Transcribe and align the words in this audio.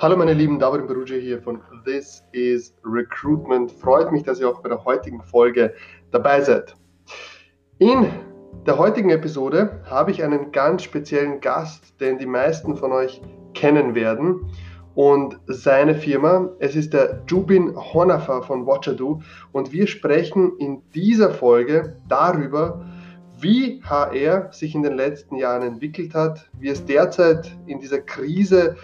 Hallo 0.00 0.16
meine 0.16 0.32
lieben, 0.32 0.60
David 0.60 0.86
Berugia 0.86 1.16
hier 1.16 1.42
von 1.42 1.60
This 1.84 2.22
is 2.30 2.72
Recruitment. 2.84 3.72
Freut 3.72 4.12
mich, 4.12 4.22
dass 4.22 4.38
ihr 4.38 4.48
auch 4.48 4.60
bei 4.62 4.68
der 4.68 4.84
heutigen 4.84 5.20
Folge 5.20 5.74
dabei 6.12 6.40
seid. 6.40 6.76
In 7.78 8.06
der 8.64 8.78
heutigen 8.78 9.10
Episode 9.10 9.82
habe 9.86 10.12
ich 10.12 10.22
einen 10.22 10.52
ganz 10.52 10.84
speziellen 10.84 11.40
Gast, 11.40 12.00
den 12.00 12.16
die 12.16 12.26
meisten 12.26 12.76
von 12.76 12.92
euch 12.92 13.20
kennen 13.54 13.96
werden. 13.96 14.48
Und 14.94 15.40
seine 15.48 15.96
Firma, 15.96 16.48
es 16.60 16.76
ist 16.76 16.92
der 16.92 17.24
Jubin 17.26 17.74
Honafa 17.76 18.42
von 18.42 18.68
Watchado. 18.68 19.20
Und 19.50 19.72
wir 19.72 19.88
sprechen 19.88 20.56
in 20.58 20.80
dieser 20.94 21.32
Folge 21.32 21.96
darüber, 22.06 22.86
wie 23.40 23.82
HR 23.82 24.52
sich 24.52 24.76
in 24.76 24.84
den 24.84 24.94
letzten 24.94 25.34
Jahren 25.34 25.62
entwickelt 25.62 26.14
hat, 26.14 26.48
wie 26.52 26.68
es 26.68 26.84
derzeit 26.84 27.50
in 27.66 27.80
dieser 27.80 28.00
Krise 28.00 28.76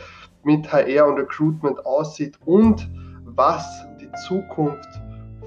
mit 0.45 0.73
HR 0.73 1.07
und 1.07 1.19
Recruitment 1.19 1.85
aussieht 1.85 2.39
und 2.45 2.89
was 3.25 3.87
die 4.01 4.11
Zukunft 4.27 4.89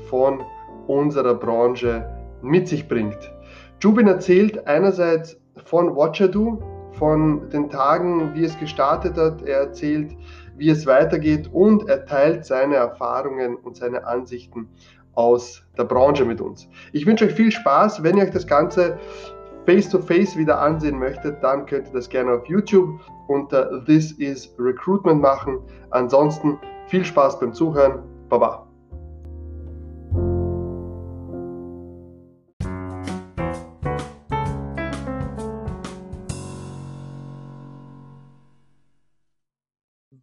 von 0.09 0.43
unserer 0.87 1.35
Branche 1.35 2.07
mit 2.41 2.67
sich 2.67 2.87
bringt. 2.87 3.31
Jubin 3.81 4.07
erzählt 4.07 4.65
einerseits 4.67 5.39
von 5.65 5.95
Watchado, 5.95 6.61
von 6.93 7.49
den 7.49 7.69
Tagen, 7.69 8.33
wie 8.33 8.43
es 8.43 8.57
gestartet 8.59 9.17
hat. 9.17 9.43
Er 9.43 9.59
erzählt, 9.59 10.15
wie 10.55 10.69
es 10.69 10.85
weitergeht 10.87 11.49
und 11.51 11.87
er 11.87 12.05
teilt 12.05 12.45
seine 12.45 12.75
Erfahrungen 12.75 13.55
und 13.55 13.77
seine 13.77 14.05
Ansichten 14.05 14.69
aus 15.13 15.63
der 15.77 15.83
Branche 15.83 16.25
mit 16.25 16.41
uns. 16.41 16.67
Ich 16.93 17.05
wünsche 17.05 17.25
euch 17.25 17.33
viel 17.33 17.51
Spaß. 17.51 18.03
Wenn 18.03 18.17
ihr 18.17 18.23
euch 18.23 18.31
das 18.31 18.47
Ganze 18.47 18.99
face-to-face 19.67 20.31
-face 20.31 20.37
wieder 20.37 20.61
ansehen 20.61 20.97
möchtet, 20.97 21.43
dann 21.43 21.65
könnt 21.65 21.87
ihr 21.87 21.93
das 21.93 22.07
gerne 22.07 22.31
auf 22.31 22.45
YouTube 22.47 23.01
unter 23.27 23.83
This 23.83 24.13
is 24.13 24.55
Recruitment 24.57 25.19
machen. 25.19 25.59
Ansonsten 25.89 26.57
viel 26.87 27.03
Spaß 27.03 27.37
beim 27.41 27.53
Zuhören. 27.53 28.01
Baba. 28.29 28.65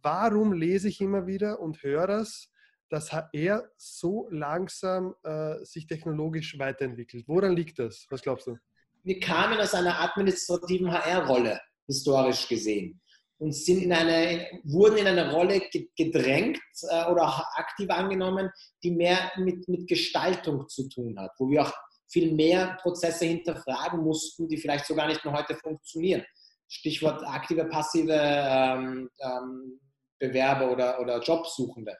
Warum 0.01 0.53
lese 0.53 0.87
ich 0.87 1.01
immer 1.01 1.27
wieder 1.27 1.59
und 1.59 1.83
höre 1.83 2.07
das, 2.07 2.49
dass 2.89 3.13
HR 3.13 3.63
so 3.77 4.27
langsam 4.31 5.13
äh, 5.21 5.63
sich 5.63 5.85
technologisch 5.85 6.57
weiterentwickelt? 6.57 7.27
Woran 7.27 7.55
liegt 7.55 7.77
das? 7.77 8.07
Was 8.09 8.23
glaubst 8.23 8.47
du? 8.47 8.57
Wir 9.05 9.19
kamen 9.19 9.59
aus 9.59 9.75
einer 9.75 10.01
administrativen 10.01 10.91
HR-Rolle 10.91 11.61
historisch 11.85 12.47
gesehen 12.47 12.99
und 13.37 13.53
sind 13.53 13.83
in 13.83 13.93
eine, 13.93 14.47
wurden 14.63 14.97
in 14.97 15.05
eine 15.05 15.31
Rolle 15.31 15.61
gedrängt 15.95 16.57
äh, 16.89 17.05
oder 17.11 17.27
auch 17.27 17.39
aktiv 17.53 17.87
angenommen, 17.91 18.49
die 18.81 18.89
mehr 18.89 19.31
mit, 19.37 19.67
mit 19.67 19.87
Gestaltung 19.87 20.67
zu 20.67 20.89
tun 20.89 21.19
hat, 21.19 21.31
wo 21.37 21.47
wir 21.51 21.61
auch 21.61 21.73
viel 22.07 22.33
mehr 22.33 22.79
Prozesse 22.81 23.25
hinterfragen 23.25 24.01
mussten, 24.01 24.47
die 24.47 24.57
vielleicht 24.57 24.87
so 24.87 24.95
gar 24.95 25.07
nicht 25.07 25.23
mehr 25.23 25.35
heute 25.35 25.55
funktionieren. 25.55 26.25
Stichwort 26.67 27.23
aktive, 27.27 27.65
passive 27.65 28.11
ähm, 28.11 29.07
ähm, 29.19 29.79
Bewerber 30.17 30.71
oder, 30.71 30.99
oder 30.99 31.21
Jobsuchende. 31.21 31.95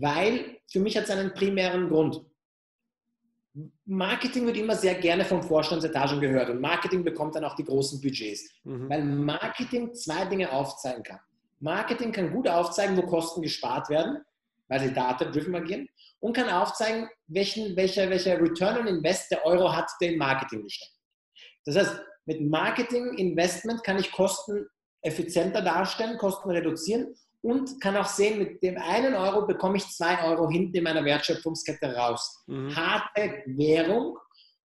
Weil 0.00 0.56
für 0.70 0.80
mich 0.80 0.96
hat 0.96 1.04
es 1.04 1.10
einen 1.10 1.34
primären 1.34 1.90
Grund. 1.90 2.22
Marketing 3.86 4.46
wird 4.46 4.56
immer 4.56 4.76
sehr 4.76 4.94
gerne 4.94 5.24
von 5.24 5.42
Vorstandsetagen 5.42 6.20
gehört 6.20 6.50
und 6.50 6.60
Marketing 6.60 7.02
bekommt 7.02 7.34
dann 7.34 7.44
auch 7.44 7.54
die 7.54 7.64
großen 7.64 8.00
Budgets, 8.00 8.50
mhm. 8.64 8.88
weil 8.88 9.04
Marketing 9.04 9.94
zwei 9.94 10.24
Dinge 10.26 10.52
aufzeigen 10.52 11.02
kann. 11.02 11.20
Marketing 11.60 12.12
kann 12.12 12.32
gut 12.32 12.48
aufzeigen, 12.48 12.96
wo 12.96 13.02
Kosten 13.02 13.42
gespart 13.42 13.88
werden, 13.88 14.22
weil 14.68 14.80
sie 14.80 14.92
data-driven 14.92 15.54
agieren 15.54 15.88
und 16.20 16.34
kann 16.34 16.48
aufzeigen, 16.48 17.08
welchen, 17.26 17.74
welcher, 17.76 18.08
welcher 18.10 18.40
Return 18.40 18.78
on 18.78 18.86
Invest 18.86 19.30
der 19.30 19.44
Euro 19.44 19.74
hat, 19.74 19.90
der 20.00 20.12
in 20.12 20.18
Marketing 20.18 20.62
gesteckt. 20.62 20.92
Das 21.64 21.76
heißt, 21.76 22.00
mit 22.26 22.42
Marketing 22.42 23.14
Investment 23.14 23.82
kann 23.82 23.98
ich 23.98 24.12
Kosten 24.12 24.66
effizienter 25.02 25.62
darstellen, 25.62 26.18
Kosten 26.18 26.50
reduzieren 26.50 27.14
und 27.40 27.80
kann 27.80 27.96
auch 27.96 28.08
sehen, 28.08 28.38
mit 28.38 28.62
dem 28.62 28.78
einen 28.78 29.14
Euro 29.14 29.46
bekomme 29.46 29.76
ich 29.76 29.86
zwei 29.88 30.24
Euro 30.24 30.48
hinten 30.50 30.76
in 30.76 30.84
meiner 30.84 31.04
Wertschöpfungskette 31.04 31.94
raus. 31.94 32.42
Mhm. 32.46 32.74
Harte 32.74 33.42
Währung. 33.46 34.18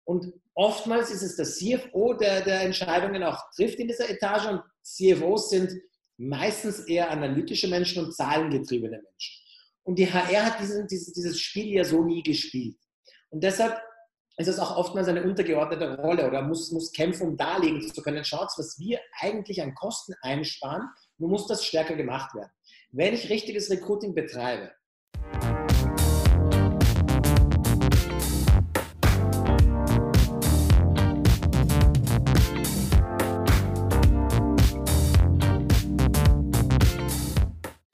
Und 0.05 0.33
oftmals 0.55 1.11
ist 1.11 1.21
es 1.21 1.35
der 1.35 1.45
CFO, 1.45 2.13
der, 2.13 2.41
der 2.41 2.61
Entscheidungen 2.61 3.23
auch 3.23 3.39
trifft 3.55 3.79
in 3.79 3.87
dieser 3.87 4.09
Etage. 4.09 4.47
Und 4.47 4.61
CFOs 4.81 5.51
sind 5.51 5.71
meistens 6.17 6.79
eher 6.79 7.11
analytische 7.11 7.67
Menschen 7.67 8.03
und 8.03 8.15
zahlengetriebene 8.15 9.01
Menschen. 9.01 9.43
Und 9.83 9.99
die 9.99 10.11
HR 10.11 10.45
hat 10.45 10.59
diesen, 10.59 10.87
dieses, 10.87 11.13
dieses 11.13 11.39
Spiel 11.39 11.75
ja 11.75 11.83
so 11.83 12.03
nie 12.03 12.23
gespielt. 12.23 12.77
Und 13.29 13.43
deshalb 13.43 13.79
ist 14.37 14.47
es 14.47 14.59
auch 14.59 14.77
oftmals 14.77 15.07
eine 15.07 15.23
untergeordnete 15.23 15.97
Rolle 15.97 16.27
oder 16.27 16.41
muss, 16.41 16.71
muss 16.71 16.91
kämpfen, 16.91 17.29
um 17.29 17.37
darlegen 17.37 17.81
zu 17.81 18.01
können. 18.01 18.23
Schaut, 18.23 18.49
was 18.57 18.79
wir 18.79 18.99
eigentlich 19.19 19.61
an 19.61 19.75
Kosten 19.75 20.15
einsparen, 20.21 20.89
nur 21.17 21.29
muss 21.29 21.47
das 21.47 21.63
stärker 21.63 21.95
gemacht 21.95 22.33
werden. 22.33 22.51
Wenn 22.95 23.15
ich 23.15 23.27
richtiges 23.31 23.71
Recruiting 23.71 24.13
betreibe, 24.13 24.69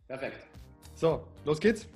Perfekt. 0.05 0.35
So, 0.95 1.25
los 1.45 1.61
geht's. 1.61 1.87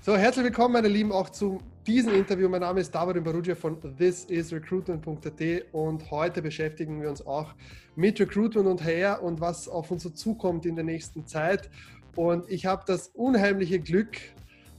So, 0.00 0.16
herzlich 0.16 0.44
willkommen, 0.44 0.72
meine 0.72 0.88
Lieben, 0.88 1.12
auch 1.12 1.28
zu 1.28 1.60
diesem 1.86 2.14
Interview. 2.14 2.48
Mein 2.48 2.62
Name 2.62 2.80
ist 2.80 2.94
David 2.94 3.22
Barugia 3.22 3.54
von 3.54 3.78
thisisrecruitment.at 3.98 5.64
und 5.72 6.10
heute 6.10 6.40
beschäftigen 6.40 7.02
wir 7.02 7.10
uns 7.10 7.24
auch 7.26 7.54
mit 7.94 8.18
Recruitment 8.18 8.66
und 8.66 8.82
HR 8.82 9.22
und 9.22 9.40
was 9.40 9.68
auf 9.68 9.90
uns 9.90 10.02
so 10.02 10.10
zukommt 10.10 10.64
in 10.64 10.76
der 10.76 10.84
nächsten 10.84 11.26
Zeit. 11.26 11.68
Und 12.16 12.50
ich 12.50 12.64
habe 12.64 12.84
das 12.86 13.08
unheimliche 13.08 13.80
Glück, 13.80 14.16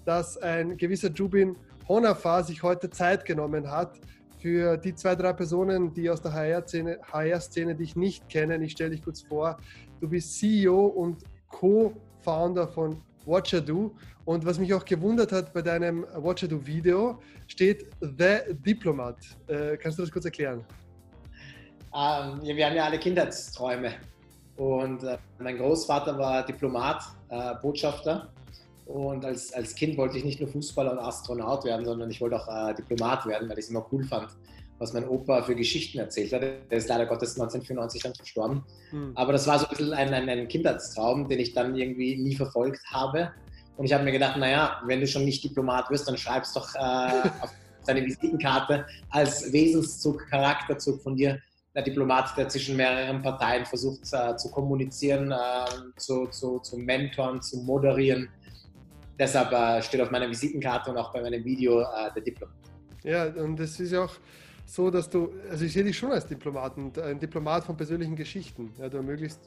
dass 0.04 0.38
ein 0.38 0.78
gewisser 0.78 1.12
Jubin 1.12 1.56
Honafa 1.88 2.42
sich 2.42 2.64
heute 2.64 2.90
Zeit 2.90 3.26
genommen 3.26 3.70
hat 3.70 4.00
für 4.40 4.78
die 4.78 4.96
zwei, 4.96 5.16
drei 5.16 5.34
Personen, 5.34 5.94
die 5.94 6.10
aus 6.10 6.22
der 6.22 6.34
HR-Szene, 6.34 7.00
HR-Szene 7.12 7.76
dich 7.76 7.96
nicht 7.96 8.30
kennen. 8.30 8.64
Ich 8.64 8.72
stelle 8.72 8.92
dich 8.92 9.04
kurz 9.04 9.22
vor. 9.22 9.58
Du 10.02 10.10
bist 10.10 10.40
CEO 10.40 10.86
und 10.88 11.24
Co-Founder 11.50 12.68
von 12.68 13.02
Watchado. 13.26 13.96
Und 14.26 14.46
was 14.46 14.60
mich 14.60 14.74
auch 14.74 14.84
gewundert 14.84 15.32
hat 15.32 15.54
bei 15.54 15.62
deinem 15.62 16.06
Watchado-Video, 16.16 17.22
steht 17.48 17.88
The 18.02 18.54
Diplomat. 18.66 19.18
Äh, 19.48 19.78
kannst 19.78 19.98
du 19.98 20.04
das 20.04 20.12
kurz 20.12 20.26
erklären? 20.26 20.64
Ähm, 21.96 22.42
wir 22.42 22.66
haben 22.66 22.76
ja 22.76 22.86
alle 22.86 23.00
Kindheitsträume. 23.00 23.94
Und 24.58 25.04
äh, 25.04 25.18
mein 25.40 25.58
Großvater 25.58 26.18
war 26.18 26.46
Diplomat, 26.46 27.04
äh, 27.30 27.54
Botschafter. 27.62 28.30
Und 28.86 29.26
als, 29.26 29.52
als 29.54 29.74
Kind 29.76 29.98
wollte 29.98 30.18
ich 30.18 30.24
nicht 30.24 30.40
nur 30.40 30.50
Fußballer 30.50 30.92
und 30.92 31.00
Astronaut 31.00 31.66
werden, 31.66 31.86
sondern 31.86 32.10
ich 32.12 32.22
wollte 32.22 32.36
auch 32.36 32.48
äh, 32.48 32.74
Diplomat 32.76 33.26
werden, 33.26 33.50
weil 33.50 33.58
ich 33.58 33.66
es 33.66 33.72
immer 33.72 33.86
cool 33.92 34.04
fand, 34.04 34.30
was 34.80 34.94
mein 34.94 35.08
Opa 35.08 35.44
für 35.44 35.56
Geschichten 35.56 36.00
erzählt 36.00 36.34
hat. 36.34 36.42
Der 36.42 36.78
ist 36.78 36.90
leider 36.90 37.06
Gottes 37.06 37.32
1994 37.40 38.04
dann 38.04 38.16
verstorben. 38.16 38.64
Hm. 38.90 39.12
Aber 39.16 39.34
das 39.34 39.48
war 39.48 39.60
so 39.60 39.66
ein 39.66 39.70
bisschen 39.70 39.94
ein, 39.94 40.14
ein, 40.14 40.28
ein 40.28 40.48
Kindheitstraum, 40.48 41.28
den 41.28 41.40
ich 41.40 41.54
dann 41.54 41.76
irgendwie 41.76 42.18
nie 42.18 42.36
verfolgt 42.36 42.82
habe. 42.92 43.32
Und 43.78 43.86
ich 43.86 43.94
habe 43.94 44.04
mir 44.04 44.12
gedacht, 44.12 44.38
naja, 44.38 44.82
wenn 44.86 45.00
du 45.00 45.08
schon 45.08 45.26
nicht 45.26 45.44
Diplomat 45.44 45.90
wirst, 45.90 46.08
dann 46.08 46.18
schreibst 46.18 46.56
doch 46.56 46.74
äh, 46.76 46.80
auf 47.42 47.52
deine 47.86 48.06
Visitenkarte 48.06 48.86
als 49.10 49.52
Wesenszug, 49.52 50.28
Charakterzug 50.30 51.02
von 51.02 51.16
dir, 51.16 51.40
der 51.74 51.84
Diplomat, 51.84 52.38
der 52.38 52.48
zwischen 52.48 52.78
mehreren 52.78 53.22
Parteien 53.22 53.66
versucht 53.66 54.02
äh, 54.14 54.36
zu 54.38 54.50
kommunizieren, 54.50 55.32
äh, 55.32 55.36
zu, 55.98 56.28
zu, 56.28 56.60
zu 56.60 56.78
mentoren, 56.78 57.42
zu 57.42 57.58
moderieren. 57.58 58.30
Deshalb 59.20 59.52
äh, 59.52 59.82
steht 59.82 60.02
auf 60.02 60.12
meiner 60.12 60.30
Visitenkarte 60.30 60.92
und 60.92 60.98
auch 60.98 61.12
bei 61.12 61.22
meinem 61.22 61.44
Video 61.44 61.82
äh, 61.82 62.14
der 62.16 62.24
Diplomat. 62.24 62.56
Ja, 63.04 63.26
und 63.26 63.58
das 63.60 63.80
ist 63.80 63.92
ja 63.92 64.06
auch 64.06 64.16
so, 64.66 64.90
dass 64.90 65.10
du, 65.10 65.32
also 65.50 65.64
ich 65.66 65.74
sehe 65.74 65.84
dich 65.84 65.98
schon 65.98 66.12
als 66.12 66.26
Diplomaten, 66.26 66.92
ein 67.02 67.20
Diplomat 67.20 67.64
von 67.64 67.78
persönlichen 67.78 68.16
Geschichten. 68.16 68.74
Ja, 68.80 68.90
du 68.90 68.98
ermöglichst 68.98 69.40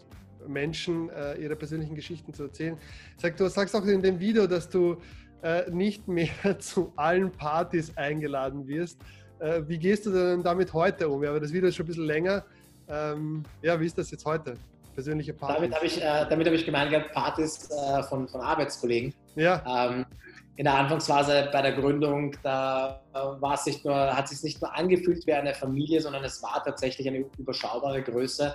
Menschen 0.46 1.10
äh, 1.10 1.34
ihre 1.34 1.56
persönlichen 1.56 1.94
Geschichten 1.94 2.32
zu 2.32 2.44
erzählen. 2.44 2.78
Sag, 3.16 3.36
du 3.36 3.48
sagst 3.48 3.74
auch 3.74 3.84
in 3.84 4.02
dem 4.02 4.20
Video, 4.20 4.46
dass 4.46 4.68
du 4.68 4.96
äh, 5.42 5.70
nicht 5.70 6.08
mehr 6.08 6.28
zu 6.58 6.92
allen 6.96 7.30
Partys 7.30 7.96
eingeladen 7.96 8.66
wirst. 8.66 9.00
Äh, 9.40 9.62
wie 9.66 9.78
gehst 9.78 10.06
du 10.06 10.12
denn 10.12 10.42
damit 10.42 10.72
heute 10.72 11.08
um? 11.08 11.22
Ja, 11.22 11.30
aber 11.30 11.40
das 11.40 11.52
Video 11.52 11.68
ist 11.68 11.76
schon 11.76 11.84
ein 11.84 11.88
bisschen 11.88 12.06
länger. 12.06 12.44
Ähm, 12.88 13.44
ja, 13.62 13.78
wie 13.80 13.86
ist 13.86 13.98
das 13.98 14.10
jetzt 14.10 14.24
heute? 14.24 14.54
Persönliche 14.94 15.32
Partys. 15.32 15.56
Damit 15.56 15.74
habe 15.74 15.86
ich, 15.86 16.02
äh, 16.02 16.26
damit 16.28 16.46
hab 16.46 16.54
ich 16.54 16.64
gemeint 16.64 16.90
gehabt, 16.90 17.12
Partys 17.12 17.70
äh, 17.70 18.02
von, 18.04 18.26
von 18.26 18.40
Arbeitskollegen. 18.40 19.14
Ja. 19.36 19.62
Ähm, 19.90 20.06
in 20.58 20.64
der 20.64 20.74
Anfangsphase 20.74 21.50
bei 21.52 21.62
der 21.62 21.72
Gründung, 21.72 22.34
da 22.42 23.00
war 23.12 23.54
es 23.54 23.64
nicht 23.64 23.84
nur, 23.84 23.94
hat 23.94 24.24
es 24.24 24.30
sich 24.30 24.42
nicht 24.42 24.60
nur 24.60 24.74
angefühlt 24.76 25.24
wie 25.24 25.32
eine 25.32 25.54
Familie, 25.54 26.00
sondern 26.00 26.24
es 26.24 26.42
war 26.42 26.60
tatsächlich 26.64 27.06
eine 27.06 27.24
überschaubare 27.38 28.02
Größe. 28.02 28.54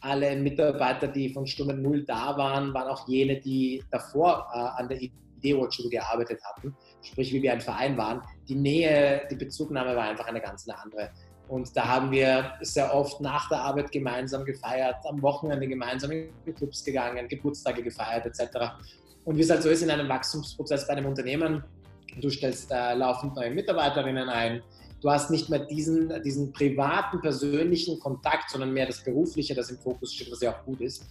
alle 0.00 0.36
Mitarbeiter, 0.36 1.08
die 1.08 1.32
von 1.32 1.46
Stunde 1.46 1.74
Null 1.74 2.04
da 2.04 2.36
waren, 2.36 2.72
waren 2.74 2.88
auch 2.88 3.08
jene, 3.08 3.40
die 3.40 3.82
davor 3.90 4.46
äh, 4.54 4.80
an 4.80 4.88
der 4.88 5.00
Idee 5.00 5.56
Watch 5.56 5.82
gearbeitet 5.90 6.38
hatten, 6.44 6.76
sprich 7.00 7.32
wie 7.32 7.42
wir 7.42 7.54
ein 7.54 7.62
Verein 7.62 7.96
waren. 7.96 8.20
Die 8.46 8.54
Nähe, 8.54 9.26
die 9.30 9.36
Bezugnahme 9.36 9.96
war 9.96 10.04
einfach 10.04 10.26
eine 10.26 10.42
ganz 10.42 10.68
andere. 10.68 11.10
Und 11.48 11.74
da 11.74 11.88
haben 11.88 12.10
wir 12.10 12.52
sehr 12.60 12.94
oft 12.94 13.22
nach 13.22 13.48
der 13.48 13.62
Arbeit 13.62 13.90
gemeinsam 13.90 14.44
gefeiert, 14.44 14.96
am 15.08 15.22
Wochenende 15.22 15.66
gemeinsam 15.66 16.10
in 16.10 16.54
Clubs 16.54 16.84
gegangen, 16.84 17.26
Geburtstage 17.26 17.82
gefeiert 17.82 18.26
etc. 18.26 18.74
Und 19.28 19.36
wie 19.36 19.42
es 19.42 19.50
halt 19.50 19.62
so 19.62 19.68
ist 19.68 19.82
in 19.82 19.90
einem 19.90 20.08
Wachstumsprozess 20.08 20.86
bei 20.86 20.94
einem 20.94 21.04
Unternehmen, 21.04 21.62
du 22.18 22.30
stellst 22.30 22.72
äh, 22.72 22.94
laufend 22.94 23.36
neue 23.36 23.50
Mitarbeiterinnen 23.50 24.26
ein, 24.26 24.62
du 25.02 25.10
hast 25.10 25.30
nicht 25.30 25.50
mehr 25.50 25.58
diesen, 25.66 26.22
diesen 26.22 26.50
privaten, 26.50 27.20
persönlichen 27.20 28.00
Kontakt, 28.00 28.48
sondern 28.48 28.72
mehr 28.72 28.86
das 28.86 29.04
Berufliche, 29.04 29.54
das 29.54 29.68
im 29.68 29.76
Fokus 29.76 30.14
steht, 30.14 30.32
was 30.32 30.40
ja 30.40 30.52
auch 30.52 30.64
gut 30.64 30.80
ist. 30.80 31.04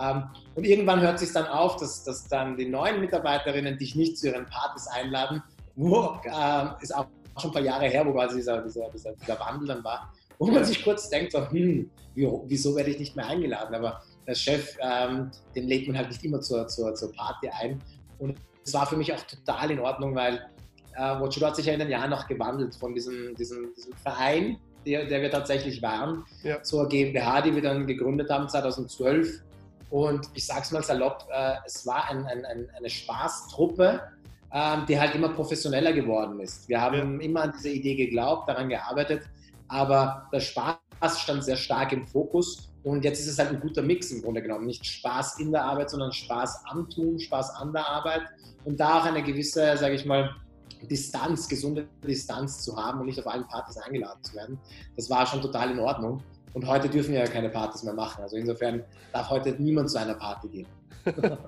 Ähm, 0.00 0.22
und 0.54 0.64
irgendwann 0.64 1.00
hört 1.00 1.18
sich 1.18 1.32
dann 1.32 1.48
auf, 1.48 1.74
dass, 1.74 2.04
dass 2.04 2.28
dann 2.28 2.56
die 2.56 2.68
neuen 2.68 3.00
Mitarbeiterinnen 3.00 3.76
dich 3.76 3.96
nicht 3.96 4.18
zu 4.18 4.28
ihren 4.28 4.46
Partys 4.46 4.86
einladen. 4.86 5.42
Wo, 5.74 6.20
äh, 6.22 6.80
ist 6.80 6.94
auch 6.94 7.06
schon 7.40 7.50
ein 7.50 7.54
paar 7.54 7.62
Jahre 7.62 7.86
her, 7.86 8.06
wo 8.06 8.12
quasi 8.12 8.36
dieser, 8.36 8.62
dieser, 8.62 8.88
dieser, 8.90 9.14
dieser 9.14 9.40
Wandel 9.40 9.66
dann 9.66 9.82
war, 9.82 10.12
wo 10.38 10.46
man 10.46 10.64
sich 10.64 10.84
kurz 10.84 11.10
denkt, 11.10 11.32
so, 11.32 11.50
hm, 11.50 11.90
wieso 12.14 12.76
werde 12.76 12.90
ich 12.90 13.00
nicht 13.00 13.16
mehr 13.16 13.26
eingeladen? 13.26 13.74
Aber 13.74 14.00
der 14.26 14.34
Chef, 14.34 14.76
ähm, 14.80 15.30
den 15.54 15.68
lädt 15.68 15.86
man 15.86 15.98
halt 15.98 16.08
nicht 16.08 16.24
immer 16.24 16.40
zur, 16.40 16.66
zur, 16.68 16.94
zur 16.94 17.12
Party 17.12 17.48
ein. 17.48 17.80
Und 18.18 18.36
es 18.64 18.72
war 18.72 18.86
für 18.86 18.96
mich 18.96 19.12
auch 19.12 19.20
total 19.22 19.70
in 19.70 19.80
Ordnung, 19.80 20.14
weil 20.14 20.46
äh, 20.96 21.20
Watchudo 21.20 21.46
hat 21.46 21.56
sich 21.56 21.66
ja 21.66 21.74
in 21.74 21.80
den 21.80 21.90
Jahren 21.90 22.10
noch 22.10 22.26
gewandelt 22.26 22.74
von 22.74 22.94
diesem, 22.94 23.34
diesem, 23.34 23.74
diesem 23.74 23.92
Verein, 23.94 24.58
der, 24.86 25.06
der 25.06 25.22
wir 25.22 25.30
tatsächlich 25.30 25.82
waren, 25.82 26.24
ja. 26.42 26.62
zur 26.62 26.88
GmbH, 26.88 27.42
die 27.42 27.54
wir 27.54 27.62
dann 27.62 27.86
gegründet 27.86 28.30
haben 28.30 28.48
2012. 28.48 29.42
Und 29.90 30.28
ich 30.34 30.46
sage 30.46 30.62
es 30.62 30.70
mal 30.72 30.82
salopp, 30.82 31.26
äh, 31.30 31.54
es 31.66 31.86
war 31.86 32.10
ein, 32.10 32.26
ein, 32.26 32.44
ein, 32.44 32.68
eine 32.76 32.90
Spaßtruppe, 32.90 34.00
ähm, 34.52 34.84
die 34.88 34.98
halt 34.98 35.14
immer 35.14 35.28
professioneller 35.28 35.92
geworden 35.92 36.40
ist. 36.40 36.68
Wir 36.68 36.80
haben 36.80 37.20
ja. 37.20 37.26
immer 37.26 37.42
an 37.42 37.52
diese 37.56 37.70
Idee 37.70 37.96
geglaubt, 37.96 38.48
daran 38.48 38.68
gearbeitet, 38.68 39.22
aber 39.68 40.28
der 40.32 40.40
Spaß 40.40 40.76
stand 41.20 41.44
sehr 41.44 41.56
stark 41.56 41.92
im 41.92 42.06
Fokus 42.06 42.73
und 42.84 43.02
jetzt 43.02 43.18
ist 43.20 43.28
es 43.28 43.38
halt 43.38 43.50
ein 43.50 43.60
guter 43.60 43.82
Mix 43.82 44.10
im 44.10 44.22
Grunde 44.22 44.42
genommen. 44.42 44.66
Nicht 44.66 44.84
Spaß 44.84 45.40
in 45.40 45.50
der 45.50 45.64
Arbeit, 45.64 45.90
sondern 45.90 46.12
Spaß 46.12 46.64
am 46.66 46.88
Tun, 46.88 47.18
Spaß 47.18 47.56
an 47.56 47.72
der 47.72 47.88
Arbeit 47.88 48.22
und 48.64 48.78
da 48.78 49.00
auch 49.00 49.04
eine 49.04 49.22
gewisse, 49.22 49.76
sage 49.76 49.94
ich 49.94 50.04
mal, 50.04 50.30
Distanz, 50.90 51.48
gesunde 51.48 51.88
Distanz 52.06 52.62
zu 52.62 52.76
haben 52.76 53.00
und 53.00 53.06
nicht 53.06 53.18
auf 53.18 53.26
allen 53.26 53.46
Partys 53.46 53.78
eingeladen 53.78 54.22
zu 54.22 54.34
werden. 54.34 54.58
Das 54.96 55.08
war 55.08 55.26
schon 55.26 55.40
total 55.40 55.70
in 55.70 55.78
Ordnung. 55.78 56.22
Und 56.52 56.66
heute 56.66 56.88
dürfen 56.88 57.12
wir 57.12 57.20
ja 57.20 57.26
keine 57.26 57.48
Partys 57.48 57.82
mehr 57.82 57.94
machen. 57.94 58.22
Also 58.22 58.36
insofern 58.36 58.84
darf 59.12 59.30
heute 59.30 59.52
niemand 59.52 59.90
zu 59.90 59.98
einer 59.98 60.14
Party 60.14 60.48
gehen. 60.48 60.66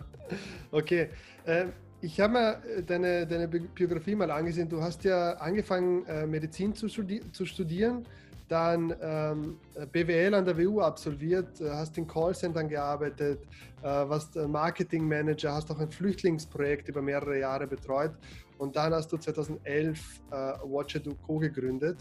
okay. 0.73 1.11
Ähm, 1.47 1.73
ich 2.00 2.21
habe 2.21 2.33
mir 2.33 2.62
äh, 2.77 2.83
deine, 2.83 3.27
deine 3.27 3.49
Biografie 3.49 4.15
mal 4.15 4.31
angesehen. 4.31 4.69
Du 4.69 4.83
hast 4.83 5.05
ja 5.05 5.33
angefangen, 5.35 6.05
äh, 6.06 6.27
Medizin 6.27 6.75
zu, 6.75 6.88
studi 6.88 7.21
zu 7.33 7.47
studieren, 7.47 8.05
dann 8.48 8.94
ähm, 9.00 9.58
BWL 9.93 10.34
an 10.34 10.44
der 10.44 10.56
WU 10.56 10.81
absolviert, 10.81 11.60
äh, 11.60 11.70
hast 11.70 11.98
in 11.98 12.06
Callcentern 12.06 12.69
gearbeitet, 12.69 13.40
äh, 13.82 13.84
warst 13.84 14.37
Marketingmanager, 14.37 15.52
hast 15.52 15.70
auch 15.70 15.78
ein 15.78 15.90
Flüchtlingsprojekt 15.90 16.88
über 16.88 17.02
mehrere 17.02 17.40
Jahre 17.40 17.66
betreut 17.66 18.12
und 18.58 18.76
dann 18.76 18.94
hast 18.94 19.12
du 19.12 19.16
2011 19.16 20.20
äh, 20.31 20.34
Watcher 20.64 21.00
Co. 21.26 21.38
gegründet. 21.38 21.98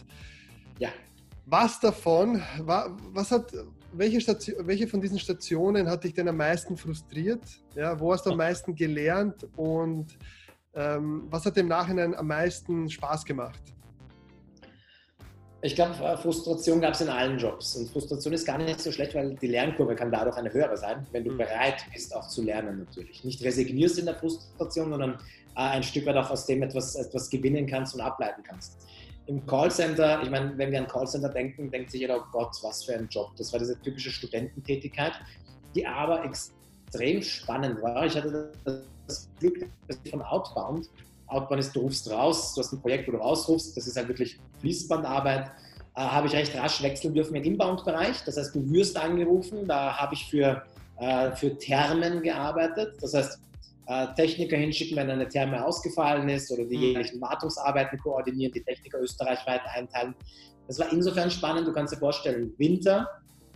Ja. 0.80 0.90
Was 1.48 1.80
davon, 1.80 2.42
was 2.66 3.30
hat, 3.30 3.54
welche, 3.94 4.20
Station, 4.20 4.66
welche 4.66 4.88
von 4.88 5.00
diesen 5.00 5.20
Stationen 5.20 5.88
hat 5.88 6.04
dich 6.04 6.14
denn 6.16 6.28
am 6.28 6.38
meisten 6.38 6.76
frustriert? 6.76 7.44
Ja, 7.76 8.00
wo 8.00 8.12
hast 8.12 8.26
du 8.26 8.32
am 8.32 8.38
meisten 8.38 8.74
gelernt 8.74 9.48
und 9.56 10.18
ähm, 10.74 11.28
was 11.30 11.46
hat 11.46 11.58
im 11.58 11.68
Nachhinein 11.68 12.16
am 12.16 12.28
meisten 12.28 12.90
Spaß 12.90 13.26
gemacht? 13.26 13.75
Ich 15.66 15.74
glaube, 15.74 15.96
äh, 16.04 16.16
Frustration 16.16 16.80
gab 16.80 16.94
es 16.94 17.02
in 17.02 17.10
allen 17.10 17.40
Jobs. 17.40 17.76
Und 17.76 17.90
Frustration 17.90 18.34
ist 18.34 18.46
gar 18.46 18.60
nicht 18.60 18.80
so 18.80 18.92
schlecht, 18.92 19.16
weil 19.16 19.34
die 19.36 19.48
Lernkurve 19.48 19.96
kann 19.96 20.12
dadurch 20.12 20.38
eine 20.38 20.54
höhere 20.54 20.78
sein, 20.78 21.08
wenn 21.12 21.24
du 21.24 21.32
mhm. 21.32 21.38
bereit 21.38 21.84
bist, 21.92 22.16
auch 22.16 22.28
zu 22.28 22.44
lernen 22.44 22.80
natürlich. 22.80 23.24
Nicht 23.24 23.44
resignierst 23.44 23.98
in 23.98 24.06
der 24.06 24.16
Frustration, 24.16 24.92
sondern 24.92 25.14
äh, 25.14 25.18
ein 25.56 25.84
Stück 25.84 26.06
weit 26.06 26.18
auch 26.18 26.30
aus 26.30 26.46
dem 26.46 26.62
etwas, 26.62 26.96
etwas 26.96 27.30
gewinnen 27.32 27.66
kannst 27.66 27.96
und 27.96 28.02
ableiten 28.02 28.44
kannst 28.44 28.78
im 29.28 29.46
Callcenter, 29.46 30.22
ich 30.22 30.30
meine, 30.30 30.56
wenn 30.58 30.72
wir 30.72 30.80
an 30.80 30.88
Callcenter 30.88 31.30
denken, 31.30 31.72
denkt 31.72 31.92
sich 31.92 32.02
jeder, 32.02 32.20
oh 32.20 32.24
Gott, 32.32 32.56
was 32.62 32.84
für 32.84 32.94
ein 32.94 33.08
Job. 33.10 33.32
Das 33.38 33.52
war 33.52 33.60
diese 33.60 33.80
typische 33.82 34.12
Studententätigkeit, 34.12 35.14
die 35.74 35.86
aber 35.86 36.24
extrem 36.24 37.22
spannend 37.24 37.82
war. 37.82 38.06
Ich 38.06 38.16
hatte 38.16 38.52
das 39.08 39.28
Glück, 39.40 39.68
dass 39.88 39.98
ich 40.04 40.12
von 40.12 40.22
Outbound, 40.22 40.90
Outbound 41.28 41.60
ist, 41.60 41.76
du 41.76 41.82
rufst 41.82 42.10
raus, 42.10 42.54
du 42.54 42.62
hast 42.62 42.72
ein 42.74 42.82
Projekt, 42.82 43.08
wo 43.08 43.14
du 43.14 43.18
rausrufst, 43.18 43.76
das 43.76 43.88
ist 43.88 43.98
halt 43.98 44.08
wirklich 44.08 44.40
Fließbandarbeit, 44.60 45.52
äh, 45.96 46.02
habe 46.02 46.28
ich 46.28 46.34
recht 46.34 46.56
rasch 46.56 46.82
wechseln 46.84 47.14
dürfen 47.14 47.36
im 47.36 47.44
Inbound-Bereich. 47.44 48.24
Das 48.26 48.38
heißt, 48.38 48.54
du 48.54 48.70
wirst 48.72 48.98
angerufen, 48.98 49.68
da 49.68 49.98
habe 49.98 50.14
ich 50.14 50.26
für, 50.26 50.64
äh, 50.98 51.32
für 51.32 51.58
Thermen 51.58 52.22
gearbeitet. 52.22 52.96
Das 53.02 53.14
heißt, 53.14 53.40
äh, 53.88 54.08
Techniker 54.16 54.58
hinschicken, 54.58 54.98
wenn 54.98 55.10
eine 55.10 55.28
Therme 55.28 55.64
ausgefallen 55.64 56.28
ist 56.30 56.52
oder 56.52 56.66
die 56.66 56.78
mhm. 56.78 56.84
jährlichen 56.84 57.22
Wartungsarbeiten 57.22 58.00
koordinieren, 58.00 58.52
die 58.52 58.64
Techniker 58.64 59.00
österreichweit 59.00 59.62
einteilen. 59.74 60.16
Das 60.68 60.80
war 60.80 60.92
insofern 60.92 61.30
spannend, 61.30 61.68
du 61.68 61.74
kannst 61.74 61.94
dir 61.94 61.98
vorstellen, 61.98 62.54
Winter, 62.58 63.08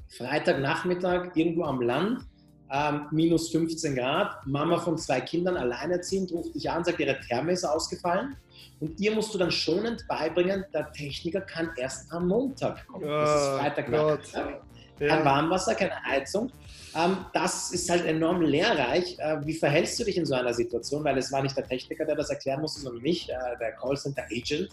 Freitagnachmittag, 0.09 1.35
irgendwo 1.35 1.63
am 1.63 1.81
Land, 1.81 2.25
ähm, 2.71 3.07
minus 3.11 3.49
15 3.51 3.95
Grad, 3.95 4.45
Mama 4.45 4.79
von 4.79 4.97
zwei 4.97 5.21
Kindern, 5.21 5.57
alleinerziehend, 5.57 6.31
ruft 6.31 6.53
dich 6.55 6.69
an, 6.69 6.83
sagt, 6.83 6.99
ihre 6.99 7.19
Therme 7.19 7.53
ist 7.53 7.65
ausgefallen. 7.65 8.35
Und 8.79 8.99
dir 8.99 9.13
musst 9.13 9.33
du 9.33 9.37
dann 9.37 9.51
schonend 9.51 10.07
beibringen, 10.07 10.65
der 10.73 10.91
Techniker 10.91 11.41
kann 11.41 11.71
erst 11.75 12.11
am 12.11 12.27
Montag 12.27 12.87
kommen. 12.87 13.07
Das 13.07 13.29
ist 13.29 13.47
ah, 13.47 13.57
Freitagnachmittag. 13.57 14.61
Kein 14.99 15.25
Warmwasser, 15.25 15.75
keine 15.75 16.03
Heizung. 16.03 16.51
Ähm, 16.95 17.17
das 17.33 17.71
ist 17.71 17.89
halt 17.89 18.05
enorm 18.05 18.41
lehrreich. 18.41 19.17
Äh, 19.19 19.37
wie 19.45 19.53
verhältst 19.53 19.99
du 19.99 20.03
dich 20.03 20.17
in 20.17 20.25
so 20.25 20.33
einer 20.33 20.53
Situation? 20.53 21.03
Weil 21.03 21.17
es 21.17 21.31
war 21.31 21.41
nicht 21.41 21.55
der 21.55 21.65
Techniker, 21.65 22.05
der 22.05 22.15
das 22.15 22.29
erklären 22.29 22.61
musste, 22.61 22.81
sondern 22.81 23.01
mich, 23.01 23.29
äh, 23.29 23.35
der 23.59 23.73
Callcenter-Agent. 23.73 24.69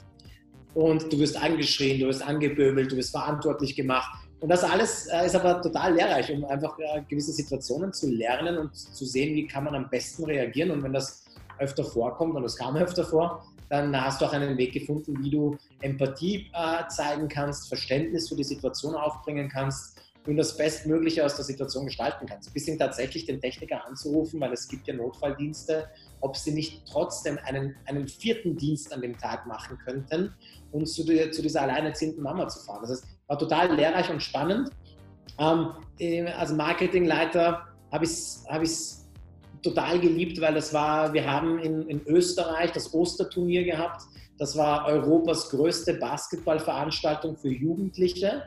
Und 0.75 1.13
du 1.13 1.19
wirst 1.19 1.41
angeschrien, 1.43 2.01
du 2.01 2.07
wirst 2.07 2.27
angeböbelt, 2.27 2.93
du 2.93 2.97
wirst 2.97 3.13
verantwortlich 3.13 3.75
gemacht. 3.77 4.26
Und 4.41 4.51
das 4.51 4.65
alles 4.65 5.07
äh, 5.07 5.27
ist 5.27 5.35
aber 5.35 5.63
total 5.63 5.95
lehrreich, 5.95 6.31
um 6.31 6.45
einfach 6.45 6.77
gewisse 7.09 7.33
Situationen 7.33 7.93
zu 7.93 8.11
lernen 8.11 8.59
und 8.59 8.77
zu 8.77 9.05
sehen, 9.07 9.35
wie 9.35 9.47
kann 9.47 9.65
man 9.65 9.75
am 9.75 9.89
besten 9.89 10.25
reagieren. 10.25 10.71
Und 10.71 10.83
wenn 10.83 10.93
das 10.93 11.25
öfter 11.59 11.85
vorkommt, 11.85 12.35
und 12.37 12.43
das 12.43 12.57
kam 12.57 12.77
öfter 12.77 13.05
vor, 13.05 13.47
dann 13.69 13.99
hast 14.01 14.21
du 14.21 14.27
auch 14.27 14.33
einen 14.33 14.57
Weg 14.59 14.73
gefunden, 14.75 15.17
wie 15.25 15.31
du 15.31 15.57
Empathie 15.81 16.51
zeigen 16.89 17.27
kannst, 17.29 17.67
Verständnis 17.69 18.29
für 18.29 18.37
die 18.37 18.45
Situation 18.45 18.95
aufbringen 18.95 19.49
kannst 19.49 20.01
und 20.27 20.37
das 20.37 20.57
Bestmögliche 20.57 21.25
aus 21.25 21.37
der 21.37 21.45
Situation 21.45 21.87
gestalten 21.87 22.27
kannst. 22.27 22.53
Bis 22.53 22.67
hin 22.67 22.79
tatsächlich 22.79 23.27
den 23.27 23.41
Techniker 23.41 23.85
anzurufen, 23.87 24.41
weil 24.41 24.53
es 24.53 24.69
gibt 24.69 24.87
ja 24.87 24.95
Notfalldienste, 24.95 25.89
ob 26.21 26.37
sie 26.37 26.53
nicht 26.53 26.83
trotzdem 26.87 27.39
einen, 27.45 27.77
einen 27.87 28.09
vierten 28.09 28.57
Dienst 28.57 28.93
an 28.93 29.03
dem 29.03 29.17
Tag 29.19 29.47
machen 29.47 29.79
könnten, 29.79 30.35
um 30.73 30.85
zu, 30.85 31.05
die, 31.05 31.31
zu 31.31 31.43
dieser 31.43 31.63
alleinerziehenden 31.63 32.23
Mama 32.23 32.49
zu 32.49 32.61
fahren. 32.61 32.83
Das 32.83 32.91
heißt, 32.91 33.16
war 33.27 33.39
total 33.39 33.75
lehrreich 33.75 34.11
und 34.11 34.23
spannend. 34.23 34.71
Ähm, 35.39 35.73
als 36.37 36.53
Marketingleiter 36.53 37.67
habe 37.93 38.05
ich 38.05 38.11
es 38.11 38.45
hab 38.49 38.63
total 39.63 39.99
geliebt, 39.99 40.41
weil 40.41 40.55
das 40.55 40.73
war, 40.73 41.13
wir 41.13 41.31
haben 41.31 41.59
in, 41.59 41.83
in 41.89 42.07
Österreich 42.07 42.73
das 42.73 42.93
Osterturnier 42.95 43.65
gehabt. 43.65 44.03
Das 44.39 44.57
war 44.57 44.87
Europas 44.87 45.51
größte 45.51 45.95
Basketballveranstaltung 45.95 47.37
für 47.37 47.49
Jugendliche. 47.49 48.43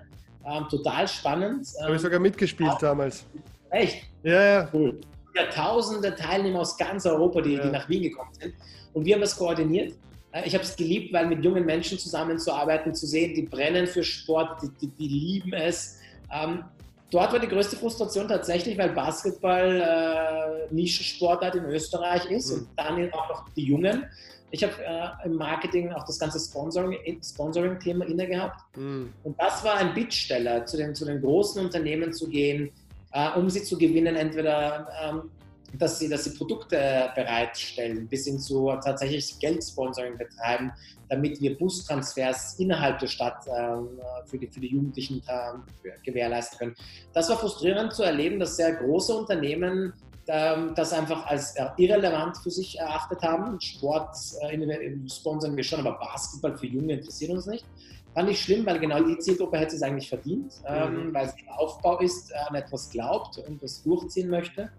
Ähm, 0.45 0.67
total 0.69 1.07
spannend. 1.07 1.67
Habe 1.81 1.95
ich 1.95 2.01
sogar 2.01 2.19
mitgespielt 2.19 2.69
auch, 2.69 2.79
damals. 2.79 3.25
Echt? 3.71 4.03
Ja, 4.23 4.41
ja. 4.41 4.69
Cool. 4.71 4.99
Ja, 5.35 5.45
tausende 5.47 6.15
Teilnehmer 6.15 6.61
aus 6.61 6.77
ganz 6.77 7.05
Europa, 7.05 7.41
die, 7.41 7.53
ja. 7.53 7.63
die 7.63 7.71
nach 7.71 7.87
Wien 7.89 8.03
gekommen 8.03 8.31
sind. 8.39 8.53
Und 8.93 9.05
wir 9.05 9.15
haben 9.15 9.21
das 9.21 9.35
koordiniert. 9.35 9.93
Äh, 10.31 10.47
ich 10.47 10.53
habe 10.53 10.63
es 10.63 10.75
geliebt, 10.75 11.13
weil 11.13 11.27
mit 11.27 11.43
jungen 11.43 11.65
Menschen 11.65 11.97
zusammenzuarbeiten, 11.97 12.93
zu 12.93 13.05
sehen, 13.05 13.33
die 13.33 13.43
brennen 13.43 13.87
für 13.87 14.03
Sport, 14.03 14.61
die, 14.61 14.69
die, 14.81 14.87
die 14.87 15.07
lieben 15.07 15.53
es. 15.53 15.99
Ähm, 16.31 16.63
dort 17.11 17.31
war 17.33 17.39
die 17.39 17.47
größte 17.47 17.75
Frustration 17.75 18.27
tatsächlich, 18.27 18.77
weil 18.77 18.89
Basketball 18.89 20.67
äh, 20.69 20.73
Nischensportart 20.73 21.55
in 21.55 21.65
Österreich 21.65 22.29
ist 22.31 22.51
mhm. 22.51 22.59
und 22.59 22.67
dann 22.75 23.13
auch 23.13 23.29
noch 23.29 23.49
die 23.55 23.63
Jungen. 23.63 24.05
Ich 24.51 24.63
habe 24.63 24.73
äh, 24.83 25.27
im 25.27 25.35
Marketing 25.35 25.91
auch 25.91 26.05
das 26.05 26.17
ganze 26.17 26.39
Sponsoring-Thema 26.39 27.23
Sponsoring 27.23 27.77
inne 27.83 28.27
gehabt. 28.27 28.77
Mhm. 28.77 29.13
Und 29.23 29.39
das 29.39 29.63
war 29.63 29.75
ein 29.75 29.93
Bittsteller, 29.93 30.65
zu 30.65 30.77
den, 30.77 30.95
zu 30.95 31.05
den 31.05 31.21
großen 31.21 31.63
Unternehmen 31.63 32.13
zu 32.13 32.27
gehen, 32.27 32.71
äh, 33.11 33.29
um 33.37 33.49
sie 33.49 33.63
zu 33.63 33.77
gewinnen, 33.77 34.15
entweder 34.15 34.87
ähm, 35.03 35.31
dass 35.77 35.99
sie, 35.99 36.09
dass 36.09 36.23
sie 36.23 36.31
Produkte 36.31 37.11
bereitstellen, 37.15 38.07
bis 38.07 38.25
hin 38.25 38.39
zu 38.39 38.71
tatsächlich 38.83 39.37
Geldsponsoring 39.39 40.17
betreiben, 40.17 40.71
damit 41.09 41.41
wir 41.41 41.57
Bustransfers 41.57 42.59
innerhalb 42.59 42.99
der 42.99 43.07
Stadt 43.07 43.45
ähm, 43.47 43.99
für, 44.25 44.37
die, 44.37 44.47
für 44.47 44.59
die 44.59 44.67
Jugendlichen 44.67 45.21
äh, 45.27 45.89
gewährleisten 46.03 46.57
können. 46.59 46.75
Das 47.13 47.29
war 47.29 47.37
frustrierend 47.37 47.93
zu 47.93 48.03
erleben, 48.03 48.39
dass 48.39 48.55
sehr 48.55 48.73
große 48.73 49.13
Unternehmen 49.13 49.93
ähm, 50.27 50.73
das 50.75 50.93
einfach 50.93 51.25
als 51.25 51.55
äh, 51.55 51.65
irrelevant 51.77 52.37
für 52.37 52.51
sich 52.51 52.77
erachtet 52.77 53.21
haben. 53.23 53.59
Sport 53.59 54.15
äh, 54.41 55.09
sponsern 55.09 55.55
wir 55.55 55.63
schon, 55.63 55.79
aber 55.79 55.97
Basketball 55.97 56.55
für 56.55 56.67
Junge 56.67 56.93
interessiert 56.93 57.31
uns 57.31 57.47
nicht. 57.47 57.65
Fand 58.13 58.29
ich 58.29 58.41
schlimm, 58.41 58.65
weil 58.65 58.79
genau 58.79 59.01
die 59.03 59.17
Zielgruppe 59.17 59.57
hätte 59.57 59.75
es 59.75 59.81
eigentlich 59.81 60.09
verdient, 60.09 60.53
ähm, 60.67 61.07
mhm. 61.07 61.13
weil 61.13 61.27
es 61.27 61.33
im 61.39 61.49
Aufbau 61.49 61.99
ist, 61.99 62.33
an 62.35 62.55
etwas 62.55 62.89
glaubt 62.89 63.37
und 63.39 63.61
das 63.61 63.81
durchziehen 63.83 64.29
möchte. 64.29 64.71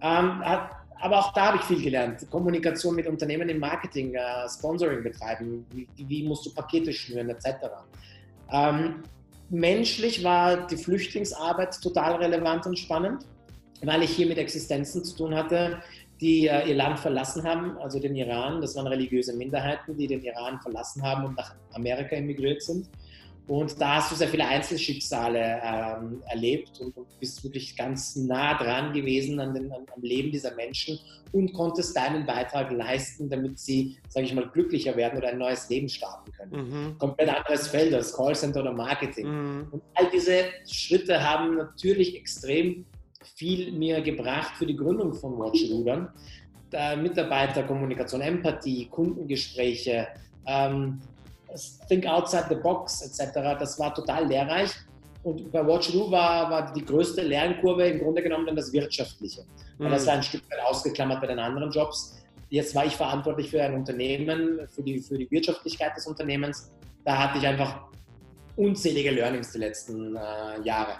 Ähm, 0.00 0.44
hat, 0.44 0.70
aber 1.00 1.18
auch 1.18 1.32
da 1.32 1.46
habe 1.46 1.58
ich 1.58 1.62
viel 1.62 1.82
gelernt. 1.82 2.26
Kommunikation 2.30 2.94
mit 2.94 3.06
Unternehmen 3.06 3.48
im 3.48 3.58
Marketing, 3.58 4.14
äh, 4.14 4.48
Sponsoring 4.48 5.02
betreiben, 5.02 5.66
wie, 5.70 5.86
wie, 5.96 6.22
musst 6.22 6.46
du 6.46 6.54
Pakete 6.54 6.92
schnüren, 6.92 7.28
etc. 7.30 7.48
Ähm, 8.52 9.02
menschlich 9.50 10.24
war 10.24 10.66
die 10.66 10.76
Flüchtlingsarbeit 10.76 11.80
total 11.80 12.16
relevant 12.16 12.66
und 12.66 12.78
spannend 12.78 13.24
weil 13.82 14.02
ich 14.02 14.10
hier 14.10 14.26
mit 14.26 14.38
Existenzen 14.38 15.04
zu 15.04 15.16
tun 15.16 15.34
hatte, 15.34 15.82
die 16.20 16.46
äh, 16.46 16.68
ihr 16.68 16.74
Land 16.74 16.98
verlassen 16.98 17.44
haben, 17.44 17.76
also 17.78 17.98
den 18.00 18.16
Iran. 18.16 18.60
Das 18.60 18.74
waren 18.76 18.86
religiöse 18.86 19.34
Minderheiten, 19.34 19.96
die 19.96 20.06
den 20.06 20.22
Iran 20.22 20.60
verlassen 20.60 21.02
haben 21.02 21.26
und 21.26 21.36
nach 21.36 21.54
Amerika 21.72 22.16
emigriert 22.16 22.62
sind. 22.62 22.88
Und 23.48 23.80
da 23.80 23.96
hast 23.96 24.10
du 24.10 24.16
sehr 24.16 24.28
viele 24.28 24.46
Einzelschicksale 24.46 25.60
ähm, 25.62 26.22
erlebt 26.26 26.80
und, 26.80 26.96
und, 26.96 27.06
bist 27.20 27.44
wirklich 27.44 27.76
ganz 27.76 28.16
nah 28.16 28.58
dran 28.58 28.92
gewesen 28.92 29.38
an 29.38 29.54
den, 29.54 29.72
am 29.72 30.02
Leben 30.02 30.32
dieser 30.32 30.54
Menschen 30.54 30.98
und 31.32 31.52
konntest 31.52 31.96
deinen 31.96 32.26
Beitrag 32.26 32.72
leisten, 32.72 33.30
damit 33.30 33.58
sie, 33.58 33.98
sage 34.08 34.26
ich 34.26 34.34
mal, 34.34 34.48
glücklicher 34.48 34.96
werden 34.96 35.18
oder 35.18 35.28
ein 35.28 35.38
neues 35.38 35.68
Leben 35.68 35.88
starten 35.88 36.32
können. 36.32 36.70
Mhm. 36.70 36.98
Komplett 36.98 37.28
anderes 37.28 37.68
Feld 37.68 37.94
als 37.94 38.12
Callcenter 38.12 38.62
oder 38.62 38.72
Marketing. 38.72 39.26
Mhm. 39.26 39.68
Und 39.70 39.82
all 39.94 40.10
diese 40.10 40.46
Schritte 40.66 41.22
haben 41.22 41.56
natürlich 41.56 42.16
extrem 42.16 42.84
viel 43.36 43.70
mir 43.72 44.00
gebracht 44.00 44.56
für 44.56 44.66
die 44.66 44.76
Gründung 44.76 45.14
von 45.14 45.38
Watchrudern. 45.38 46.08
Äh, 46.72 46.96
Mitarbeiterkommunikation, 46.96 48.20
Empathie, 48.20 48.86
Kundengespräche, 48.86 50.08
ähm, 50.46 51.00
Think 51.88 52.06
outside 52.06 52.46
the 52.48 52.56
box 52.56 53.02
etc. 53.02 53.58
Das 53.58 53.78
war 53.78 53.94
total 53.94 54.26
lehrreich. 54.26 54.70
Und 55.22 55.50
bei 55.50 55.66
Watchdo 55.66 56.10
war, 56.10 56.50
war 56.50 56.72
die 56.72 56.84
größte 56.84 57.22
Lernkurve 57.22 57.88
im 57.88 57.98
Grunde 57.98 58.22
genommen 58.22 58.46
dann 58.46 58.56
das 58.56 58.72
Wirtschaftliche. 58.72 59.42
Weil 59.78 59.88
mhm. 59.88 59.92
das 59.92 60.06
war 60.06 60.14
ein 60.14 60.22
Stück 60.22 60.42
weit 60.50 60.60
ausgeklammert 60.64 61.20
bei 61.20 61.26
den 61.26 61.38
anderen 61.38 61.70
Jobs. 61.70 62.16
Jetzt 62.48 62.74
war 62.74 62.86
ich 62.86 62.94
verantwortlich 62.94 63.50
für 63.50 63.60
ein 63.60 63.74
Unternehmen, 63.74 64.60
für 64.68 64.82
die, 64.82 65.00
für 65.00 65.18
die 65.18 65.28
Wirtschaftlichkeit 65.30 65.96
des 65.96 66.06
Unternehmens. 66.06 66.70
Da 67.04 67.18
hatte 67.18 67.38
ich 67.38 67.46
einfach 67.46 67.80
unzählige 68.54 69.10
Learnings 69.10 69.52
die 69.52 69.58
letzten 69.58 70.14
äh, 70.14 70.60
Jahre. 70.62 70.98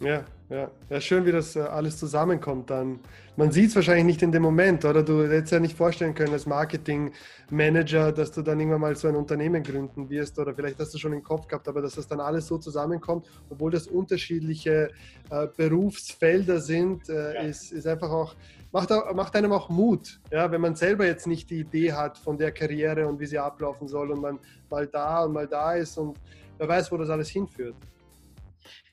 Ja, 0.00 0.24
ja. 0.50 0.70
Ja, 0.90 1.00
schön, 1.00 1.24
wie 1.24 1.32
das 1.32 1.54
äh, 1.54 1.60
alles 1.60 1.96
zusammenkommt 1.96 2.70
dann. 2.70 2.98
Man 3.36 3.52
sieht 3.52 3.70
es 3.70 3.76
wahrscheinlich 3.76 4.04
nicht 4.04 4.22
in 4.22 4.32
dem 4.32 4.42
Moment, 4.42 4.84
oder? 4.84 5.04
Du 5.04 5.22
hättest 5.22 5.52
ja 5.52 5.60
nicht 5.60 5.76
vorstellen 5.76 6.12
können 6.12 6.32
als 6.32 6.44
Marketingmanager, 6.44 8.10
dass 8.10 8.32
du 8.32 8.42
dann 8.42 8.58
irgendwann 8.58 8.80
mal 8.80 8.96
so 8.96 9.06
ein 9.06 9.14
Unternehmen 9.14 9.62
gründen 9.62 10.10
wirst 10.10 10.38
oder 10.40 10.52
vielleicht 10.52 10.80
hast 10.80 10.92
du 10.92 10.98
schon 10.98 11.12
im 11.12 11.22
Kopf 11.22 11.46
gehabt, 11.46 11.68
aber 11.68 11.80
dass 11.80 11.94
das 11.94 12.08
dann 12.08 12.18
alles 12.18 12.48
so 12.48 12.58
zusammenkommt, 12.58 13.30
obwohl 13.48 13.70
das 13.70 13.86
unterschiedliche 13.86 14.90
äh, 15.30 15.46
Berufsfelder 15.56 16.60
sind, 16.60 17.08
äh, 17.08 17.34
ja. 17.34 17.40
ist, 17.42 17.70
ist 17.70 17.86
einfach 17.86 18.10
auch, 18.10 18.34
macht, 18.72 18.90
macht 19.14 19.36
einem 19.36 19.52
auch 19.52 19.68
Mut, 19.68 20.20
ja, 20.32 20.50
wenn 20.50 20.60
man 20.60 20.74
selber 20.74 21.06
jetzt 21.06 21.28
nicht 21.28 21.48
die 21.48 21.60
Idee 21.60 21.92
hat 21.92 22.18
von 22.18 22.36
der 22.36 22.50
Karriere 22.50 23.06
und 23.06 23.20
wie 23.20 23.26
sie 23.26 23.38
ablaufen 23.38 23.86
soll 23.86 24.10
und 24.10 24.20
man 24.20 24.40
mal 24.68 24.88
da 24.88 25.24
und 25.24 25.32
mal 25.32 25.46
da 25.46 25.74
ist 25.74 25.96
und 25.96 26.18
wer 26.58 26.66
weiß, 26.66 26.90
wo 26.90 26.96
das 26.96 27.08
alles 27.08 27.28
hinführt. 27.28 27.76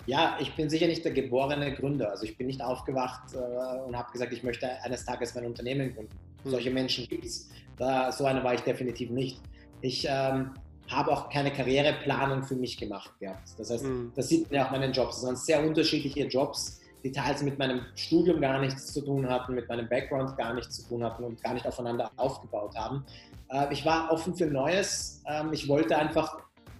Ja, 0.05 0.37
ich 0.39 0.55
bin 0.55 0.69
sicher 0.69 0.87
nicht 0.87 1.03
der 1.03 1.11
geborene 1.11 1.73
Gründer. 1.73 2.11
Also 2.11 2.23
ich 2.23 2.37
bin 2.37 2.47
nicht 2.47 2.61
aufgewacht 2.61 3.33
äh, 3.33 3.79
und 3.85 3.97
habe 3.97 4.11
gesagt, 4.11 4.31
ich 4.33 4.43
möchte 4.43 4.69
eines 4.83 5.05
Tages 5.05 5.35
mein 5.35 5.45
Unternehmen 5.45 5.93
gründen. 5.93 6.17
Mhm. 6.43 6.49
Solche 6.49 6.71
Menschen 6.71 7.07
gibt 7.07 7.25
es. 7.25 7.49
So 7.77 8.25
einer 8.25 8.43
war 8.43 8.55
ich 8.55 8.61
definitiv 8.61 9.11
nicht. 9.11 9.39
Ich 9.81 10.07
ähm, 10.09 10.55
habe 10.89 11.11
auch 11.11 11.29
keine 11.29 11.51
Karriereplanung 11.51 12.43
für 12.43 12.55
mich 12.55 12.77
gemacht 12.77 13.11
gehabt. 13.19 13.49
Das 13.57 13.69
heißt, 13.69 13.83
mhm. 13.83 14.11
das 14.15 14.29
sieht 14.29 14.49
man 14.49 14.55
ja 14.59 14.67
auch 14.67 14.71
meinen 14.71 14.93
Jobs. 14.93 15.17
Es 15.17 15.23
waren 15.23 15.35
sehr 15.35 15.65
unterschiedliche 15.65 16.25
Jobs, 16.25 16.81
die 17.03 17.11
teils 17.11 17.43
mit 17.43 17.59
meinem 17.59 17.81
Studium 17.95 18.41
gar 18.41 18.59
nichts 18.59 18.93
zu 18.93 19.01
tun 19.01 19.29
hatten, 19.29 19.53
mit 19.53 19.67
meinem 19.69 19.87
Background 19.87 20.37
gar 20.37 20.53
nichts 20.53 20.77
zu 20.77 20.89
tun 20.89 21.03
hatten 21.03 21.23
und 21.23 21.43
gar 21.43 21.53
nicht 21.53 21.67
aufeinander 21.67 22.09
aufgebaut 22.15 22.75
haben. 22.75 23.05
Äh, 23.49 23.71
ich 23.71 23.85
war 23.85 24.11
offen 24.11 24.35
für 24.35 24.47
Neues. 24.47 25.21
Ähm, 25.27 25.51
ich 25.51 25.67
wollte 25.67 25.97
einfach 25.97 26.37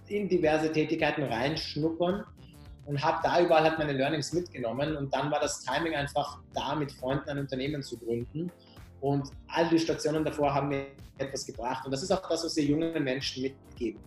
in 0.08 0.28
diverse 0.28 0.72
Tätigkeiten 0.72 1.22
reinschnuppern 1.22 2.24
und 2.88 3.04
habe 3.04 3.18
da 3.22 3.40
überall 3.40 3.64
halt 3.64 3.78
meine 3.78 3.92
Learnings 3.92 4.32
mitgenommen 4.32 4.96
und 4.96 5.12
dann 5.14 5.30
war 5.30 5.40
das 5.40 5.60
Timing 5.60 5.94
einfach 5.94 6.38
da, 6.54 6.74
mit 6.74 6.90
Freunden 6.90 7.28
ein 7.28 7.38
Unternehmen 7.38 7.82
zu 7.82 7.98
gründen 7.98 8.50
und 9.02 9.30
all 9.48 9.68
die 9.68 9.78
Stationen 9.78 10.24
davor 10.24 10.54
haben 10.54 10.68
mir 10.68 10.86
etwas 11.18 11.44
gebracht 11.44 11.84
und 11.84 11.92
das 11.92 12.02
ist 12.02 12.10
auch 12.10 12.26
das, 12.26 12.44
was 12.44 12.56
wir 12.56 12.64
jungen 12.64 13.04
Menschen 13.04 13.42
mitgeben. 13.42 14.00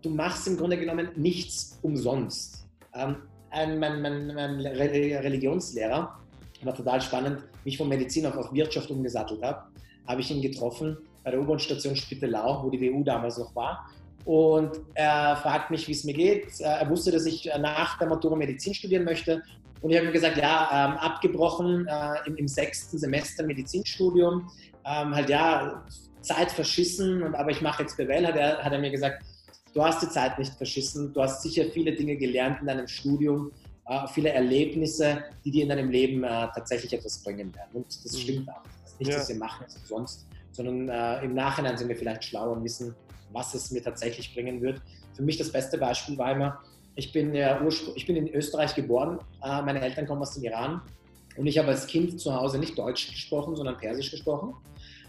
Du 0.00 0.08
machst 0.08 0.48
im 0.48 0.56
Grunde 0.56 0.78
genommen 0.78 1.10
nichts 1.14 1.78
umsonst. 1.82 2.66
Ähm, 2.94 3.16
ein, 3.50 3.78
mein, 3.78 4.00
mein, 4.00 4.34
mein 4.34 4.60
Religionslehrer 4.60 6.18
war 6.62 6.74
total 6.74 7.02
spannend, 7.02 7.42
mich 7.64 7.76
von 7.76 7.88
Medizin 7.88 8.24
auf, 8.26 8.36
auf 8.36 8.52
Wirtschaft 8.52 8.90
umgesattelt 8.90 9.42
habe, 9.42 9.64
habe 10.06 10.20
ich 10.22 10.30
ihn 10.30 10.40
getroffen 10.40 10.96
bei 11.22 11.32
der 11.32 11.40
U-Bahn-Station 11.40 11.94
Spittelau, 11.94 12.64
wo 12.64 12.70
die 12.70 12.80
WU 12.80 13.04
damals 13.04 13.36
noch 13.36 13.54
war 13.54 13.86
und 14.24 14.80
er 14.94 15.36
fragt 15.36 15.70
mich, 15.70 15.88
wie 15.88 15.92
es 15.92 16.04
mir 16.04 16.14
geht. 16.14 16.60
Er 16.60 16.88
wusste, 16.88 17.10
dass 17.10 17.26
ich 17.26 17.50
nach 17.58 17.98
der 17.98 18.08
Matura 18.08 18.36
Medizin 18.36 18.72
studieren 18.74 19.04
möchte. 19.04 19.42
Und 19.80 19.90
ich 19.90 19.96
habe 19.96 20.06
ihm 20.06 20.12
gesagt, 20.12 20.36
ja, 20.36 20.68
ähm, 20.72 20.96
abgebrochen 20.98 21.86
äh, 21.88 22.14
im, 22.26 22.36
im, 22.36 22.48
sechsten 22.48 22.98
Semester 22.98 23.42
Medizinstudium. 23.42 24.48
Ähm, 24.84 25.14
halt 25.14 25.28
ja, 25.28 25.84
Zeit 26.22 26.52
verschissen, 26.52 27.22
und, 27.22 27.34
aber 27.34 27.50
ich 27.50 27.60
mache 27.60 27.82
jetzt 27.82 27.96
BWL, 27.96 28.26
hat 28.26 28.36
er, 28.36 28.58
hat 28.58 28.72
er 28.72 28.78
mir 28.78 28.90
gesagt, 28.90 29.24
du 29.74 29.82
hast 29.82 30.02
die 30.02 30.08
Zeit 30.08 30.38
nicht 30.38 30.54
verschissen, 30.54 31.12
du 31.12 31.20
hast 31.20 31.42
sicher 31.42 31.64
viele 31.72 31.92
Dinge 31.92 32.16
gelernt 32.16 32.60
in 32.60 32.68
deinem 32.68 32.86
Studium, 32.86 33.50
äh, 33.86 34.06
viele 34.08 34.30
Erlebnisse, 34.30 35.24
die 35.44 35.50
dir 35.50 35.64
in 35.64 35.68
deinem 35.68 35.90
Leben 35.90 36.22
äh, 36.22 36.28
tatsächlich 36.54 36.92
etwas 36.92 37.18
bringen 37.18 37.54
werden. 37.54 37.70
Und 37.74 38.04
das 38.04 38.12
mhm. 38.12 38.18
stimmt 38.18 38.48
auch. 38.50 38.62
Das 38.82 38.92
ist 38.92 39.00
nicht, 39.00 39.10
ja. 39.10 39.18
dass 39.18 39.28
wir 39.28 39.36
machen 39.36 39.64
es 39.66 39.76
umsonst, 39.76 40.26
sondern 40.52 40.88
äh, 40.88 41.24
im 41.24 41.34
Nachhinein 41.34 41.76
sind 41.76 41.88
wir 41.88 41.96
vielleicht 41.96 42.24
schlauer 42.24 42.56
und 42.56 42.64
wissen, 42.64 42.94
was 43.32 43.54
es 43.54 43.70
mir 43.70 43.82
tatsächlich 43.82 44.34
bringen 44.34 44.60
wird. 44.62 44.80
Für 45.14 45.22
mich 45.22 45.38
das 45.38 45.50
beste 45.50 45.78
Beispiel 45.78 46.16
war 46.18 46.32
immer, 46.32 46.60
ich 46.94 47.12
bin, 47.12 47.34
ja 47.34 47.60
ich 47.94 48.06
bin 48.06 48.16
in 48.16 48.28
Österreich 48.28 48.74
geboren, 48.74 49.18
äh, 49.42 49.62
meine 49.62 49.80
Eltern 49.80 50.06
kommen 50.06 50.22
aus 50.22 50.34
dem 50.34 50.44
Iran 50.44 50.82
und 51.36 51.46
ich 51.46 51.58
habe 51.58 51.68
als 51.68 51.86
Kind 51.86 52.20
zu 52.20 52.34
Hause 52.34 52.58
nicht 52.58 52.78
Deutsch 52.78 53.10
gesprochen, 53.10 53.56
sondern 53.56 53.78
Persisch 53.78 54.10
gesprochen 54.10 54.54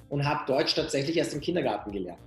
und 0.09 0.25
habe 0.25 0.45
Deutsch 0.45 0.75
tatsächlich 0.75 1.17
erst 1.17 1.33
im 1.33 1.41
Kindergarten 1.41 1.91
gelernt. 1.91 2.19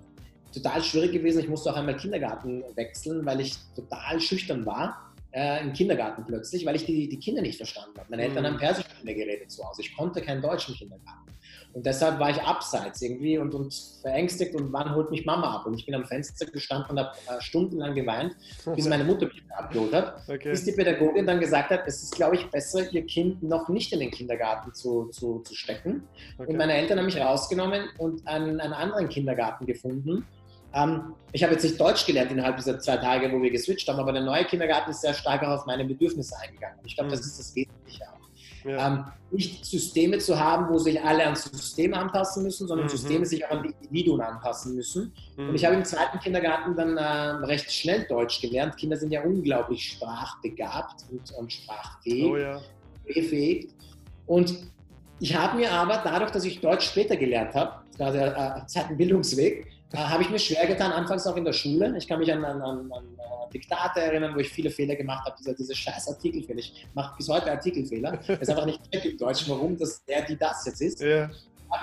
Total 0.52 0.82
schwierig 0.82 1.12
gewesen, 1.12 1.40
ich 1.40 1.48
musste 1.48 1.70
auch 1.70 1.76
einmal 1.76 1.96
Kindergarten 1.96 2.64
wechseln, 2.74 3.24
weil 3.26 3.40
ich 3.40 3.54
total 3.74 4.20
schüchtern 4.20 4.64
war 4.64 5.05
äh, 5.36 5.60
im 5.60 5.74
Kindergarten 5.74 6.24
plötzlich, 6.24 6.64
weil 6.64 6.76
ich 6.76 6.86
die, 6.86 7.08
die 7.08 7.18
Kinder 7.18 7.42
nicht 7.42 7.58
verstanden 7.58 7.98
habe. 7.98 8.06
Meine 8.08 8.22
Eltern 8.22 8.42
mhm. 8.42 8.48
haben 8.48 8.56
Persisch 8.56 8.86
mit 8.96 9.04
mir 9.04 9.14
geredet 9.14 9.50
zu 9.50 9.62
Hause. 9.62 9.82
Ich 9.82 9.94
konnte 9.94 10.22
kein 10.22 10.40
Deutsch 10.40 10.68
im 10.68 10.74
Kindergarten. 10.74 11.30
Und 11.74 11.84
deshalb 11.84 12.18
war 12.18 12.30
ich 12.30 12.40
abseits 12.40 13.02
irgendwie 13.02 13.36
und, 13.36 13.54
und 13.54 13.74
verängstigt 14.00 14.54
und 14.54 14.72
wann 14.72 14.94
holt 14.94 15.10
mich 15.10 15.26
Mama 15.26 15.56
ab? 15.56 15.66
Und 15.66 15.74
ich 15.74 15.84
bin 15.84 15.94
am 15.94 16.06
Fenster 16.06 16.46
gestanden 16.46 16.92
und 16.92 17.00
habe 17.00 17.12
äh, 17.28 17.40
stundenlang 17.42 17.94
geweint, 17.94 18.34
bis 18.74 18.88
meine 18.88 19.04
Mutter 19.04 19.26
mich 19.26 19.42
abgeholt 19.50 19.92
hat. 19.92 20.22
Okay. 20.26 20.52
Bis 20.52 20.64
die 20.64 20.72
Pädagogin 20.72 21.26
dann 21.26 21.38
gesagt 21.38 21.68
hat, 21.68 21.82
es 21.86 22.02
ist, 22.02 22.14
glaube 22.14 22.36
ich, 22.36 22.46
besser, 22.46 22.90
ihr 22.90 23.04
Kind 23.04 23.42
noch 23.42 23.68
nicht 23.68 23.92
in 23.92 24.00
den 24.00 24.10
Kindergarten 24.10 24.72
zu, 24.72 25.08
zu, 25.10 25.40
zu 25.40 25.54
stecken. 25.54 26.04
Okay. 26.38 26.50
Und 26.50 26.56
meine 26.56 26.72
Eltern 26.72 26.98
haben 26.98 27.06
mich 27.06 27.20
rausgenommen 27.20 27.90
und 27.98 28.26
einen, 28.26 28.58
einen 28.58 28.72
anderen 28.72 29.10
Kindergarten 29.10 29.66
gefunden. 29.66 30.24
Ähm, 30.76 31.14
ich 31.32 31.42
habe 31.42 31.54
jetzt 31.54 31.64
nicht 31.64 31.80
Deutsch 31.80 32.06
gelernt 32.06 32.30
innerhalb 32.30 32.56
dieser 32.56 32.78
zwei 32.78 32.98
Tage, 32.98 33.32
wo 33.32 33.42
wir 33.42 33.50
geswitcht 33.50 33.88
haben, 33.88 33.98
aber 33.98 34.12
der 34.12 34.22
neue 34.22 34.44
Kindergarten 34.44 34.90
ist 34.90 35.00
sehr 35.00 35.14
stark 35.14 35.42
auch 35.42 35.60
auf 35.60 35.66
meine 35.66 35.84
Bedürfnisse 35.84 36.34
eingegangen. 36.38 36.78
Ich 36.84 36.94
glaube, 36.94 37.10
das 37.10 37.20
mhm. 37.20 37.26
ist 37.26 37.38
das 37.38 37.56
Wesentliche 37.56 38.04
auch. 38.04 38.16
Ja. 38.64 38.86
Ähm, 38.86 39.04
nicht 39.30 39.64
Systeme 39.64 40.18
zu 40.18 40.38
haben, 40.38 40.68
wo 40.68 40.78
sich 40.78 41.00
alle 41.00 41.24
ans 41.24 41.44
System 41.44 41.94
anpassen 41.94 42.42
müssen, 42.42 42.66
sondern 42.66 42.86
mhm. 42.86 42.90
Systeme 42.90 43.24
sich 43.24 43.44
auch 43.46 43.50
an 43.50 43.62
die 43.62 43.74
Individuen 43.80 44.20
anpassen 44.20 44.74
müssen. 44.74 45.12
Mhm. 45.36 45.50
Und 45.50 45.54
ich 45.54 45.64
habe 45.64 45.76
im 45.76 45.84
zweiten 45.84 46.18
Kindergarten 46.18 46.74
dann 46.74 46.96
äh, 46.96 47.44
recht 47.46 47.72
schnell 47.72 48.04
Deutsch 48.08 48.40
gelernt. 48.40 48.76
Kinder 48.76 48.96
sind 48.96 49.12
ja 49.12 49.22
unglaublich 49.22 49.84
sprachbegabt 49.84 51.04
und, 51.10 51.32
und 51.38 51.52
sprachfähig, 51.52 52.26
oh, 52.26 52.36
ja. 52.36 52.60
befähigt. 53.06 53.72
Und 54.26 54.56
ich 55.20 55.34
habe 55.34 55.56
mir 55.56 55.70
aber 55.70 56.00
dadurch, 56.04 56.32
dass 56.32 56.44
ich 56.44 56.60
Deutsch 56.60 56.86
später 56.88 57.16
gelernt 57.16 57.54
habe, 57.54 57.84
gerade 57.96 58.34
äh, 58.36 58.66
Zeit 58.66 58.96
Bildungsweg, 58.96 59.75
äh, 59.92 59.98
habe 59.98 60.22
ich 60.22 60.30
mir 60.30 60.38
schwer 60.38 60.66
getan, 60.66 60.90
anfangs 60.92 61.26
auch 61.26 61.36
in 61.36 61.44
der 61.44 61.52
Schule. 61.52 61.96
Ich 61.96 62.08
kann 62.08 62.18
mich 62.18 62.32
an, 62.32 62.44
an, 62.44 62.60
an, 62.60 62.92
an 62.92 63.04
äh, 63.18 63.52
Diktate 63.52 64.00
erinnern, 64.00 64.34
wo 64.34 64.40
ich 64.40 64.48
viele 64.48 64.70
Fehler 64.70 64.96
gemacht 64.96 65.24
habe, 65.24 65.36
diese, 65.38 65.54
diese 65.54 65.74
scheiß 65.74 66.08
Artikelfehler. 66.08 66.58
Ich 66.58 66.86
mache 66.94 67.16
bis 67.16 67.28
heute 67.28 67.50
Artikelfehler. 67.50 68.18
Es 68.26 68.40
ist 68.40 68.50
einfach 68.50 68.66
nicht 68.66 68.80
im 68.90 69.16
Deutschen, 69.16 69.48
warum 69.50 69.76
das 69.78 70.04
der, 70.04 70.22
die 70.22 70.36
das 70.36 70.66
jetzt 70.66 70.80
ist. 70.82 71.00
Ja. 71.00 71.30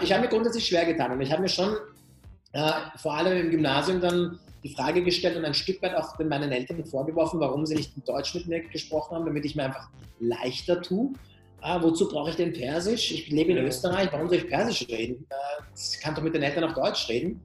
Ich 0.01 0.12
habe 0.12 0.24
mir 0.24 0.29
grundsätzlich 0.29 0.67
schwer 0.67 0.86
getan 0.86 1.12
und 1.12 1.22
ich 1.22 1.31
habe 1.31 1.41
mir 1.41 1.50
schon 1.50 1.75
äh, 2.51 2.72
vor 2.98 3.13
allem 3.13 3.38
im 3.38 3.51
Gymnasium 3.51 4.01
dann 4.01 4.39
die 4.63 4.74
Frage 4.74 5.03
gestellt 5.03 5.38
und 5.38 5.45
ein 5.45 5.53
Stück 5.53 5.81
weit 5.81 5.95
auch 5.95 6.17
meinen 6.19 6.51
Eltern 6.51 6.83
vorgeworfen, 6.86 7.39
warum 7.39 7.65
sie 7.65 7.75
nicht 7.75 7.95
in 7.95 8.03
Deutsch 8.05 8.33
mit 8.33 8.48
mir 8.48 8.62
gesprochen 8.62 9.15
haben, 9.15 9.25
damit 9.25 9.43
ich 9.45 9.55
mir 9.55 9.63
einfach 9.63 9.89
leichter 10.19 10.81
tue. 10.81 11.13
Ah, 11.60 11.81
wozu 11.81 12.10
brauche 12.10 12.29
ich 12.29 12.36
denn 12.36 12.51
Persisch? 12.51 13.12
Ich 13.12 13.29
lebe 13.29 13.53
in 13.53 13.57
Österreich, 13.60 14.10
warum 14.12 14.27
soll 14.27 14.38
ich 14.38 14.48
Persisch 14.48 14.86
reden? 14.89 15.25
Äh, 15.29 15.63
ich 15.75 16.00
kann 16.01 16.15
doch 16.15 16.22
mit 16.22 16.33
den 16.33 16.43
Eltern 16.43 16.65
auf 16.65 16.74
Deutsch 16.74 17.07
reden 17.07 17.41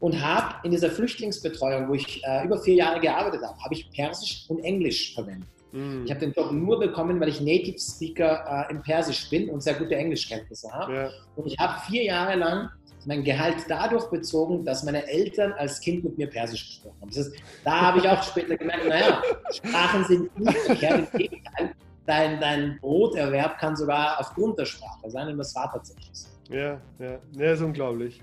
und 0.00 0.22
habe 0.22 0.54
in 0.62 0.70
dieser 0.70 0.90
Flüchtlingsbetreuung, 0.90 1.88
wo 1.88 1.94
ich 1.94 2.22
äh, 2.24 2.44
über 2.44 2.58
vier 2.58 2.74
Jahre 2.74 3.00
gearbeitet 3.00 3.42
habe, 3.42 3.58
habe 3.58 3.74
ich 3.74 3.90
Persisch 3.90 4.44
und 4.48 4.60
Englisch 4.60 5.14
verwendet. 5.14 5.48
Mm. 5.72 6.04
Ich 6.04 6.10
habe 6.10 6.20
den 6.20 6.32
Job 6.32 6.52
nur 6.52 6.78
bekommen, 6.78 7.20
weil 7.20 7.28
ich 7.28 7.40
Native 7.40 7.78
Speaker 7.78 8.66
äh, 8.68 8.72
im 8.72 8.82
Persisch 8.82 9.28
bin 9.28 9.50
und 9.50 9.62
sehr 9.62 9.74
gute 9.74 9.96
Englischkenntnisse 9.96 10.70
habe. 10.72 10.94
Ja. 10.94 11.10
Und 11.36 11.46
ich 11.46 11.58
habe 11.58 11.80
vier 11.88 12.04
Jahre 12.04 12.36
lang 12.36 12.70
mein 13.06 13.24
Gehalt 13.24 13.64
dadurch 13.68 14.10
bezogen, 14.10 14.64
dass 14.64 14.84
meine 14.84 15.06
Eltern 15.08 15.52
als 15.52 15.80
Kind 15.80 16.04
mit 16.04 16.18
mir 16.18 16.28
Persisch 16.28 16.66
gesprochen 16.66 17.00
haben. 17.00 17.08
Das 17.08 17.18
heißt, 17.18 17.32
da 17.64 17.80
habe 17.80 17.98
ich 18.00 18.08
auch 18.08 18.22
später 18.22 18.56
gemerkt, 18.56 18.86
naja, 18.86 19.22
Sprachen 19.50 20.04
sind 20.04 20.38
nicht 20.38 20.58
verkehrt, 20.58 21.08
im 21.12 21.18
Gegenteil. 21.18 21.74
Dein, 22.06 22.40
dein 22.40 22.78
Broterwerb 22.80 23.58
kann 23.58 23.76
sogar 23.76 24.18
aufgrund 24.20 24.58
der 24.58 24.64
Sprache 24.64 25.10
sein, 25.10 25.28
und 25.28 25.38
das 25.38 25.54
war 25.54 25.70
tatsächlich 25.72 26.10
so. 26.12 26.28
Ja, 26.50 26.80
ja, 26.98 27.18
ja, 27.32 27.52
ist 27.52 27.62
unglaublich. 27.62 28.20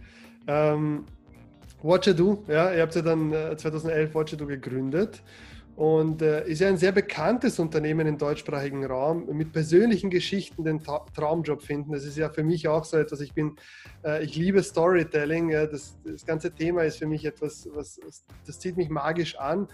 Ähm, 0.47 1.05
Watchado, 1.85 2.43
ja, 2.47 2.73
ihr 2.73 2.81
habt 2.81 2.95
ja 2.95 3.01
dann 3.03 3.31
2011 3.31 4.09
äh, 4.09 4.13
Watchado 4.15 4.47
gegründet 4.47 5.21
und 5.75 6.21
äh, 6.21 6.47
ist 6.47 6.61
ja 6.61 6.69
ein 6.69 6.77
sehr 6.77 6.91
bekanntes 6.91 7.59
Unternehmen 7.59 8.07
im 8.07 8.17
deutschsprachigen 8.17 8.85
Raum 8.85 9.27
mit 9.33 9.51
persönlichen 9.51 10.09
Geschichten 10.09 10.63
den 10.63 10.81
Ta 10.81 11.05
Traumjob 11.13 11.61
finden. 11.61 11.91
Das 11.91 12.05
ist 12.05 12.17
ja 12.17 12.29
für 12.29 12.43
mich 12.43 12.67
auch 12.67 12.85
so 12.85 12.97
etwas. 12.97 13.21
Ich 13.21 13.33
bin, 13.33 13.57
äh, 14.03 14.23
ich 14.23 14.35
liebe 14.35 14.63
Storytelling. 14.63 15.49
Ja, 15.49 15.67
das, 15.67 15.95
das 16.03 16.25
ganze 16.25 16.51
Thema 16.51 16.83
ist 16.83 16.97
für 16.97 17.07
mich 17.07 17.23
etwas, 17.23 17.69
was, 17.73 17.99
das 18.47 18.59
zieht 18.59 18.77
mich 18.77 18.89
magisch 18.89 19.37
an. 19.37 19.67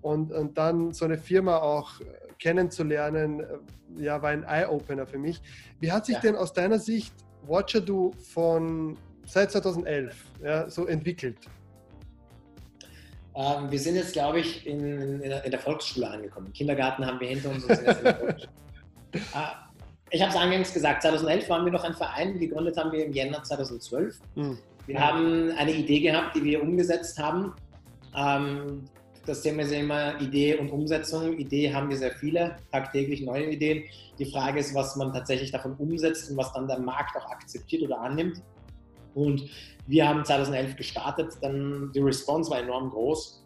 Und, 0.00 0.32
und 0.32 0.56
dann 0.56 0.92
so 0.92 1.04
eine 1.04 1.18
Firma 1.18 1.58
auch 1.58 2.00
kennenzulernen, 2.38 3.40
äh, 3.40 4.04
ja, 4.04 4.22
war 4.22 4.30
ein 4.30 4.44
Eye-Opener 4.44 5.06
für 5.06 5.18
mich. 5.18 5.42
Wie 5.80 5.92
hat 5.92 6.06
sich 6.06 6.14
ja. 6.14 6.20
denn 6.20 6.36
aus 6.36 6.52
deiner 6.52 6.78
Sicht 6.78 7.12
Watchado 7.46 8.12
von 8.32 8.96
seit 9.26 9.50
2011 9.50 10.14
ja, 10.42 10.70
so 10.70 10.86
entwickelt? 10.86 11.36
Ähm, 13.38 13.70
wir 13.70 13.78
sind 13.78 13.94
jetzt, 13.94 14.14
glaube 14.14 14.40
ich, 14.40 14.66
in, 14.66 15.22
in, 15.22 15.30
in, 15.30 15.50
der 15.50 15.60
Volksschule 15.60 16.10
angekommen. 16.10 16.52
Kindergarten 16.52 17.06
haben 17.06 17.20
wir 17.20 17.28
hinter 17.28 17.50
uns. 17.50 17.64
Sind 17.64 17.86
jetzt 17.86 17.98
in 17.98 18.04
der 18.04 18.28
äh, 18.30 18.34
ich 20.10 20.20
habe 20.20 20.32
es 20.32 20.36
eingangs 20.36 20.74
gesagt, 20.74 21.02
2011 21.02 21.48
waren 21.48 21.64
wir 21.64 21.70
noch 21.70 21.84
ein 21.84 21.94
Verein, 21.94 22.36
gegründet 22.38 22.76
haben 22.76 22.90
wir 22.90 23.04
im 23.04 23.12
Jänner 23.12 23.40
2012. 23.44 24.18
Mhm. 24.34 24.58
Wir 24.86 24.98
haben 25.00 25.52
eine 25.52 25.72
Idee 25.72 26.00
gehabt, 26.00 26.34
die 26.34 26.42
wir 26.42 26.62
umgesetzt 26.62 27.16
haben. 27.20 27.52
Ähm, 28.16 28.84
das 29.24 29.42
Thema 29.42 29.62
ist 29.62 29.72
immer 29.72 30.20
Idee 30.20 30.56
und 30.56 30.70
Umsetzung. 30.70 31.38
Idee 31.38 31.72
haben 31.72 31.90
wir 31.90 31.96
sehr 31.96 32.12
viele, 32.12 32.56
tagtäglich 32.72 33.20
neue 33.20 33.50
Ideen. 33.50 33.84
Die 34.18 34.24
Frage 34.24 34.58
ist, 34.58 34.74
was 34.74 34.96
man 34.96 35.12
tatsächlich 35.12 35.52
davon 35.52 35.74
umsetzt 35.74 36.30
und 36.30 36.38
was 36.38 36.52
dann 36.54 36.66
der 36.66 36.80
Markt 36.80 37.16
auch 37.16 37.30
akzeptiert 37.30 37.82
oder 37.82 38.00
annimmt. 38.00 38.42
Und 39.18 39.50
wir 39.88 40.08
haben 40.08 40.24
2011 40.24 40.76
gestartet, 40.76 41.32
dann 41.42 41.90
die 41.92 41.98
Response 41.98 42.50
war 42.50 42.60
enorm 42.60 42.90
groß 42.90 43.44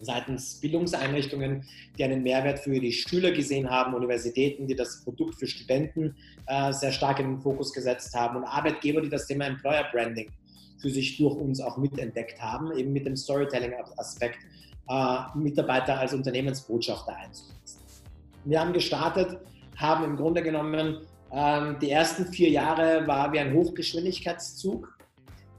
seitens 0.00 0.58
Bildungseinrichtungen, 0.60 1.64
die 1.96 2.02
einen 2.02 2.24
Mehrwert 2.24 2.58
für 2.58 2.80
die 2.80 2.90
Schüler 2.90 3.30
gesehen 3.30 3.70
haben, 3.70 3.94
Universitäten, 3.94 4.66
die 4.66 4.74
das 4.74 5.04
Produkt 5.04 5.36
für 5.36 5.46
Studenten 5.46 6.16
äh, 6.48 6.72
sehr 6.72 6.90
stark 6.90 7.20
in 7.20 7.34
den 7.34 7.40
Fokus 7.40 7.72
gesetzt 7.72 8.12
haben 8.16 8.38
und 8.38 8.44
Arbeitgeber, 8.44 9.00
die 9.00 9.08
das 9.08 9.28
Thema 9.28 9.46
Employer 9.46 9.84
Branding 9.92 10.28
für 10.80 10.90
sich 10.90 11.18
durch 11.18 11.36
uns 11.36 11.60
auch 11.60 11.76
mitentdeckt 11.76 12.42
haben, 12.42 12.76
eben 12.76 12.92
mit 12.92 13.06
dem 13.06 13.14
Storytelling-Aspekt, 13.14 14.38
äh, 14.88 15.38
Mitarbeiter 15.38 16.00
als 16.00 16.14
Unternehmensbotschafter 16.14 17.14
einzusetzen. 17.14 17.78
Wir 18.44 18.58
haben 18.58 18.72
gestartet, 18.72 19.38
haben 19.76 20.02
im 20.02 20.16
Grunde 20.16 20.42
genommen 20.42 20.98
ähm, 21.32 21.78
die 21.80 21.90
ersten 21.90 22.26
vier 22.26 22.50
Jahre 22.50 23.06
war 23.06 23.32
wie 23.32 23.38
ein 23.38 23.54
Hochgeschwindigkeitszug. 23.54 24.91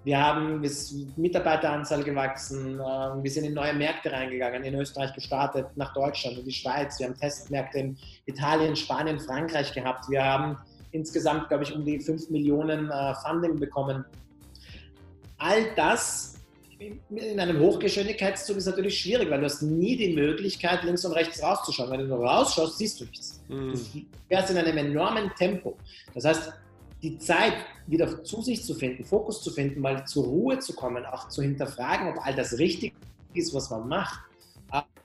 Wir 0.04 0.22
haben 0.22 0.62
bis 0.62 0.94
Mitarbeiteranzahl 1.16 2.04
gewachsen. 2.04 2.74
Ähm, 2.74 3.24
wir 3.24 3.32
sind 3.32 3.46
in 3.46 3.54
neue 3.54 3.74
Märkte 3.74 4.12
reingegangen, 4.12 4.64
in 4.64 4.76
Österreich 4.76 5.14
gestartet, 5.14 5.68
nach 5.76 5.94
Deutschland 5.94 6.38
und 6.38 6.46
die 6.46 6.52
Schweiz. 6.52 7.00
Wir 7.00 7.08
haben 7.08 7.18
Testmärkte 7.18 7.80
in 7.80 7.98
Italien, 8.26 8.76
Spanien, 8.76 9.20
Frankreich 9.20 9.74
gehabt. 9.74 10.10
Wir 10.10 10.24
haben 10.24 10.58
insgesamt, 10.92 11.48
glaube 11.48 11.64
ich, 11.64 11.74
um 11.74 11.86
die 11.86 12.00
5 12.00 12.30
Millionen 12.30 12.90
äh, 12.90 13.14
Funding 13.16 13.60
bekommen. 13.60 14.04
All 15.38 15.74
das 15.76 16.34
in 16.80 17.40
einem 17.40 17.60
Hochgeschwindigkeitszug 17.60 18.58
ist 18.58 18.66
natürlich 18.66 19.00
schwierig, 19.00 19.30
weil 19.30 19.40
du 19.40 19.46
hast 19.46 19.62
nie 19.62 19.96
die 19.96 20.14
Möglichkeit, 20.14 20.84
links 20.84 21.06
und 21.06 21.14
rechts 21.14 21.42
rauszuschauen. 21.42 21.90
Wenn 21.92 22.02
du 22.02 22.08
nur 22.08 22.26
rausschaust, 22.26 22.78
siehst 22.78 23.00
du 23.00 23.06
nichts. 23.06 23.42
Mhm. 23.48 23.72
Du 23.72 23.80
fährst 24.28 24.52
in 24.52 24.58
einem 24.58 24.78
enormen 24.78 25.32
Tempo. 25.38 25.78
Das 26.14 26.26
heißt, 26.26 26.52
die 27.04 27.18
Zeit, 27.18 27.54
wieder 27.86 28.24
zu 28.24 28.42
sich 28.42 28.64
zu 28.64 28.74
finden, 28.74 29.04
Fokus 29.04 29.44
zu 29.44 29.52
finden, 29.52 29.82
mal 29.82 30.08
zur 30.08 30.24
Ruhe 30.24 30.60
zu 30.60 30.74
kommen, 30.74 31.06
auch 31.06 31.28
zu 31.28 31.42
hinterfragen, 31.42 32.08
ob 32.08 32.26
all 32.26 32.34
das 32.34 32.58
richtig 32.58 32.94
ist, 33.34 33.54
was 33.54 33.70
man 33.70 33.90
macht, 33.90 34.22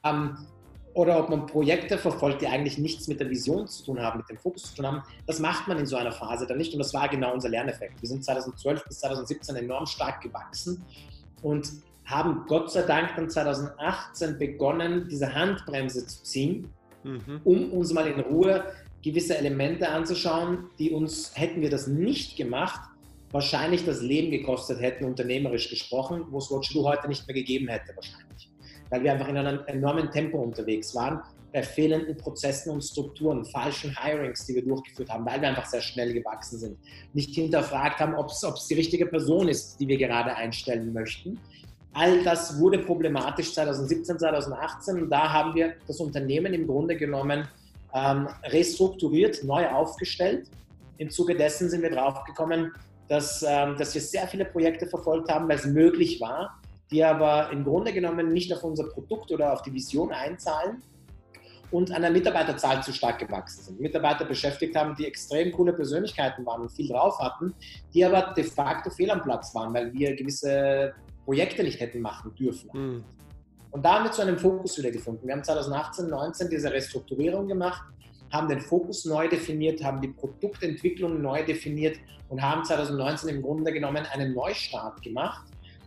ähm, 0.05 0.37
oder 0.95 1.19
ob 1.19 1.29
man 1.29 1.47
Projekte 1.47 1.99
verfolgt, 1.99 2.43
die 2.43 2.47
eigentlich 2.47 2.79
nichts 2.79 3.09
mit 3.09 3.21
der 3.21 3.29
Vision 3.29 3.67
zu 3.69 3.85
tun 3.85 4.01
haben, 4.01 4.19
mit 4.19 4.29
dem 4.29 4.39
Fokus 4.39 4.65
zu 4.65 4.77
tun 4.77 4.87
haben, 4.87 5.03
das 5.27 5.39
macht 5.39 5.69
man 5.69 5.79
in 5.79 5.87
so 5.87 5.97
einer 5.97 6.13
Phase 6.13 6.47
dann 6.47 6.59
nicht. 6.59 6.73
Und 6.73 6.81
das 6.81 6.93
war 6.95 7.09
genau 7.09 7.35
unser 7.35 7.49
Lerneffekt. 7.49 8.01
Wir 8.01 8.09
sind 8.09 8.25
2012 8.25 8.85
bis 8.85 8.99
2017 9.01 9.57
enorm 9.57 9.87
stark 9.87 10.21
gewachsen 10.23 10.83
und 11.43 11.71
haben 12.05 12.45
Gott 12.49 12.73
sei 12.73 12.83
Dank 12.83 13.11
dann 13.17 13.29
2018 13.29 14.39
begonnen, 14.39 15.07
diese 15.09 15.33
Handbremse 15.33 16.07
zu 16.07 16.23
ziehen, 16.25 16.73
mhm. 17.05 17.41
um 17.45 17.73
uns 17.73 17.93
mal 17.93 18.07
in 18.07 18.19
Ruhe 18.21 18.65
gewisse 19.03 19.37
Elemente 19.37 19.89
anzuschauen, 19.89 20.71
die 20.79 20.91
uns, 20.91 21.33
hätten 21.35 21.61
wir 21.61 21.71
das 21.71 21.87
nicht 21.87 22.37
gemacht, 22.37 22.81
wahrscheinlich 23.31 23.85
das 23.85 24.01
Leben 24.01 24.31
gekostet 24.31 24.81
hätten, 24.81 25.05
unternehmerisch 25.05 25.71
gesprochen, 25.71 26.25
wo 26.31 26.39
es 26.39 26.51
Watch 26.51 26.75
heute 26.75 27.09
nicht 27.09 27.27
mehr 27.27 27.35
gegeben 27.35 27.69
hätte, 27.69 27.95
wahrscheinlich. 27.95 28.51
Weil 28.91 29.05
wir 29.05 29.13
einfach 29.13 29.29
in 29.29 29.37
einem 29.37 29.61
enormen 29.67 30.11
Tempo 30.11 30.39
unterwegs 30.39 30.95
waren, 30.95 31.21
bei 31.53 31.63
fehlenden 31.63 32.17
Prozessen 32.17 32.71
und 32.71 32.83
Strukturen, 32.83 33.45
falschen 33.45 33.97
Hirings, 34.03 34.45
die 34.47 34.55
wir 34.55 34.65
durchgeführt 34.65 35.09
haben, 35.09 35.25
weil 35.25 35.41
wir 35.41 35.49
einfach 35.49 35.67
sehr 35.67 35.81
schnell 35.81 36.13
gewachsen 36.13 36.59
sind. 36.59 36.79
Nicht 37.15 37.35
hinterfragt 37.35 38.01
haben, 38.01 38.15
ob 38.15 38.29
es 38.29 38.67
die 38.69 38.75
richtige 38.75 39.07
Person 39.07 39.49
ist, 39.49 39.79
die 39.81 39.89
wir 39.89 39.97
gerade 39.97 40.35
einstellen 40.35 40.93
möchten. 40.93 41.39
All 41.95 42.23
das 42.23 42.61
wurde 42.61 42.81
problematisch 42.81 43.55
2017, 43.55 44.19
2018 44.19 45.03
und 45.03 45.11
da 45.11 45.33
haben 45.33 45.55
wir 45.55 45.75
das 45.87 45.99
Unternehmen 46.01 46.53
im 46.53 46.67
Grunde 46.67 46.97
genommen 46.97 47.49
ähm, 47.95 48.29
restrukturiert, 48.45 49.45
neu 49.45 49.69
aufgestellt. 49.69 50.51
Im 50.99 51.11
Zuge 51.11 51.37
dessen 51.37 51.71
sind 51.71 51.83
wir 51.83 51.91
draufgekommen, 51.91 52.73
dass, 53.09 53.43
ähm, 53.43 53.77
dass 53.79 53.95
wir 53.95 54.03
sehr 54.03 54.27
viele 54.29 54.45
Projekte 54.45 54.87
verfolgt 54.87 55.31
haben, 55.31 55.49
weil 55.49 55.57
es 55.57 55.67
möglich 55.67 56.21
war, 56.21 56.61
die 56.91 57.05
aber 57.05 57.51
im 57.51 57.65
Grunde 57.65 57.93
genommen 57.93 58.33
nicht 58.33 58.53
auf 58.53 58.65
unser 58.65 58.85
Produkt 58.85 59.31
oder 59.31 59.53
auf 59.53 59.63
die 59.63 59.73
Vision 59.73 60.13
einzahlen 60.13 60.83
und 61.71 61.93
an 61.93 62.03
der 62.03 62.11
Mitarbeiterzahl 62.11 62.83
zu 62.83 62.93
stark 62.93 63.19
gewachsen 63.19 63.63
sind. 63.63 63.81
Mitarbeiter 63.81 64.25
beschäftigt 64.25 64.75
haben, 64.75 64.95
die 64.97 65.07
extrem 65.07 65.53
coole 65.53 65.73
Persönlichkeiten 65.73 66.45
waren 66.47 66.63
und 66.63 66.73
viel 66.73 66.89
drauf 66.89 67.19
hatten, 67.19 67.55
die 67.93 68.05
aber 68.05 68.33
de 68.35 68.45
facto 68.45 68.91
fehl 68.91 69.11
am 69.11 69.23
Platz 69.23 69.55
waren, 69.55 69.73
weil 69.75 69.93
wir 69.93 70.17
gewisse 70.17 70.95
Projekte 71.25 71.63
nicht 71.63 71.79
hätten 71.81 72.01
machen 72.01 72.35
dürfen. 72.35 72.71
Mhm. 72.73 73.05
Und 73.71 73.85
da 73.85 73.95
haben 73.95 74.05
wir 74.05 74.13
zu 74.13 74.23
einem 74.23 74.39
Fokus 74.39 74.79
wieder 74.79 74.91
gefunden. 74.91 75.27
Wir 75.27 75.35
haben 75.35 75.45
2018, 75.45 76.07
2019 76.07 76.51
diese 76.51 76.73
Restrukturierung 76.73 77.49
gemacht, 77.49 77.83
haben 78.33 78.49
den 78.49 78.61
Fokus 78.61 79.05
neu 79.05 79.29
definiert, 79.29 79.83
haben 79.83 80.01
die 80.01 80.09
Produktentwicklung 80.09 81.21
neu 81.21 81.45
definiert 81.45 81.97
und 82.29 82.43
haben 82.43 82.65
2019 82.65 83.29
im 83.29 83.43
Grunde 83.43 83.73
genommen 83.73 84.05
einen 84.13 84.35
Neustart 84.35 85.03
gemacht, 85.03 85.47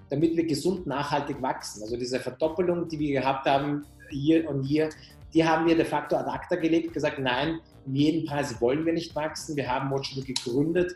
damit 0.09 0.35
wir 0.35 0.45
gesund 0.45 0.85
nachhaltig 0.87 1.41
wachsen. 1.41 1.83
Also 1.83 1.97
diese 1.97 2.19
Verdoppelung, 2.19 2.87
die 2.87 2.99
wir 2.99 3.21
gehabt 3.21 3.45
haben, 3.47 3.85
hier 4.09 4.49
und 4.49 4.63
hier, 4.63 4.89
die 5.33 5.43
haben 5.43 5.65
wir 5.65 5.75
de 5.75 5.85
facto 5.85 6.17
ad 6.17 6.29
acta 6.29 6.55
gelegt, 6.57 6.93
gesagt, 6.93 7.19
nein, 7.19 7.59
um 7.85 7.95
jeden 7.95 8.25
Preis 8.25 8.59
wollen 8.59 8.85
wir 8.85 8.93
nicht 8.93 9.15
wachsen. 9.15 9.55
Wir 9.55 9.67
haben 9.67 9.89
Watchado 9.89 10.21
gegründet 10.25 10.95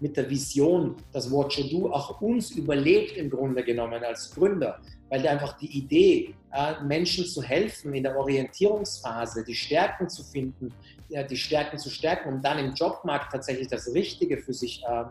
mit 0.00 0.16
der 0.16 0.28
Vision, 0.28 0.96
dass 1.12 1.30
Watchado 1.30 1.90
auch 1.92 2.20
uns 2.20 2.50
überlebt 2.50 3.16
im 3.16 3.30
Grunde 3.30 3.62
genommen 3.62 4.02
als 4.02 4.34
Gründer 4.34 4.80
weil 5.08 5.26
einfach 5.26 5.56
die 5.58 5.78
Idee, 5.78 6.34
Menschen 6.82 7.26
zu 7.26 7.42
helfen 7.42 7.94
in 7.94 8.02
der 8.02 8.16
Orientierungsphase, 8.16 9.44
die 9.44 9.54
Stärken 9.54 10.08
zu 10.08 10.24
finden, 10.24 10.72
die 11.08 11.36
Stärken 11.36 11.78
zu 11.78 11.90
stärken, 11.90 12.34
um 12.34 12.42
dann 12.42 12.58
im 12.58 12.74
Jobmarkt 12.74 13.32
tatsächlich 13.32 13.68
das 13.68 13.92
Richtige 13.92 14.38
für 14.38 14.52
sich 14.52 14.82
äh, 14.84 15.02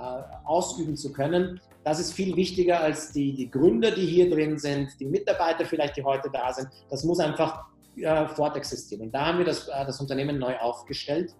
äh, 0.00 0.22
ausüben 0.44 0.96
zu 0.96 1.12
können, 1.12 1.60
das 1.84 1.98
ist 1.98 2.12
viel 2.12 2.36
wichtiger 2.36 2.80
als 2.80 3.12
die, 3.12 3.34
die 3.34 3.50
Gründer, 3.50 3.90
die 3.90 4.06
hier 4.06 4.30
drin 4.30 4.58
sind, 4.58 4.88
die 5.00 5.06
Mitarbeiter 5.06 5.64
vielleicht, 5.64 5.96
die 5.96 6.04
heute 6.04 6.30
da 6.30 6.52
sind. 6.52 6.68
Das 6.90 7.04
muss 7.04 7.20
einfach 7.20 7.64
fortexistieren. 8.34 9.06
Und 9.06 9.14
da 9.14 9.26
haben 9.26 9.38
wir 9.38 9.44
das, 9.44 9.68
äh, 9.68 9.84
das 9.86 10.00
Unternehmen 10.00 10.38
neu 10.38 10.56
aufgestellt, 10.56 11.34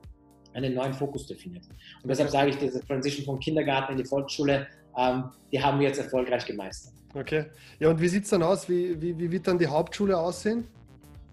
einen 0.54 0.74
neuen 0.74 0.94
Fokus 0.94 1.26
definiert. 1.26 1.64
Und 2.02 2.08
deshalb 2.08 2.30
sage 2.30 2.50
ich, 2.50 2.58
diese 2.58 2.80
Transition 2.80 3.24
vom 3.24 3.38
Kindergarten 3.38 3.92
in 3.92 3.98
die 3.98 4.04
Volksschule, 4.04 4.66
ähm, 4.96 5.24
die 5.52 5.62
haben 5.62 5.78
wir 5.80 5.88
jetzt 5.88 5.98
erfolgreich 5.98 6.44
gemeistert. 6.44 6.94
Okay. 7.14 7.46
Ja, 7.78 7.90
und 7.90 8.00
wie 8.00 8.08
sieht 8.08 8.24
es 8.24 8.30
dann 8.30 8.42
aus? 8.42 8.68
Wie, 8.68 9.00
wie, 9.00 9.18
wie 9.18 9.30
wird 9.30 9.46
dann 9.46 9.58
die 9.58 9.66
Hauptschule 9.66 10.16
aussehen? 10.16 10.66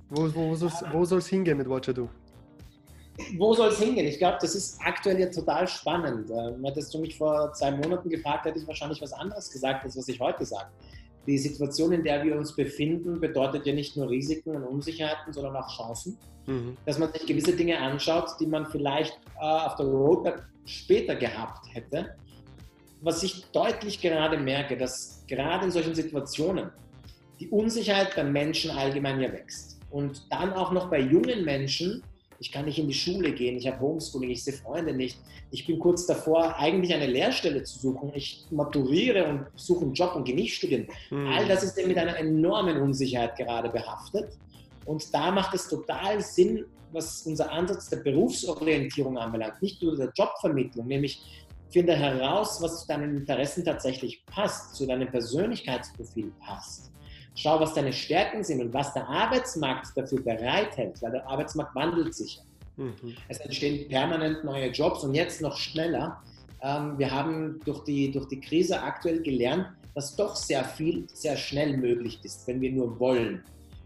Wo, 0.09 0.33
wo, 0.33 0.69
wo 0.91 1.05
soll 1.05 1.19
es 1.19 1.27
hingehen 1.27 1.57
mit 1.57 1.69
Watcher 1.69 1.93
Do? 1.93 2.09
wo 3.37 3.53
soll 3.53 3.69
es 3.69 3.79
hingehen? 3.79 4.05
Ich 4.05 4.19
glaube, 4.19 4.37
das 4.41 4.55
ist 4.55 4.79
aktuell 4.83 5.19
ja 5.19 5.27
total 5.27 5.67
spannend. 5.67 6.29
Ähm, 6.29 6.63
hättest 6.63 6.93
du 6.93 6.99
mich 6.99 7.17
vor 7.17 7.51
zwei 7.53 7.71
Monaten 7.71 8.09
gefragt, 8.09 8.45
hätte 8.45 8.59
ich 8.59 8.67
wahrscheinlich 8.67 9.01
was 9.01 9.13
anderes 9.13 9.49
gesagt, 9.51 9.83
als 9.83 9.97
was 9.97 10.07
ich 10.07 10.19
heute 10.19 10.45
sage. 10.45 10.69
Die 11.25 11.37
Situation, 11.37 11.91
in 11.91 12.03
der 12.03 12.23
wir 12.23 12.37
uns 12.37 12.55
befinden, 12.55 13.19
bedeutet 13.19 13.65
ja 13.65 13.73
nicht 13.73 13.97
nur 13.97 14.09
Risiken 14.09 14.55
und 14.55 14.63
Unsicherheiten, 14.63 15.33
sondern 15.33 15.55
auch 15.55 15.75
Chancen. 15.75 16.17
Mhm. 16.45 16.77
Dass 16.85 16.97
man 16.99 17.11
sich 17.11 17.25
gewisse 17.25 17.53
Dinge 17.53 17.77
anschaut, 17.79 18.29
die 18.39 18.45
man 18.45 18.65
vielleicht 18.67 19.19
äh, 19.35 19.43
auf 19.43 19.75
der 19.75 19.87
Roadmap 19.87 20.43
später 20.65 21.15
gehabt 21.15 21.65
hätte. 21.73 22.15
Was 23.01 23.23
ich 23.23 23.45
deutlich 23.51 24.01
gerade 24.01 24.37
merke, 24.37 24.77
dass 24.77 25.23
gerade 25.27 25.65
in 25.65 25.71
solchen 25.71 25.95
Situationen 25.95 26.71
die 27.39 27.49
Unsicherheit 27.49 28.15
beim 28.15 28.31
Menschen 28.31 28.71
allgemein 28.71 29.19
ja 29.19 29.31
wächst. 29.31 29.79
Und 29.91 30.25
dann 30.31 30.53
auch 30.53 30.71
noch 30.71 30.89
bei 30.89 30.99
jungen 30.99 31.45
Menschen, 31.45 32.03
ich 32.39 32.51
kann 32.51 32.65
nicht 32.65 32.77
in 32.77 32.87
die 32.87 32.93
Schule 32.93 33.31
gehen, 33.31 33.57
ich 33.57 33.67
habe 33.67 33.79
Homeschooling, 33.79 34.29
ich 34.29 34.43
sehe 34.43 34.53
Freunde 34.53 34.93
nicht. 34.93 35.17
Ich 35.51 35.65
bin 35.65 35.79
kurz 35.79 36.05
davor, 36.05 36.55
eigentlich 36.57 36.93
eine 36.93 37.07
Lehrstelle 37.07 37.63
zu 37.63 37.79
suchen. 37.79 38.11
Ich 38.13 38.45
maturiere 38.51 39.25
und 39.25 39.45
suche 39.55 39.85
einen 39.85 39.93
Job 39.93 40.15
und 40.15 40.25
gehe 40.25 40.35
nicht 40.35 40.55
studieren. 40.55 40.87
Mhm. 41.09 41.27
All 41.27 41.47
das 41.47 41.63
ist 41.63 41.87
mit 41.87 41.97
einer 41.97 42.17
enormen 42.17 42.77
Unsicherheit 42.77 43.37
gerade 43.37 43.69
behaftet. 43.69 44.37
Und 44.85 45.13
da 45.13 45.31
macht 45.31 45.53
es 45.53 45.67
total 45.67 46.21
Sinn, 46.21 46.65
was 46.91 47.23
unser 47.23 47.51
Ansatz 47.51 47.89
der 47.89 47.97
Berufsorientierung 47.97 49.17
anbelangt, 49.17 49.61
nicht 49.61 49.81
nur 49.81 49.95
der 49.97 50.11
Jobvermittlung, 50.15 50.87
nämlich 50.87 51.21
finde 51.69 51.95
heraus, 51.95 52.61
was 52.61 52.81
zu 52.81 52.87
deinen 52.87 53.17
Interessen 53.17 53.63
tatsächlich 53.63 54.25
passt, 54.25 54.75
zu 54.75 54.85
deinem 54.85 55.09
Persönlichkeitsprofil 55.09 56.31
passt. 56.39 56.91
Schau, 57.35 57.59
was 57.59 57.73
deine 57.73 57.93
Stärken 57.93 58.43
sind 58.43 58.61
und 58.61 58.73
was 58.73 58.93
der 58.93 59.07
Arbeitsmarkt 59.07 59.95
dafür 59.95 60.21
bereithält, 60.21 61.01
weil 61.01 61.11
der 61.11 61.27
Arbeitsmarkt 61.27 61.75
wandelt 61.75 62.15
sich. 62.15 62.39
Mhm. 62.77 63.15
Es 63.27 63.39
entstehen 63.39 63.87
permanent 63.87 64.43
neue 64.43 64.69
Jobs 64.69 65.03
und 65.03 65.13
jetzt 65.13 65.41
noch 65.41 65.57
schneller. 65.57 66.21
Ähm, 66.61 66.97
wir 66.97 67.11
haben 67.11 67.59
durch 67.65 67.83
die, 67.83 68.11
durch 68.11 68.27
die 68.27 68.39
Krise 68.39 68.81
aktuell 68.81 69.21
gelernt, 69.21 69.67
dass 69.93 70.15
doch 70.15 70.35
sehr 70.35 70.63
viel 70.63 71.07
sehr 71.13 71.37
schnell 71.37 71.77
möglich 71.77 72.19
ist, 72.23 72.47
wenn 72.47 72.61
wir 72.61 72.71
nur 72.71 72.99
wollen. 72.99 73.43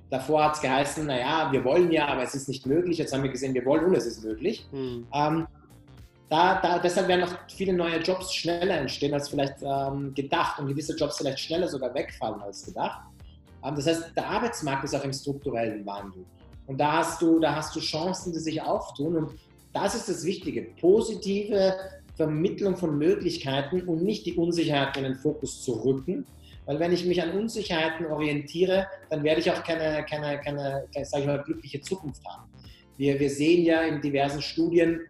Davor 0.09 0.43
hat 0.43 0.55
es 0.55 0.61
geheißen, 0.61 1.05
naja, 1.05 1.49
wir 1.51 1.63
wollen 1.63 1.89
ja, 1.91 2.07
aber 2.07 2.23
es 2.23 2.35
ist 2.35 2.49
nicht 2.49 2.65
möglich. 2.65 2.97
Jetzt 2.97 3.13
haben 3.13 3.23
wir 3.23 3.31
gesehen, 3.31 3.53
wir 3.53 3.65
wollen 3.65 3.85
und 3.85 3.95
es 3.95 4.05
ist 4.05 4.23
möglich. 4.23 4.65
Mhm. 4.71 5.07
Ähm, 5.13 5.47
da, 6.31 6.61
da, 6.61 6.79
deshalb 6.79 7.09
werden 7.09 7.21
noch 7.21 7.37
viele 7.53 7.73
neue 7.73 7.97
Jobs 7.97 8.33
schneller 8.33 8.77
entstehen 8.77 9.13
als 9.13 9.27
vielleicht 9.27 9.55
ähm, 9.63 10.13
gedacht 10.13 10.59
und 10.59 10.67
gewisse 10.67 10.95
Jobs 10.95 11.17
vielleicht 11.17 11.41
schneller 11.41 11.67
sogar 11.67 11.93
wegfallen 11.93 12.39
als 12.41 12.65
gedacht. 12.65 13.01
Ähm, 13.65 13.75
das 13.75 13.85
heißt, 13.85 14.15
der 14.15 14.29
Arbeitsmarkt 14.29 14.85
ist 14.85 14.95
auch 14.95 15.03
im 15.03 15.11
strukturellen 15.11 15.85
Wandel. 15.85 16.23
Und 16.67 16.79
da 16.79 16.99
hast 16.99 17.21
du, 17.21 17.39
da 17.39 17.55
hast 17.55 17.75
du 17.75 17.81
Chancen, 17.81 18.31
die 18.31 18.39
sich 18.39 18.61
auftun. 18.61 19.17
Und 19.17 19.31
das 19.73 19.93
ist 19.93 20.07
das 20.07 20.23
Wichtige. 20.23 20.69
Positive 20.79 21.75
Vermittlung 22.15 22.77
von 22.77 22.97
Möglichkeiten 22.97 23.81
und 23.81 24.01
nicht 24.01 24.25
die 24.25 24.37
Unsicherheit 24.37 24.95
in 24.95 25.03
den 25.03 25.15
Fokus 25.15 25.61
zu 25.61 25.83
rücken. 25.83 26.25
Weil 26.65 26.79
wenn 26.79 26.93
ich 26.93 27.05
mich 27.05 27.21
an 27.21 27.31
Unsicherheiten 27.31 28.05
orientiere, 28.05 28.87
dann 29.09 29.21
werde 29.25 29.41
ich 29.41 29.51
auch 29.51 29.61
keine, 29.65 30.05
keine, 30.05 30.39
keine, 30.39 30.85
sage 31.03 31.23
ich 31.23 31.27
mal, 31.27 31.43
glückliche 31.43 31.81
Zukunft 31.81 32.23
haben. 32.25 32.49
Wir, 32.95 33.19
wir 33.19 33.29
sehen 33.29 33.65
ja 33.65 33.81
in 33.81 33.99
diversen 33.99 34.41
Studien, 34.41 35.01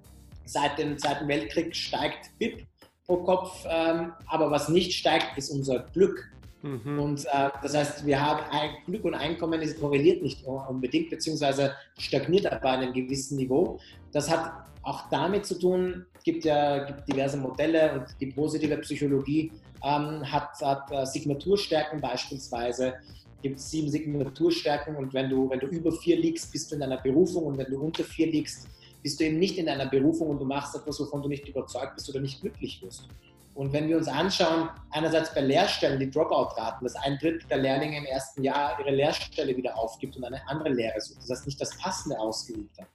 seit 0.51 0.77
dem 0.77 0.97
Zweiten 0.97 1.27
Weltkrieg 1.27 1.75
steigt 1.75 2.37
BIP 2.37 2.65
pro 3.05 3.17
Kopf, 3.17 3.65
ähm, 3.69 4.11
aber 4.27 4.51
was 4.51 4.69
nicht 4.69 4.93
steigt, 4.93 5.37
ist 5.37 5.49
unser 5.49 5.79
Glück. 5.93 6.29
Mhm. 6.61 6.99
Und 6.99 7.25
äh, 7.25 7.49
das 7.63 7.75
heißt, 7.75 8.05
wir 8.05 8.21
haben 8.21 8.43
Glück 8.85 9.05
und 9.05 9.15
Einkommen 9.15 9.61
ist 9.61 9.79
korreliert 9.79 10.21
nicht 10.21 10.45
unbedingt, 10.45 11.09
beziehungsweise 11.09 11.73
stagniert 11.97 12.49
bei 12.61 12.69
einem 12.69 12.93
gewissen 12.93 13.37
Niveau. 13.37 13.79
Das 14.11 14.29
hat 14.29 14.51
auch 14.83 15.09
damit 15.09 15.45
zu 15.45 15.57
tun, 15.57 16.05
gibt 16.23 16.43
ja 16.43 16.83
gibt 16.83 17.07
diverse 17.07 17.37
Modelle 17.37 17.93
und 17.93 18.05
die 18.19 18.27
positive 18.27 18.77
Psychologie 18.77 19.51
ähm, 19.83 20.29
hat, 20.29 20.49
hat 20.61 20.91
äh, 20.91 21.05
Signaturstärken 21.05 22.01
beispielsweise. 22.01 22.95
Gibt 23.41 23.59
sieben 23.59 23.89
Signaturstärken 23.89 24.95
und 24.95 25.13
wenn 25.15 25.29
du, 25.29 25.49
wenn 25.49 25.59
du 25.59 25.65
über 25.67 25.91
vier 25.91 26.17
liegst, 26.17 26.51
bist 26.51 26.69
du 26.69 26.75
in 26.75 26.81
deiner 26.81 27.01
Berufung 27.01 27.45
und 27.45 27.57
wenn 27.57 27.71
du 27.71 27.79
unter 27.79 28.03
vier 28.03 28.27
liegst, 28.27 28.67
bist 29.01 29.19
du 29.19 29.25
eben 29.25 29.39
nicht 29.39 29.57
in 29.57 29.65
deiner 29.65 29.87
Berufung 29.87 30.29
und 30.29 30.39
du 30.39 30.45
machst 30.45 30.75
etwas, 30.75 30.99
wovon 30.99 31.21
du 31.21 31.29
nicht 31.29 31.47
überzeugt 31.47 31.95
bist 31.95 32.09
oder 32.09 32.19
nicht 32.19 32.41
glücklich 32.41 32.81
wirst. 32.81 33.07
Und 33.53 33.73
wenn 33.73 33.89
wir 33.89 33.97
uns 33.97 34.07
anschauen, 34.07 34.69
einerseits 34.91 35.33
bei 35.33 35.41
Lehrstellen 35.41 35.99
die 35.99 36.09
Dropout-Raten, 36.09 36.85
dass 36.85 36.95
ein 36.95 37.17
Drittel 37.19 37.47
der 37.49 37.57
Lehrlinge 37.57 37.97
im 37.97 38.05
ersten 38.05 38.43
Jahr 38.43 38.79
ihre 38.79 38.95
Lehrstelle 38.95 39.55
wieder 39.55 39.77
aufgibt 39.77 40.15
und 40.15 40.23
eine 40.23 40.47
andere 40.47 40.69
Lehre 40.69 41.01
sucht, 41.01 41.19
das 41.21 41.29
heißt 41.29 41.45
nicht 41.45 41.59
das 41.59 41.77
Passende 41.77 42.17
ausgeübt 42.17 42.77
hat. 42.79 42.87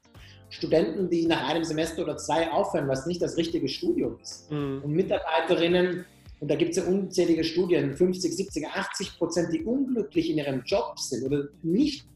Studenten, 0.49 1.11
die 1.11 1.27
nach 1.27 1.49
einem 1.49 1.65
Semester 1.65 2.03
oder 2.03 2.17
zwei 2.17 2.51
aufhören, 2.51 2.89
was 2.89 3.07
nicht 3.07 3.21
das 3.21 3.37
richtige 3.37 3.69
Studium 3.69 4.19
ist. 4.23 4.51
Mhm. 4.51 4.81
Und 4.83 4.93
Mitarbeiterinnen, 4.93 6.07
und 6.41 6.51
da 6.51 6.55
gibt 6.55 6.71
es 6.71 6.77
ja 6.77 6.85
unzählige 6.85 7.45
Studien, 7.45 7.95
50, 7.95 8.35
70, 8.35 8.67
80 8.67 9.19
Prozent, 9.19 9.53
die 9.53 9.65
unglücklich 9.65 10.31
in 10.31 10.39
ihrem 10.39 10.63
Job 10.63 10.99
sind 10.99 11.25
oder 11.25 11.49
nicht 11.63 12.07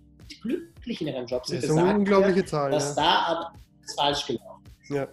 glücklich 0.42 1.00
in 1.00 1.08
ihrem 1.08 1.26
Job 1.26 1.44
sind. 1.46 1.62
Das 1.62 1.70
ist 1.70 1.76
eine 1.76 1.98
unglaubliche 1.98 2.44
Zahl. 2.44 2.70
Dass 2.70 2.96
ja. 2.96 3.02
da 3.02 3.52
aber 3.82 4.02
falsch 4.02 4.26
gelaufen 4.26 4.64
ist. 4.82 4.90
Ja 4.90 5.08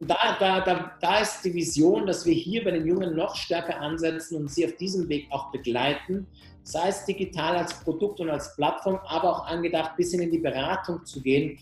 da, 0.00 0.36
da, 0.38 0.60
da, 0.60 0.92
da 1.00 1.18
ist 1.20 1.42
die 1.42 1.54
Vision, 1.54 2.06
dass 2.06 2.26
wir 2.26 2.34
hier 2.34 2.62
bei 2.64 2.72
den 2.72 2.86
Jungen 2.86 3.16
noch 3.16 3.34
stärker 3.34 3.80
ansetzen 3.80 4.36
und 4.36 4.50
sie 4.50 4.66
auf 4.66 4.76
diesem 4.76 5.08
Weg 5.08 5.26
auch 5.30 5.50
begleiten, 5.50 6.26
sei 6.64 6.88
es 6.88 7.04
digital 7.06 7.56
als 7.56 7.72
Produkt 7.80 8.20
und 8.20 8.28
als 8.28 8.54
Plattform, 8.56 8.98
aber 9.06 9.30
auch 9.30 9.46
angedacht, 9.46 9.96
bis 9.96 10.10
hin 10.10 10.20
in 10.20 10.30
die 10.30 10.38
Beratung 10.38 11.04
zu 11.06 11.22
gehen. 11.22 11.58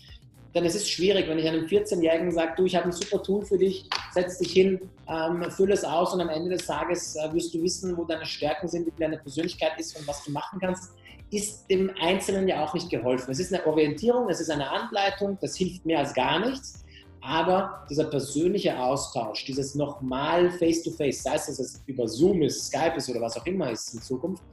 Denn 0.55 0.63
es 0.63 0.73
ist 0.73 0.89
schwierig, 0.89 1.27
wenn 1.27 1.37
ich 1.37 1.47
einem 1.47 1.65
14-Jährigen 1.65 2.31
sage, 2.31 2.53
du, 2.55 2.63
ich 2.63 2.77
habe 2.77 2.85
ein 2.85 2.93
super 2.93 3.21
Tool 3.21 3.45
für 3.45 3.57
dich, 3.57 3.89
setz 4.13 4.37
dich 4.37 4.53
hin, 4.53 4.79
ähm, 5.09 5.51
fülle 5.51 5.73
es 5.73 5.83
aus 5.83 6.13
und 6.13 6.21
am 6.21 6.29
Ende 6.29 6.51
des 6.51 6.65
Tages 6.65 7.17
äh, 7.17 7.33
wirst 7.33 7.53
du 7.53 7.61
wissen, 7.61 7.97
wo 7.97 8.05
deine 8.05 8.25
Stärken 8.25 8.69
sind, 8.69 8.87
wie 8.87 8.91
deine 8.97 9.17
Persönlichkeit 9.17 9.73
ist 9.77 9.99
und 9.99 10.07
was 10.07 10.23
du 10.23 10.31
machen 10.31 10.59
kannst, 10.61 10.93
ist 11.29 11.69
dem 11.69 11.91
Einzelnen 11.99 12.47
ja 12.47 12.63
auch 12.63 12.73
nicht 12.73 12.89
geholfen. 12.89 13.31
Es 13.31 13.39
ist 13.39 13.53
eine 13.53 13.65
Orientierung, 13.67 14.29
es 14.29 14.39
ist 14.39 14.49
eine 14.49 14.69
Anleitung, 14.69 15.37
das 15.41 15.57
hilft 15.57 15.85
mehr 15.85 15.99
als 15.99 16.13
gar 16.13 16.39
nichts. 16.39 16.85
Aber 17.19 17.85
dieser 17.89 18.05
persönliche 18.05 18.79
Austausch, 18.79 19.43
dieses 19.45 19.75
nochmal 19.75 20.51
Face-to-Face, 20.51 21.23
sei 21.23 21.35
es, 21.35 21.47
dass 21.47 21.59
es 21.59 21.83
über 21.85 22.07
Zoom 22.07 22.43
ist, 22.43 22.67
Skype 22.67 22.95
ist 22.95 23.09
oder 23.09 23.19
was 23.19 23.35
auch 23.35 23.45
immer 23.45 23.71
ist 23.71 23.93
in 23.93 24.01
Zukunft, 24.01 24.43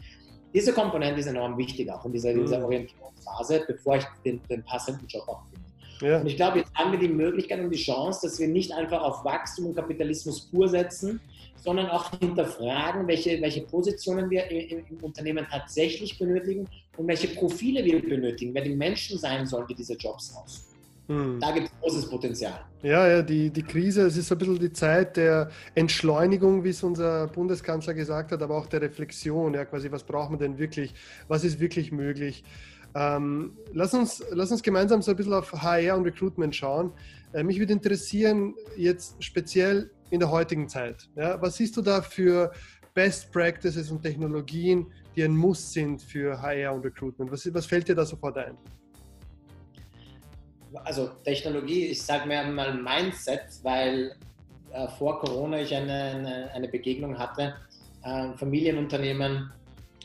diese 0.53 0.73
Komponente 0.73 1.21
ist 1.21 1.27
enorm 1.27 1.57
wichtig 1.57 1.91
auch 1.91 2.05
in 2.07 2.13
dieser, 2.13 2.33
mhm. 2.33 2.41
dieser 2.41 2.65
Orientierungsphase, 2.65 3.65
bevor 3.69 3.97
ich 3.97 4.05
den, 4.25 4.41
den 4.49 4.65
passenden 4.65 5.07
Job 5.07 5.29
auch. 5.29 5.43
Ja. 6.03 6.21
Und 6.21 6.27
ich 6.27 6.37
glaube, 6.37 6.59
jetzt 6.59 6.75
haben 6.75 6.93
wir 6.93 6.99
die 6.99 7.09
Möglichkeit 7.09 7.61
und 7.61 7.71
die 7.71 7.79
Chance, 7.79 8.27
dass 8.27 8.39
wir 8.39 8.49
nicht 8.49 8.73
einfach 8.73 9.03
auf 9.03 9.25
Wachstum 9.25 9.67
und 9.67 9.77
Kapitalismus 9.77 10.41
pur 10.51 10.69
setzen, 10.69 11.21
sondern 11.57 11.89
auch 11.89 12.11
hinterfragen, 12.19 13.07
welche, 13.07 13.41
welche 13.41 13.63
Positionen 13.63 14.29
wir 14.29 14.51
im, 14.51 14.85
im, 14.91 14.97
Unternehmen 15.01 15.47
tatsächlich 15.49 16.19
benötigen 16.19 16.67
und 16.97 17.07
welche 17.07 17.29
Profile 17.29 17.85
wir 17.85 18.03
benötigen, 18.03 18.53
wer 18.53 18.63
die 18.63 18.75
Menschen 18.75 19.19
sein 19.19 19.47
sollen, 19.47 19.67
die 19.69 19.75
diese 19.75 19.95
Jobs 19.95 20.35
ausführen. 20.35 20.73
Hm. 21.09 21.41
Da 21.41 21.51
gibt 21.53 21.67
es 21.67 21.73
großes 21.81 22.09
Potenzial. 22.09 22.61
Ja, 22.83 23.07
ja, 23.09 23.23
die, 23.23 23.51
die 23.51 23.63
Krise, 23.63 24.03
es 24.03 24.17
ist 24.17 24.31
ein 24.31 24.39
bisschen 24.39 24.59
die 24.59 24.73
Zeit 24.73 25.17
der 25.17 25.51
Entschleunigung, 25.75 26.65
wie 26.65 26.71
es 26.71 26.83
unser 26.83 27.27
Bundeskanzler 27.29 27.95
gesagt 27.95 28.33
hat, 28.33 28.43
aber 28.43 28.57
auch 28.57 28.67
der 28.67 28.83
Reflexion, 28.83 29.55
ja, 29.55 29.65
quasi, 29.65 29.91
was 29.91 30.05
braucht 30.05 30.31
man 30.31 30.39
denn 30.39 30.59
wirklich, 30.59 30.95
was 31.29 31.45
ist 31.45 31.61
wirklich 31.61 31.93
möglich. 31.93 32.45
Ähm, 32.95 33.57
lass, 33.73 33.95
uns, 33.95 34.23
lass 34.31 34.51
uns 34.51 34.63
gemeinsam 34.63 35.01
so 35.03 35.13
ein 35.13 35.17
bisschen 35.17 35.33
auf 35.33 35.53
HR 35.53 35.97
und 35.97 36.05
Recruitment 36.05 36.55
schauen. 36.55 36.93
Äh, 37.33 37.43
mich 37.43 37.59
würde 37.59 37.73
interessieren, 37.73 38.55
jetzt 38.77 39.23
speziell 39.23 39.91
in 40.11 40.21
der 40.21 40.31
heutigen 40.31 40.69
Zeit, 40.69 41.09
ja, 41.17 41.41
was 41.41 41.57
siehst 41.57 41.77
du 41.77 41.83
da 41.83 42.03
für 42.03 42.53
Best 42.95 43.33
Practices 43.33 43.91
und 43.91 44.03
Technologien, 44.03 44.87
die 45.17 45.23
ein 45.23 45.35
Muss 45.35 45.73
sind 45.73 46.03
für 46.03 46.41
HR 46.41 46.75
und 46.75 46.85
Recruitment? 46.85 47.33
Was, 47.33 47.53
was 47.55 47.65
fällt 47.65 47.89
dir 47.89 47.95
da 47.95 48.05
sofort 48.05 48.37
ein? 48.37 48.57
also 50.85 51.11
Technologie, 51.25 51.87
ich 51.87 52.03
sage 52.03 52.27
mir 52.27 52.43
mal 52.45 52.75
Mindset, 52.75 53.43
weil 53.63 54.15
äh, 54.73 54.89
vor 54.99 55.21
Corona 55.21 55.61
ich 55.61 55.75
eine, 55.75 55.93
eine, 55.93 56.51
eine 56.53 56.69
Begegnung 56.69 57.19
hatte, 57.19 57.55
äh, 58.05 58.33
Familienunternehmen, 58.37 59.53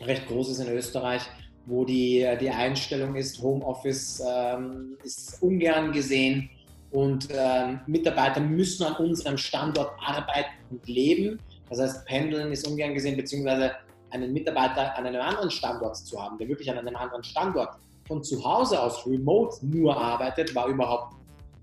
recht 0.02 0.28
großes 0.28 0.60
in 0.60 0.69
Österreich, 0.69 1.23
wo 1.68 1.84
die, 1.84 2.26
die 2.40 2.50
Einstellung 2.50 3.16
ist, 3.16 3.42
Homeoffice 3.42 4.24
ähm, 4.26 4.98
ist 5.04 5.42
ungern 5.42 5.92
gesehen 5.92 6.50
und 6.92 7.28
ähm, 7.32 7.82
Mitarbeiter 7.88 8.40
müssen 8.40 8.86
an 8.86 8.96
unserem 8.96 9.38
Standort 9.38 9.92
arbeiten 10.00 10.50
und 10.72 10.88
leben, 10.88 11.40
Das 11.70 11.80
heißt, 11.80 12.06
Pendeln 12.06 12.52
ist 12.54 12.66
ungern 12.66 12.94
gesehen, 12.94 13.18
beziehungsweise 13.18 13.74
einen 14.12 14.32
Mitarbeiter 14.32 14.98
an 14.98 15.06
einem 15.06 15.22
anderen 15.22 15.52
Standort 15.52 15.98
zu 15.98 16.22
haben, 16.22 16.38
der 16.38 16.48
wirklich 16.48 16.72
an 16.72 16.78
einem 16.78 16.96
anderen 16.96 17.24
Standort 17.24 17.76
von 18.08 18.24
zu 18.24 18.42
Hause 18.44 18.82
aus 18.82 19.06
remote 19.06 19.58
nur 19.66 19.96
arbeitet, 19.96 20.56
war 20.56 20.68
überhaupt 20.68 21.16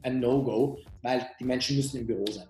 ein 0.03 0.21
No-Go, 0.21 0.79
weil 1.01 1.27
die 1.41 1.45
Menschen 1.45 1.77
müssen 1.77 2.01
im 2.01 2.07
Büro 2.07 2.27
sein. 2.31 2.47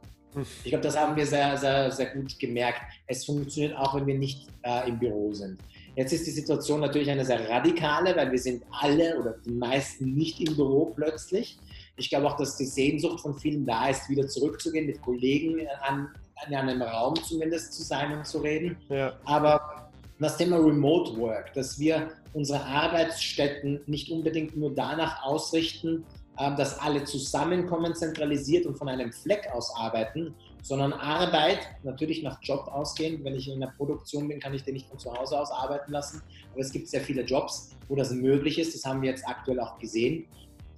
Ich 0.65 0.71
glaube, 0.71 0.83
das 0.83 0.99
haben 0.99 1.15
wir 1.15 1.25
sehr, 1.25 1.57
sehr, 1.57 1.93
sehr 1.93 2.07
gut 2.07 2.37
gemerkt. 2.41 2.81
Es 3.07 3.25
funktioniert 3.25 3.77
auch, 3.77 3.95
wenn 3.95 4.05
wir 4.05 4.19
nicht 4.19 4.49
äh, 4.63 4.89
im 4.89 4.99
Büro 4.99 5.33
sind. 5.33 5.61
Jetzt 5.97 6.13
ist 6.13 6.27
die 6.27 6.33
Situation 6.33 6.81
natürlich 6.81 7.11
eine 7.11 7.25
sehr 7.25 7.49
radikale, 7.49 8.17
weil 8.17 8.31
wir 8.31 8.39
sind 8.39 8.65
alle 8.71 9.19
oder 9.19 9.37
die 9.45 9.53
meisten 9.53 10.15
nicht 10.15 10.41
im 10.41 10.57
Büro 10.57 10.87
plötzlich. 10.87 11.59
Ich 11.97 12.11
glaube 12.11 12.27
auch, 12.27 12.37
dass 12.37 12.57
die 12.57 12.67
Sehnsucht 12.67 13.21
von 13.21 13.39
vielen 13.39 13.65
da 13.65 13.89
ist, 13.89 14.09
wieder 14.09 14.27
zurückzugehen, 14.27 14.87
mit 14.87 15.01
Kollegen 15.03 15.61
an, 15.83 16.09
an 16.45 16.55
einem 16.55 16.83
Raum 16.83 17.15
zumindest 17.17 17.75
zu 17.75 17.83
sein 17.83 18.17
und 18.17 18.27
zu 18.27 18.39
reden. 18.39 18.77
Ja. 18.89 19.13
Aber 19.25 19.91
das 20.19 20.37
Thema 20.37 20.57
Remote 20.57 21.17
Work, 21.19 21.53
dass 21.55 21.79
wir 21.79 22.09
unsere 22.33 22.65
Arbeitsstätten 22.65 23.81
nicht 23.87 24.11
unbedingt 24.11 24.57
nur 24.57 24.75
danach 24.75 25.23
ausrichten, 25.23 26.05
ähm, 26.39 26.57
dass 26.57 26.79
alle 26.81 27.05
zusammenkommen, 27.05 27.95
zentralisiert 27.95 28.67
und 28.67 28.77
von 28.77 28.89
einem 28.89 29.13
Fleck 29.13 29.49
aus 29.53 29.73
arbeiten, 29.77 30.35
sondern 30.65 30.95
Arbeit 30.95 31.59
natürlich 31.83 32.23
nach 32.23 32.39
Job 32.43 32.69
ausgehend. 32.69 33.23
Wenn 33.23 33.35
ich 33.35 33.49
in 33.49 33.61
der 33.61 33.73
Produktion 33.77 34.29
bin, 34.29 34.41
kann 34.41 34.55
ich 34.55 34.65
den 34.65 34.75
nicht 34.75 34.89
von 34.89 34.99
zu 34.99 35.13
Hause 35.13 35.39
aus 35.39 35.51
arbeiten 35.51 35.93
lassen. 35.93 36.23
Aber 36.53 36.61
es 36.61 36.73
gibt 36.73 36.89
sehr 36.89 37.03
viele 37.03 37.23
Jobs, 37.23 37.77
wo 37.87 37.95
das 37.95 38.11
möglich 38.13 38.59
ist. 38.59 38.75
Das 38.75 38.85
haben 38.85 39.03
wir 39.03 39.11
jetzt 39.11 39.29
aktuell 39.29 39.61
auch 39.61 39.79
gesehen. 39.79 40.25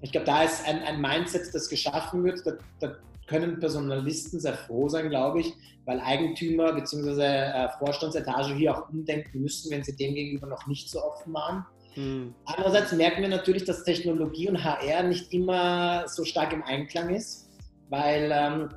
Ich 0.00 0.10
glaube, 0.10 0.26
da 0.26 0.42
ist 0.42 0.66
ein, 0.66 0.82
ein 0.82 1.00
Mindset, 1.00 1.54
das 1.54 1.68
geschaffen 1.68 2.24
wird. 2.24 2.44
Da, 2.44 2.52
da, 2.80 2.96
können 3.28 3.58
Personalisten 3.58 4.38
sehr 4.38 4.54
froh 4.54 4.88
sein, 4.88 5.08
glaube 5.08 5.40
ich, 5.40 5.52
weil 5.84 5.98
Eigentümer 5.98 6.72
bzw. 6.72 7.22
Äh, 7.22 7.68
Vorstandsetage 7.80 8.54
hier 8.54 8.76
auch 8.76 8.88
umdenken 8.88 9.40
müssen, 9.40 9.68
wenn 9.72 9.82
sie 9.82 9.96
dem 9.96 10.14
gegenüber 10.14 10.46
noch 10.46 10.68
nicht 10.68 10.88
so 10.88 11.02
offen 11.02 11.34
waren. 11.34 11.66
Mhm. 11.96 12.34
Andererseits 12.44 12.92
merken 12.92 13.22
wir 13.22 13.28
natürlich, 13.28 13.64
dass 13.64 13.82
Technologie 13.82 14.48
und 14.48 14.62
HR 14.62 15.02
nicht 15.02 15.32
immer 15.32 16.06
so 16.06 16.24
stark 16.24 16.52
im 16.52 16.62
Einklang 16.62 17.12
ist, 17.12 17.50
weil 17.88 18.30
ähm, 18.32 18.68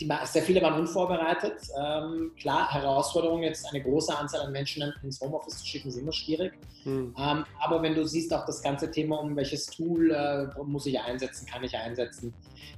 die, 0.00 0.10
sehr 0.24 0.42
viele 0.42 0.62
waren 0.62 0.80
unvorbereitet. 0.80 1.54
Ähm, 1.78 2.32
klar, 2.38 2.72
Herausforderung, 2.72 3.42
jetzt 3.42 3.66
eine 3.72 3.82
große 3.82 4.16
Anzahl 4.16 4.42
an 4.42 4.52
Menschen 4.52 4.92
ins 5.02 5.20
Homeoffice 5.20 5.58
zu 5.58 5.66
schicken, 5.66 5.88
ist 5.88 5.96
immer 5.96 6.12
schwierig. 6.12 6.52
Mhm. 6.84 7.14
Ähm, 7.18 7.44
aber 7.60 7.82
wenn 7.82 7.94
du 7.94 8.04
siehst, 8.04 8.32
auch 8.32 8.46
das 8.46 8.62
ganze 8.62 8.90
Thema, 8.90 9.20
um 9.20 9.36
welches 9.36 9.66
Tool 9.66 10.10
äh, 10.10 10.46
muss 10.64 10.86
ich 10.86 11.00
einsetzen, 11.00 11.46
kann 11.46 11.64
ich 11.64 11.76
einsetzen, 11.76 12.34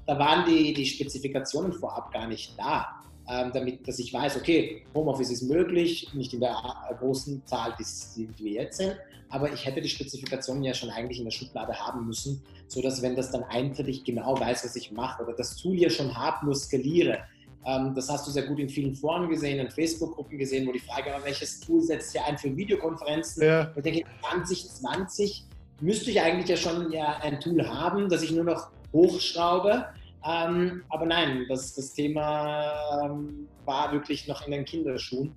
da 0.07 0.19
waren 0.19 0.45
die, 0.47 0.73
die 0.73 0.87
Spezifikationen 0.87 1.73
vorab 1.73 2.13
gar 2.13 2.27
nicht 2.27 2.59
da 2.59 2.98
ähm, 3.29 3.51
damit 3.53 3.87
dass 3.87 3.99
ich 3.99 4.13
weiß, 4.13 4.37
okay, 4.37 4.83
Homeoffice 4.95 5.31
ist 5.31 5.43
möglich, 5.43 6.09
nicht 6.15 6.33
in 6.33 6.41
der 6.41 6.57
großen 6.99 7.43
Zahl, 7.47 7.75
die, 7.79 8.29
wir 8.39 8.53
jetzt 8.53 8.79
sind, 8.79 8.97
aber 9.29 9.53
ich 9.53 9.67
hätte 9.67 9.83
die 9.83 9.89
Spezifikationen 9.89 10.63
ja 10.65 10.73
schon 10.73 10.91
eigentlich 10.91 11.19
in 11.19 11.25
der 11.25 11.33
Schublade 11.33 11.75
haben 11.75 12.07
müssen, 12.07 12.43
sodass 12.67 13.03
wenn 13.03 13.17
das 13.17 13.31
dann 13.31 13.45
eintritt, 13.45 13.89
ich 13.89 14.05
genau 14.05 14.39
weiß, 14.39 14.65
was 14.65 14.77
ich 14.77 14.93
mache 14.93 15.23
oder 15.23 15.35
das 15.35 15.57
Tool 15.57 15.75
ja 15.75 15.91
schon 15.91 16.17
habe, 16.17 16.47
nur 16.47 16.55
skaliere. 16.55 17.19
Ähm, 17.67 17.93
das 17.95 18.09
hast 18.09 18.27
du 18.27 18.31
sehr 18.31 18.47
gut 18.47 18.59
in 18.59 18.69
vielen 18.69 18.95
Foren 18.95 19.29
gesehen, 19.29 19.59
in 19.59 19.71
Facebook-Gruppen 19.71 20.39
gesehen, 20.39 20.67
wo 20.67 20.73
die 20.73 20.79
Frage 20.79 21.11
war, 21.11 21.23
welches 21.25 21.61
Tool 21.61 21.83
setzt 21.83 22.15
ihr 22.15 22.25
ein 22.25 22.39
für 22.39 22.57
Videokonferenzen? 22.57 23.43
Ja. 23.43 23.73
Ich 23.77 23.83
denke, 23.83 24.05
2020 24.21 25.45
müsste 25.81 26.11
ich 26.11 26.21
eigentlich 26.21 26.49
ja 26.49 26.57
schon 26.57 26.91
ja 26.93 27.19
ein 27.21 27.41
Tool 27.41 27.69
haben, 27.69 28.09
das 28.09 28.23
ich 28.23 28.33
nur 28.33 28.45
noch 28.45 28.71
hochschraube 28.93 29.87
ähm, 30.27 30.83
aber 30.89 31.07
nein, 31.07 31.47
das, 31.49 31.75
das 31.75 31.93
Thema 31.93 33.05
ähm, 33.05 33.49
war 33.65 33.93
wirklich 33.93 34.27
noch 34.27 34.45
in 34.47 34.53
den 34.53 34.65
Kinderschuhen. 34.65 35.35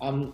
Ähm, 0.00 0.32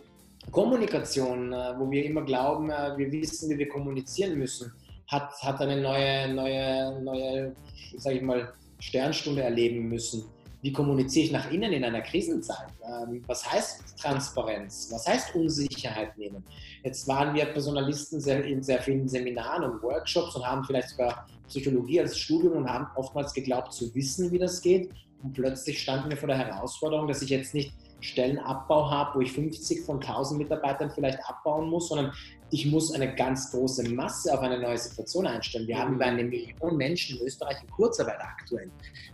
Kommunikation, 0.51 1.53
äh, 1.53 1.75
wo 1.79 1.91
wir 1.91 2.05
immer 2.05 2.23
glauben, 2.23 2.71
äh, 2.71 2.97
wir 2.97 3.13
wissen, 3.13 3.51
wie 3.51 3.59
wir 3.59 3.69
kommunizieren 3.69 4.39
müssen, 4.39 4.73
hat, 5.09 5.33
hat 5.43 5.61
eine 5.61 5.81
neue, 5.81 6.33
neue, 6.33 7.03
neue, 7.03 7.57
sage 7.97 8.17
ich 8.17 8.23
mal, 8.23 8.53
Sternstunde 8.79 9.43
erleben 9.43 9.89
müssen. 9.89 10.25
Wie 10.63 10.73
kommuniziere 10.73 11.27
ich 11.27 11.33
nach 11.33 11.51
innen 11.51 11.73
in 11.73 11.85
einer 11.85 12.01
Krisenzeit? 12.03 12.69
Ähm, 12.83 13.23
was 13.27 13.51
heißt 13.51 13.99
Transparenz? 13.99 14.89
Was 14.93 15.07
heißt 15.07 15.35
Unsicherheit 15.35 16.17
nehmen? 16.19 16.45
Jetzt 16.83 17.07
waren 17.09 17.35
wir 17.35 17.47
Personalisten 17.47 18.21
in 18.43 18.63
sehr 18.63 18.81
vielen 18.81 19.09
Seminaren 19.09 19.65
und 19.65 19.83
Workshops 19.83 20.35
und 20.37 20.47
haben 20.47 20.65
vielleicht 20.65 20.91
sogar 20.91 21.27
Psychologie 21.51 22.01
als 22.01 22.17
Studium 22.17 22.55
und 22.55 22.69
haben 22.69 22.87
oftmals 22.97 23.35
geglaubt 23.35 23.73
zu 23.73 23.95
wissen, 23.95 24.33
wie 24.33 24.39
das 24.39 24.63
geht. 24.63 24.91
Und 25.23 25.35
plötzlich 25.35 25.83
standen 25.83 26.09
wir 26.09 26.17
vor 26.17 26.29
der 26.29 26.39
Herausforderung, 26.39 27.07
dass 27.07 27.21
ich 27.21 27.29
jetzt 27.29 27.53
nicht 27.53 27.73
Stellenabbau 28.01 28.91
habe, 28.91 29.19
wo 29.19 29.21
ich 29.21 29.33
50 29.33 29.85
von 29.85 30.01
1000 30.01 30.41
Mitarbeitern 30.41 30.91
vielleicht 30.91 31.19
abbauen 31.29 31.69
muss, 31.69 31.89
sondern 31.89 32.13
ich 32.51 32.67
muss 32.67 32.93
eine 32.93 33.15
ganz 33.15 33.51
große 33.51 33.91
Masse 33.91 34.33
auf 34.33 34.41
eine 34.41 34.59
neue 34.59 34.79
Situation 34.79 35.27
einstellen. 35.27 35.69
Wir 35.69 35.79
haben 35.79 35.95
über 35.95 36.07
eine 36.07 36.25
Million 36.25 36.77
Menschen 36.77 37.19
in 37.19 37.27
Österreich 37.27 37.59
in 37.63 37.71
Kurzarbeit 37.71 38.21
aktuell, 38.21 38.71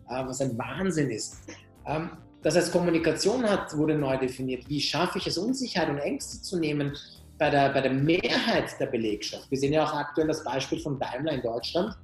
äh, 0.09 0.25
was 0.27 0.41
ein 0.41 0.57
Wahnsinn 0.57 1.11
ist. 1.11 1.39
Ähm, 1.87 2.11
das 2.43 2.55
heißt, 2.55 2.71
Kommunikation 2.71 3.43
hat, 3.43 3.77
wurde 3.77 3.97
neu 3.97 4.17
definiert. 4.19 4.69
Wie 4.69 4.81
schaffe 4.81 5.19
ich 5.19 5.27
es, 5.27 5.37
Unsicherheit 5.37 5.91
und 5.91 5.99
Ängste 5.99 6.41
zu 6.41 6.59
nehmen 6.59 6.97
bei 7.39 7.51
der, 7.51 7.71
bei 7.71 7.81
der 7.81 7.93
Mehrheit 7.93 8.79
der 8.79 8.87
Belegschaft? 8.87 9.51
Wir 9.51 9.59
sehen 9.59 9.73
ja 9.73 9.85
auch 9.85 9.93
aktuell 9.93 10.29
das 10.29 10.45
Beispiel 10.45 10.79
von 10.79 10.99
Daimler 10.99 11.33
in 11.33 11.43
Deutschland 11.43 11.97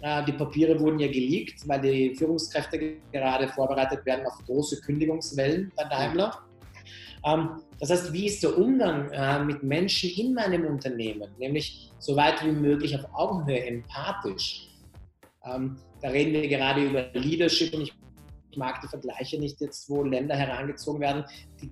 die 0.00 0.32
Papiere 0.32 0.78
wurden 0.78 1.00
ja 1.00 1.08
geleakt, 1.08 1.66
weil 1.66 1.80
die 1.80 2.14
Führungskräfte 2.14 2.98
gerade 3.12 3.48
vorbereitet 3.48 4.06
werden 4.06 4.26
auf 4.26 4.38
große 4.46 4.80
Kündigungswellen 4.82 5.72
bei 5.76 5.84
Daimler. 5.84 6.38
Ähm, 7.24 7.60
das 7.80 7.90
heißt, 7.90 8.12
wie 8.12 8.26
ist 8.26 8.42
der 8.42 8.56
Umgang 8.56 9.10
äh, 9.10 9.42
mit 9.44 9.62
Menschen 9.62 10.10
in 10.10 10.34
meinem 10.34 10.66
Unternehmen? 10.66 11.28
Nämlich 11.38 11.90
so 11.98 12.16
weit 12.16 12.44
wie 12.44 12.52
möglich 12.52 12.96
auf 12.96 13.04
Augenhöhe, 13.12 13.64
empathisch. 13.64 14.68
Ähm, 15.44 15.76
da 16.00 16.08
reden 16.08 16.32
wir 16.32 16.48
gerade 16.48 16.84
über 16.84 17.08
Leadership 17.14 17.74
und 17.74 17.82
ich 17.82 17.92
mag 18.56 18.80
die 18.80 18.88
Vergleiche 18.88 19.38
nicht 19.38 19.60
jetzt, 19.60 19.88
wo 19.88 20.02
Länder 20.02 20.34
herangezogen 20.34 21.00
werden. 21.00 21.24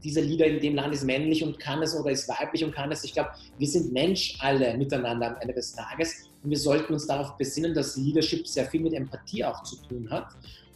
dieser 0.04 0.20
Leader 0.20 0.46
in 0.46 0.60
dem 0.60 0.74
Land 0.76 0.94
ist 0.94 1.04
männlich 1.04 1.42
und 1.42 1.58
kann 1.58 1.82
es 1.82 1.98
oder 1.98 2.10
ist 2.10 2.28
weiblich 2.28 2.64
und 2.64 2.72
kann 2.72 2.92
es. 2.92 3.02
Ich 3.02 3.12
glaube, 3.12 3.30
wir 3.58 3.66
sind 3.66 3.92
Mensch 3.92 4.36
alle 4.40 4.76
miteinander 4.76 5.28
am 5.28 5.36
Ende 5.40 5.54
des 5.54 5.74
Tages 5.74 6.30
und 6.46 6.50
wir 6.50 6.58
sollten 6.58 6.92
uns 6.92 7.06
darauf 7.06 7.36
besinnen, 7.36 7.74
dass 7.74 7.96
Leadership 7.96 8.46
sehr 8.46 8.66
viel 8.66 8.80
mit 8.80 8.94
Empathie 8.94 9.44
auch 9.44 9.62
zu 9.64 9.76
tun 9.88 10.08
hat 10.10 10.28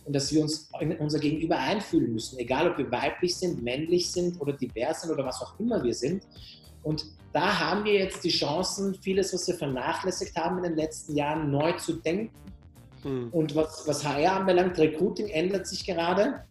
und 0.05 0.15
dass 0.15 0.33
wir 0.33 0.43
uns 0.43 0.69
in 0.81 0.97
unser 0.99 1.19
Gegenüber 1.19 1.59
einfühlen 1.59 2.13
müssen, 2.13 2.39
egal 2.39 2.71
ob 2.71 2.77
wir 2.77 2.91
weiblich 2.91 3.37
sind, 3.37 3.63
männlich 3.63 4.11
sind 4.11 4.41
oder 4.41 4.53
divers 4.53 5.03
sind 5.03 5.13
oder 5.13 5.25
was 5.25 5.41
auch 5.41 5.59
immer 5.59 5.83
wir 5.83 5.95
sind. 5.95 6.25
Und 6.83 7.07
da 7.33 7.61
haben 7.61 7.85
wir 7.85 7.93
jetzt 7.93 8.25
die 8.25 8.31
Chancen, 8.31 8.95
vieles, 8.95 9.33
was 9.33 9.47
wir 9.47 9.55
vernachlässigt 9.55 10.37
haben 10.37 10.59
in 10.59 10.65
den 10.65 10.77
letzten 10.77 11.15
Jahren, 11.15 11.51
neu 11.51 11.73
zu 11.73 11.93
denken 11.95 12.35
Mhm. 13.05 13.29
Und 13.33 13.55
was, 13.55 13.87
was 13.87 14.05
HR 14.05 14.37
anbelangt, 14.37 14.79
Recruiting 14.79 15.29
ändert 15.29 15.67
sich 15.67 15.85
gerade. 15.85 16.45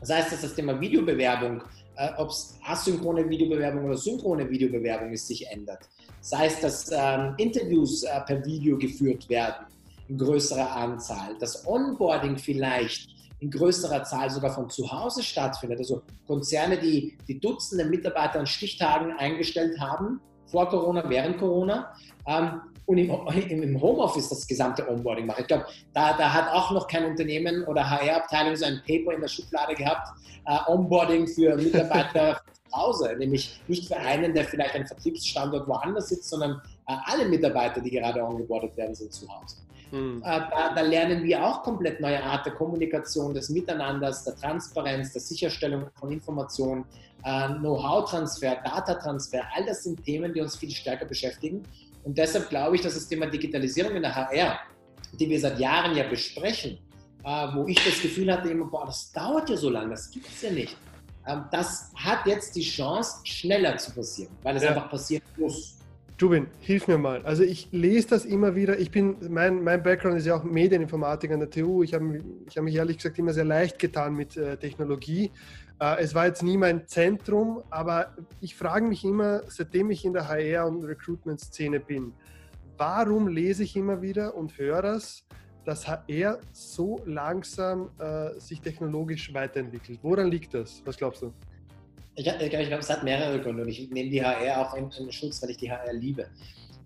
Das 0.00 0.10
heißt, 0.10 0.32
dass 0.32 0.42
das 0.42 0.54
Thema 0.54 0.80
Videobewerbung, 0.80 1.62
äh, 1.96 2.10
ob 2.18 2.30
es 2.30 2.58
asynchrone 2.64 3.28
Videobewerbung 3.28 3.84
oder 3.84 3.96
synchrone 3.96 4.48
Videobewerbung 4.48 5.12
ist, 5.12 5.26
sich 5.26 5.46
ändert. 5.48 5.88
Das 6.28 6.38
heißt, 6.40 6.64
dass 6.64 6.90
ähm, 6.92 7.34
Interviews 7.36 8.02
äh, 8.02 8.20
per 8.22 8.44
Video 8.44 8.76
geführt 8.76 9.28
werden 9.28 9.66
in 10.08 10.18
größerer 10.18 10.74
Anzahl, 10.74 11.36
dass 11.38 11.64
Onboarding 11.66 12.36
vielleicht 12.36 13.10
in 13.38 13.50
größerer 13.50 14.02
Zahl 14.02 14.28
sogar 14.30 14.52
von 14.52 14.68
zu 14.68 14.90
Hause 14.90 15.22
stattfindet. 15.22 15.78
Also 15.78 16.02
Konzerne, 16.26 16.78
die, 16.78 17.16
die 17.28 17.38
Dutzende 17.38 17.84
Mitarbeiter 17.84 18.40
an 18.40 18.46
Stichtagen 18.46 19.12
eingestellt 19.12 19.78
haben, 19.80 20.20
vor 20.46 20.68
Corona, 20.68 21.08
während 21.08 21.38
Corona, 21.38 21.92
ähm, 22.26 22.60
und 22.86 22.98
im, 22.98 23.62
im 23.62 23.80
Homeoffice 23.80 24.28
das 24.28 24.46
gesamte 24.46 24.88
Onboarding 24.88 25.26
machen. 25.26 25.40
Ich 25.40 25.46
glaube, 25.48 25.66
da, 25.92 26.16
da 26.16 26.32
hat 26.32 26.48
auch 26.52 26.70
noch 26.72 26.86
kein 26.86 27.04
Unternehmen 27.04 27.64
oder 27.64 27.88
HR-Abteilung 27.88 28.54
so 28.54 28.64
ein 28.64 28.80
Paper 28.86 29.12
in 29.12 29.20
der 29.20 29.28
Schublade 29.28 29.74
gehabt, 29.74 30.08
äh, 30.46 30.70
Onboarding 30.70 31.26
für 31.26 31.56
Mitarbeiter 31.56 32.40
Hause, 32.72 33.14
nämlich 33.18 33.60
nicht 33.68 33.88
für 33.88 33.96
einen, 33.96 34.34
der 34.34 34.44
vielleicht 34.44 34.74
einen 34.74 34.86
Vertriebsstandort 34.86 35.66
woanders 35.68 36.08
sitzt, 36.08 36.28
sondern 36.28 36.60
äh, 36.88 36.94
alle 37.04 37.26
Mitarbeiter, 37.26 37.80
die 37.80 37.90
gerade 37.90 38.22
ongeboardet 38.22 38.76
werden, 38.76 38.94
sind 38.94 39.12
zu 39.12 39.28
Hause. 39.28 39.56
Mhm. 39.90 40.22
Äh, 40.24 40.40
da, 40.50 40.74
da, 40.74 40.80
lernen 40.80 41.22
wir 41.22 41.44
auch 41.44 41.62
komplett 41.62 42.00
neue 42.00 42.22
Art 42.22 42.44
der 42.46 42.54
Kommunikation, 42.54 43.34
des 43.34 43.48
Miteinanders, 43.50 44.24
der 44.24 44.36
Transparenz, 44.36 45.12
der 45.12 45.22
Sicherstellung 45.22 45.86
von 45.94 46.10
Informationen, 46.10 46.84
äh, 47.24 47.48
Know-how-Transfer, 47.58 48.56
Datatransfer. 48.64 49.42
All 49.54 49.64
das 49.64 49.84
sind 49.84 50.04
Themen, 50.04 50.32
die 50.32 50.40
uns 50.40 50.56
viel 50.56 50.70
stärker 50.70 51.06
beschäftigen. 51.06 51.62
Und 52.04 52.18
deshalb 52.18 52.48
glaube 52.48 52.76
ich, 52.76 52.82
dass 52.82 52.94
das 52.94 53.08
Thema 53.08 53.26
Digitalisierung 53.26 53.96
in 53.96 54.02
der 54.02 54.14
HR, 54.14 54.58
die 55.18 55.28
wir 55.28 55.40
seit 55.40 55.58
Jahren 55.58 55.96
ja 55.96 56.08
besprechen, 56.08 56.78
äh, 57.24 57.28
wo 57.54 57.66
ich 57.66 57.82
das 57.84 58.00
Gefühl 58.00 58.32
hatte, 58.32 58.48
immer, 58.48 58.66
boah, 58.66 58.86
das 58.86 59.12
dauert 59.12 59.50
ja 59.50 59.56
so 59.56 59.70
lange, 59.70 59.90
das 59.90 60.10
gibt 60.10 60.28
es 60.28 60.42
ja 60.42 60.50
nicht. 60.50 60.76
Ähm, 61.26 61.44
das 61.50 61.90
hat 61.94 62.26
jetzt 62.26 62.56
die 62.56 62.62
Chance, 62.62 63.18
schneller 63.24 63.76
zu 63.78 63.92
passieren, 63.92 64.32
weil 64.42 64.56
es 64.56 64.62
ja. 64.62 64.70
einfach 64.70 64.90
passieren 64.90 65.24
muss. 65.36 65.76
Jubin, 66.18 66.46
hilf 66.60 66.88
mir 66.88 66.96
mal. 66.96 67.20
Also 67.26 67.42
ich 67.42 67.68
lese 67.72 68.08
das 68.08 68.24
immer 68.24 68.54
wieder. 68.54 68.78
Ich 68.78 68.90
bin, 68.90 69.16
mein, 69.28 69.62
mein 69.62 69.82
Background 69.82 70.16
ist 70.16 70.26
ja 70.26 70.34
auch 70.34 70.44
Medieninformatik 70.44 71.30
an 71.30 71.40
der 71.40 71.50
TU. 71.50 71.82
Ich 71.82 71.92
habe 71.92 72.22
ich 72.48 72.56
hab 72.56 72.64
mich 72.64 72.74
ehrlich 72.74 72.96
gesagt 72.96 73.18
immer 73.18 73.34
sehr 73.34 73.44
leicht 73.44 73.78
getan 73.78 74.14
mit 74.14 74.34
äh, 74.36 74.56
Technologie. 74.56 75.30
Äh, 75.78 76.02
es 76.02 76.14
war 76.14 76.26
jetzt 76.26 76.42
nie 76.42 76.56
mein 76.56 76.86
Zentrum, 76.86 77.62
aber 77.68 78.14
ich 78.40 78.56
frage 78.56 78.86
mich 78.86 79.04
immer, 79.04 79.42
seitdem 79.48 79.90
ich 79.90 80.06
in 80.06 80.14
der 80.14 80.28
HR- 80.28 80.66
und 80.66 80.84
Recruitment-Szene 80.84 81.80
bin, 81.80 82.14
warum 82.78 83.28
lese 83.28 83.64
ich 83.64 83.76
immer 83.76 84.00
wieder 84.00 84.34
und 84.34 84.56
höre 84.56 84.80
das, 84.80 85.26
dass 85.66 85.86
HR 85.86 86.38
so 86.52 87.00
langsam 87.04 87.90
äh, 87.98 88.38
sich 88.38 88.60
technologisch 88.60 89.34
weiterentwickelt? 89.34 89.98
Woran 90.02 90.30
liegt 90.30 90.54
das? 90.54 90.80
Was 90.84 90.96
glaubst 90.96 91.22
du? 91.22 91.32
Ich, 92.14 92.26
ich 92.26 92.50
glaube, 92.50 92.78
es 92.78 92.88
hat 92.88 93.02
mehrere 93.02 93.40
Gründe 93.40 93.62
und 93.62 93.68
ich 93.68 93.90
nehme 93.90 94.08
die 94.08 94.24
HR 94.24 94.60
auch 94.60 94.74
in, 94.74 94.90
in 94.90 95.12
Schutz, 95.12 95.42
weil 95.42 95.50
ich 95.50 95.58
die 95.58 95.70
HR 95.70 95.92
liebe. 95.92 96.26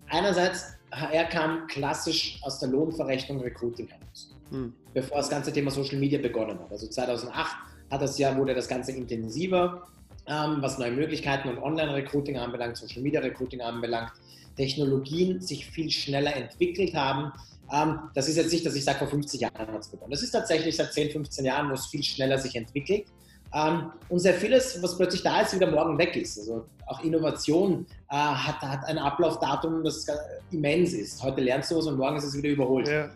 Einerseits, 0.09 0.73
HR 0.91 1.25
kam 1.25 1.67
klassisch 1.67 2.39
aus 2.41 2.59
der 2.59 2.69
Lohnverrechnung 2.69 3.39
Recruiting 3.39 3.87
heraus, 3.87 4.35
hm. 4.49 4.73
bevor 4.93 5.17
das 5.17 5.29
ganze 5.29 5.53
Thema 5.53 5.71
Social 5.71 5.99
Media 5.99 6.19
begonnen 6.19 6.59
hat. 6.59 6.71
Also 6.71 6.87
2008 6.87 7.55
hat 7.91 8.01
das 8.01 8.17
Jahr 8.17 8.35
wurde 8.35 8.53
das 8.53 8.67
Ganze 8.67 8.91
intensiver, 8.91 9.87
ähm, 10.27 10.57
was 10.59 10.79
neue 10.79 10.91
Möglichkeiten 10.91 11.49
und 11.49 11.59
Online-Recruiting 11.59 12.37
anbelangt, 12.37 12.77
Social 12.77 13.01
Media-Recruiting 13.01 13.61
anbelangt, 13.61 14.11
Technologien 14.55 15.41
sich 15.41 15.65
viel 15.65 15.89
schneller 15.89 16.35
entwickelt 16.35 16.93
haben. 16.95 17.31
Ähm, 17.71 17.99
das 18.13 18.27
ist 18.27 18.37
jetzt 18.37 18.51
nicht, 18.51 18.65
dass 18.65 18.75
ich 18.75 18.83
sage, 18.83 18.99
vor 18.99 19.07
50 19.07 19.41
Jahren 19.41 19.55
hat 19.55 19.79
es 19.79 19.87
begonnen. 19.87 20.11
Das 20.11 20.21
ist 20.21 20.31
tatsächlich 20.31 20.75
seit 20.75 20.93
10, 20.93 21.11
15 21.11 21.45
Jahren, 21.45 21.69
wo 21.69 21.73
es 21.73 21.87
viel 21.87 22.03
schneller 22.03 22.37
sich 22.37 22.55
entwickelt. 22.55 23.05
Ähm, 23.53 23.91
und 24.09 24.19
sehr 24.19 24.33
vieles, 24.33 24.81
was 24.81 24.97
plötzlich 24.97 25.23
da 25.23 25.41
ist, 25.41 25.53
wieder 25.53 25.69
morgen 25.69 25.97
weg 25.97 26.15
ist. 26.15 26.39
Also 26.39 26.65
auch 26.87 27.03
Innovation 27.03 27.85
äh, 28.09 28.15
hat, 28.15 28.61
hat 28.61 28.85
ein 28.85 28.97
Ablaufdatum, 28.97 29.83
das 29.83 30.05
immens 30.51 30.93
ist. 30.93 31.21
Heute 31.21 31.41
lernst 31.41 31.71
du 31.71 31.77
was 31.77 31.85
und 31.87 31.97
morgen 31.97 32.17
ist 32.17 32.25
es 32.25 32.37
wieder 32.37 32.49
überholt. 32.49 32.87
Ja. 32.87 33.09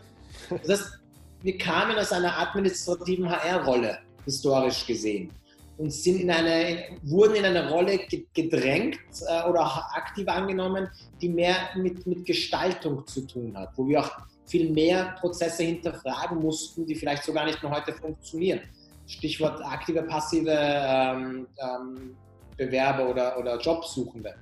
Das 0.49 0.81
heißt, 0.81 0.99
wir 1.41 1.57
kamen 1.57 1.97
aus 1.97 2.11
einer 2.11 2.37
administrativen 2.37 3.29
HR-Rolle, 3.29 3.99
historisch 4.25 4.85
gesehen, 4.85 5.29
und 5.77 5.91
sind 5.91 6.21
in 6.21 6.31
eine, 6.31 6.99
wurden 7.03 7.35
in 7.35 7.45
eine 7.45 7.69
Rolle 7.69 7.99
gedrängt 8.33 8.99
äh, 9.27 9.49
oder 9.49 9.65
auch 9.65 9.77
aktiv 9.93 10.27
angenommen, 10.27 10.89
die 11.21 11.29
mehr 11.29 11.55
mit, 11.75 12.05
mit 12.07 12.25
Gestaltung 12.25 13.05
zu 13.05 13.21
tun 13.21 13.57
hat, 13.57 13.71
wo 13.75 13.87
wir 13.87 13.99
auch 14.01 14.11
viel 14.45 14.71
mehr 14.71 15.15
Prozesse 15.19 15.63
hinterfragen 15.63 16.39
mussten, 16.39 16.85
die 16.85 16.95
vielleicht 16.95 17.23
so 17.23 17.33
gar 17.33 17.45
nicht 17.45 17.61
mehr 17.61 17.71
heute 17.71 17.93
funktionieren. 17.93 18.61
Stichwort 19.07 19.61
aktive, 19.63 20.03
passive 20.03 20.51
ähm, 20.51 21.47
ähm, 21.57 22.15
Bewerber 22.57 23.09
oder, 23.09 23.37
oder 23.37 23.59
Jobsuchende. 23.59 24.35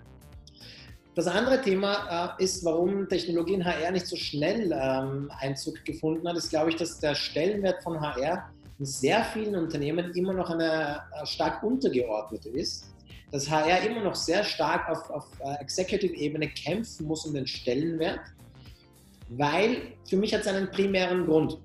Das 1.15 1.28
andere 1.28 1.62
Thema 1.62 2.36
äh, 2.39 2.43
ist, 2.43 2.65
warum 2.65 3.08
Technologie 3.08 3.54
in 3.54 3.65
HR 3.65 3.91
nicht 3.91 4.08
so 4.08 4.15
schnell 4.15 4.72
ähm, 4.72 5.32
Einzug 5.39 5.84
gefunden 5.86 6.28
hat, 6.28 6.38
ist, 6.38 6.50
glaube 6.50 6.72
ich, 6.72 6.76
dass 6.76 7.00
der 7.00 7.13
Stellenwert 7.13 7.84
von 7.84 8.00
HR 8.02 8.52
sehr 8.79 9.23
vielen 9.23 9.55
Unternehmen 9.55 10.12
immer 10.13 10.33
noch 10.33 10.49
eine 10.49 11.01
äh, 11.21 11.25
stark 11.25 11.63
untergeordnete 11.63 12.49
ist. 12.49 12.89
Dass 13.31 13.49
HR 13.49 13.81
immer 13.81 14.03
noch 14.03 14.15
sehr 14.15 14.43
stark 14.43 14.88
auf, 14.89 15.09
auf 15.09 15.25
äh, 15.39 15.62
Executive-Ebene 15.62 16.49
kämpfen 16.49 17.07
muss 17.07 17.25
um 17.25 17.33
den 17.33 17.47
Stellenwert, 17.47 18.19
weil 19.29 19.93
für 20.07 20.17
mich 20.17 20.33
hat 20.33 20.41
es 20.41 20.47
einen 20.47 20.69
primären 20.69 21.25
Grund. 21.25 21.57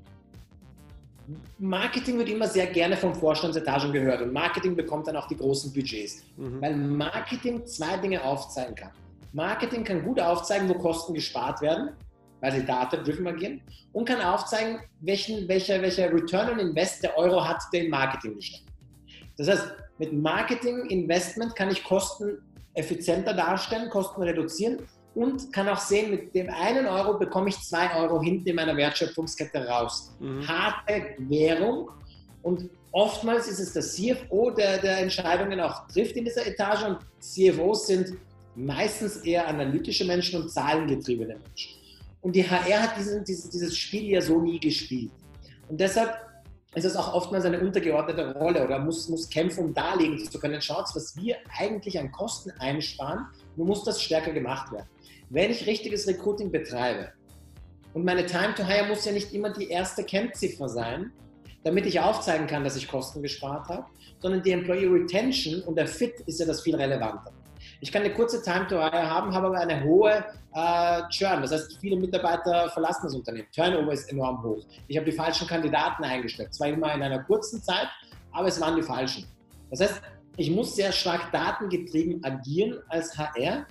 Marketing 1.59 2.17
wird 2.19 2.31
immer 2.31 2.49
sehr 2.49 2.67
gerne 2.69 2.97
von 2.97 3.15
Vorstandsetagen 3.15 3.93
gehört 3.93 4.23
und 4.23 4.33
Marketing 4.33 4.75
bekommt 4.75 5.09
dann 5.09 5.17
auch 5.17 5.29
die 5.29 5.37
großen 5.37 5.73
Budgets, 5.73 6.23
mhm. 6.37 6.61
weil 6.63 6.75
Marketing 6.75 7.67
zwei 7.67 7.99
Dinge 7.99 8.25
aufzeigen 8.25 8.75
kann. 8.75 8.93
Marketing 9.33 9.85
kann 9.85 10.03
gut 10.03 10.21
aufzeigen, 10.21 10.69
wo 10.71 10.75
Kosten 10.75 11.13
gespart 11.13 11.61
werden, 11.61 11.91
weil 12.41 12.53
sie 12.53 12.65
data-driven 12.65 13.27
agieren 13.27 13.61
und 13.93 14.07
kann 14.07 14.21
aufzeigen, 14.21 14.79
welchen, 15.01 15.49
welcher, 15.49 15.81
welcher 15.83 16.13
Return 16.13 16.51
on 16.51 16.59
Invest 16.59 17.03
der 17.03 17.17
Euro 17.17 17.45
hat, 17.47 17.63
der 17.73 17.85
in 17.85 17.91
Marketing 17.91 18.37
gesteckt. 18.37 18.65
Das 19.37 19.49
heißt, 19.49 19.73
mit 19.99 20.13
Marketing 20.13 20.87
Investment 20.87 21.55
kann 21.57 21.71
ich 21.71 21.83
Kosten 21.85 22.39
effizienter 22.75 23.35
darstellen, 23.35 23.91
Kosten 23.91 24.23
reduzieren 24.23 24.79
und 25.15 25.53
kann 25.53 25.69
auch 25.69 25.79
sehen, 25.79 26.11
mit 26.11 26.35
dem 26.35 26.49
einen 26.51 26.87
Euro 26.87 27.19
bekomme 27.19 27.49
ich 27.49 27.59
zwei 27.61 27.93
Euro 27.97 28.23
hinten 28.23 28.49
in 28.49 28.57
meiner 28.57 28.77
Wertschöpfungskette 28.77 29.67
raus. 29.67 30.13
Mhm. 30.21 30.47
Harte 30.47 31.17
Währung 31.19 31.91
und 32.43 32.71
oftmals 32.93 33.49
ist 33.49 33.59
es 33.59 33.73
der 33.73 33.83
CFO, 33.83 34.51
der, 34.51 34.79
der 34.79 34.99
Entscheidungen 34.99 35.61
auch 35.61 35.89
trifft 35.89 36.17
in 36.17 36.25
dieser 36.25 36.47
Etage 36.47 36.85
und 36.85 36.99
CFOs 37.21 37.89
sind 37.89 38.17
meistens 38.55 39.19
eher 39.19 39.47
analytische 39.47 40.05
Menschen 40.05 40.43
und 40.43 40.51
zahlengetriebene 40.51 41.37
Menschen. 41.37 41.78
Und 42.21 42.35
die 42.35 42.49
HR 42.49 42.83
hat 42.83 42.97
diesen, 42.99 43.25
dieses, 43.25 43.51
dieses 43.51 43.77
Spiel 43.77 44.11
ja 44.11 44.21
so 44.21 44.41
nie 44.41 44.59
gespielt. 44.59 45.13
Und 45.69 45.81
deshalb 45.81 46.17
ist 46.75 46.85
es 46.85 46.97
auch 46.97 47.15
oftmals 47.15 47.45
eine 47.45 47.61
untergeordnete 47.61 48.35
Rolle 48.35 48.65
oder 48.65 48.79
muss, 48.79 49.09
muss 49.09 49.29
kämpfen, 49.29 49.67
um 49.67 49.75
darlegen 49.75 50.19
zu 50.19 50.39
können. 50.39 50.61
Schaut, 50.61 50.87
was 50.95 51.17
wir 51.17 51.37
eigentlich 51.59 51.99
an 51.99 52.13
Kosten 52.13 52.51
einsparen, 52.59 53.27
nur 53.57 53.67
muss 53.67 53.85
das 53.85 54.03
stärker 54.03 54.33
gemacht 54.33 54.73
werden 54.73 54.89
wenn 55.31 55.51
ich 55.51 55.67
richtiges 55.67 56.07
Recruiting 56.07 56.51
betreibe, 56.51 57.13
und 57.95 58.05
meine 58.05 58.27
Time 58.27 58.55
to 58.55 58.65
Hire 58.65 58.87
muss 58.87 59.05
ja 59.05 59.13
nicht 59.13 59.33
immer 59.33 59.51
die 59.51 59.69
erste 59.69 60.05
Kennziffer 60.05 60.69
sein, 60.69 61.11
damit 61.65 61.87
ich 61.87 61.99
aufzeigen 61.99 62.47
kann, 62.47 62.63
dass 62.63 62.77
ich 62.77 62.87
Kosten 62.87 63.23
gespart 63.23 63.67
habe, 63.69 63.87
sondern 64.21 64.43
die 64.43 64.53
Employee 64.53 64.87
Retention 64.87 65.63
und 65.63 65.77
der 65.77 65.89
Fit 65.89 66.21
ist 66.27 66.39
ja 66.39 66.47
das 66.47 66.61
viel 66.61 66.77
relevanter. 66.77 67.33
Ich 67.81 67.93
kann 67.93 68.03
eine 68.03 68.13
kurze 68.13 68.43
Time 68.43 68.67
to 68.67 68.77
Hire 68.77 69.09
haben, 69.09 69.33
habe 69.33 69.47
aber 69.49 69.59
eine 69.59 69.85
hohe 69.85 70.25
äh, 70.55 71.03
Churn. 71.11 71.43
Das 71.43 71.53
heißt, 71.53 71.79
viele 71.81 71.97
Mitarbeiter 71.97 72.69
verlassen 72.71 73.03
das 73.05 73.15
Unternehmen. 73.15 73.49
Turnover 73.55 73.93
ist 73.93 74.11
enorm 74.11 74.43
hoch. 74.43 74.65
Ich 74.89 74.97
habe 74.97 75.09
die 75.09 75.17
falschen 75.17 75.47
Kandidaten 75.47 76.03
eingestellt. 76.05 76.53
Zwar 76.55 76.69
immer 76.69 76.93
in 76.95 77.03
einer 77.03 77.23
kurzen 77.23 77.63
Zeit, 77.63 77.89
aber 78.33 78.49
es 78.49 78.61
waren 78.61 78.77
die 78.77 78.83
falschen. 78.83 79.27
Das 79.71 79.81
heißt, 79.81 80.03
ich 80.37 80.51
muss 80.51 80.75
sehr 80.75 80.93
stark 80.93 81.31
datengetrieben 81.33 82.25
agieren 82.25 82.79
als 82.89 83.17
HR, 83.17 83.67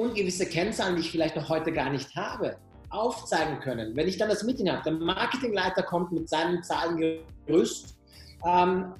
und 0.00 0.14
gewisse 0.14 0.46
Kennzahlen, 0.46 0.96
die 0.96 1.02
ich 1.02 1.10
vielleicht 1.10 1.36
noch 1.36 1.48
heute 1.48 1.72
gar 1.72 1.90
nicht 1.90 2.14
habe, 2.16 2.56
aufzeigen 2.88 3.60
können. 3.60 3.94
Wenn 3.94 4.08
ich 4.08 4.16
dann 4.16 4.28
das 4.28 4.42
Meeting 4.42 4.70
habe, 4.70 4.82
der 4.82 4.92
Marketingleiter 4.92 5.82
kommt 5.82 6.12
mit 6.12 6.28
seinem 6.28 6.62
Zahlengerüst 6.62 7.96
ähm, 8.44 8.94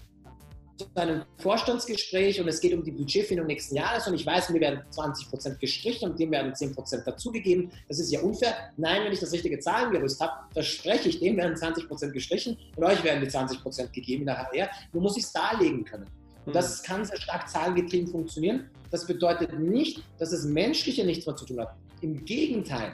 einem 0.95 1.23
Vorstandsgespräch 1.39 2.41
und 2.41 2.49
es 2.49 2.61
geht 2.61 2.75
um 2.75 2.85
die 2.85 2.91
Budgetfindung 2.91 3.47
nächsten 3.47 3.77
Jahres 3.77 4.07
und 4.07 4.15
ich 4.15 4.27
weiß, 4.27 4.51
mir 4.51 4.61
werden 4.61 4.81
20% 4.91 5.59
gestrichen 5.59 6.11
und 6.11 6.19
dem 6.19 6.31
werden 6.31 6.53
10% 6.53 7.05
dazugegeben. 7.05 7.71
Das 7.89 7.99
ist 7.99 8.11
ja 8.11 8.21
unfair. 8.21 8.55
Nein, 8.77 9.05
wenn 9.05 9.13
ich 9.13 9.21
das 9.21 9.33
richtige 9.33 9.59
Zahlengerüst 9.59 10.21
habe, 10.21 10.33
verspreche 10.53 11.09
ich, 11.09 11.21
dem 11.21 11.37
werden 11.37 11.57
20% 11.57 12.11
gestrichen 12.11 12.57
und 12.77 12.85
euch 12.85 13.03
werden 13.05 13.21
die 13.21 13.31
20% 13.31 13.91
gegeben 13.93 14.23
in 14.23 14.27
der 14.27 14.39
HR. 14.39 14.69
Nur 14.93 15.03
muss 15.03 15.17
ich 15.17 15.25
es 15.25 15.33
darlegen 15.33 15.85
können. 15.85 16.07
Und 16.47 16.55
das 16.55 16.83
kann 16.83 17.05
sehr 17.05 17.21
stark 17.21 17.49
zahlengetrieben 17.49 18.09
funktionieren. 18.09 18.71
Das 18.91 19.07
bedeutet 19.07 19.59
nicht, 19.59 20.03
dass 20.19 20.33
es 20.33 20.45
Menschliche 20.45 21.05
nichts 21.05 21.27
mehr 21.27 21.37
zu 21.37 21.45
tun 21.45 21.61
hat. 21.61 21.75
Im 22.01 22.25
Gegenteil. 22.25 22.93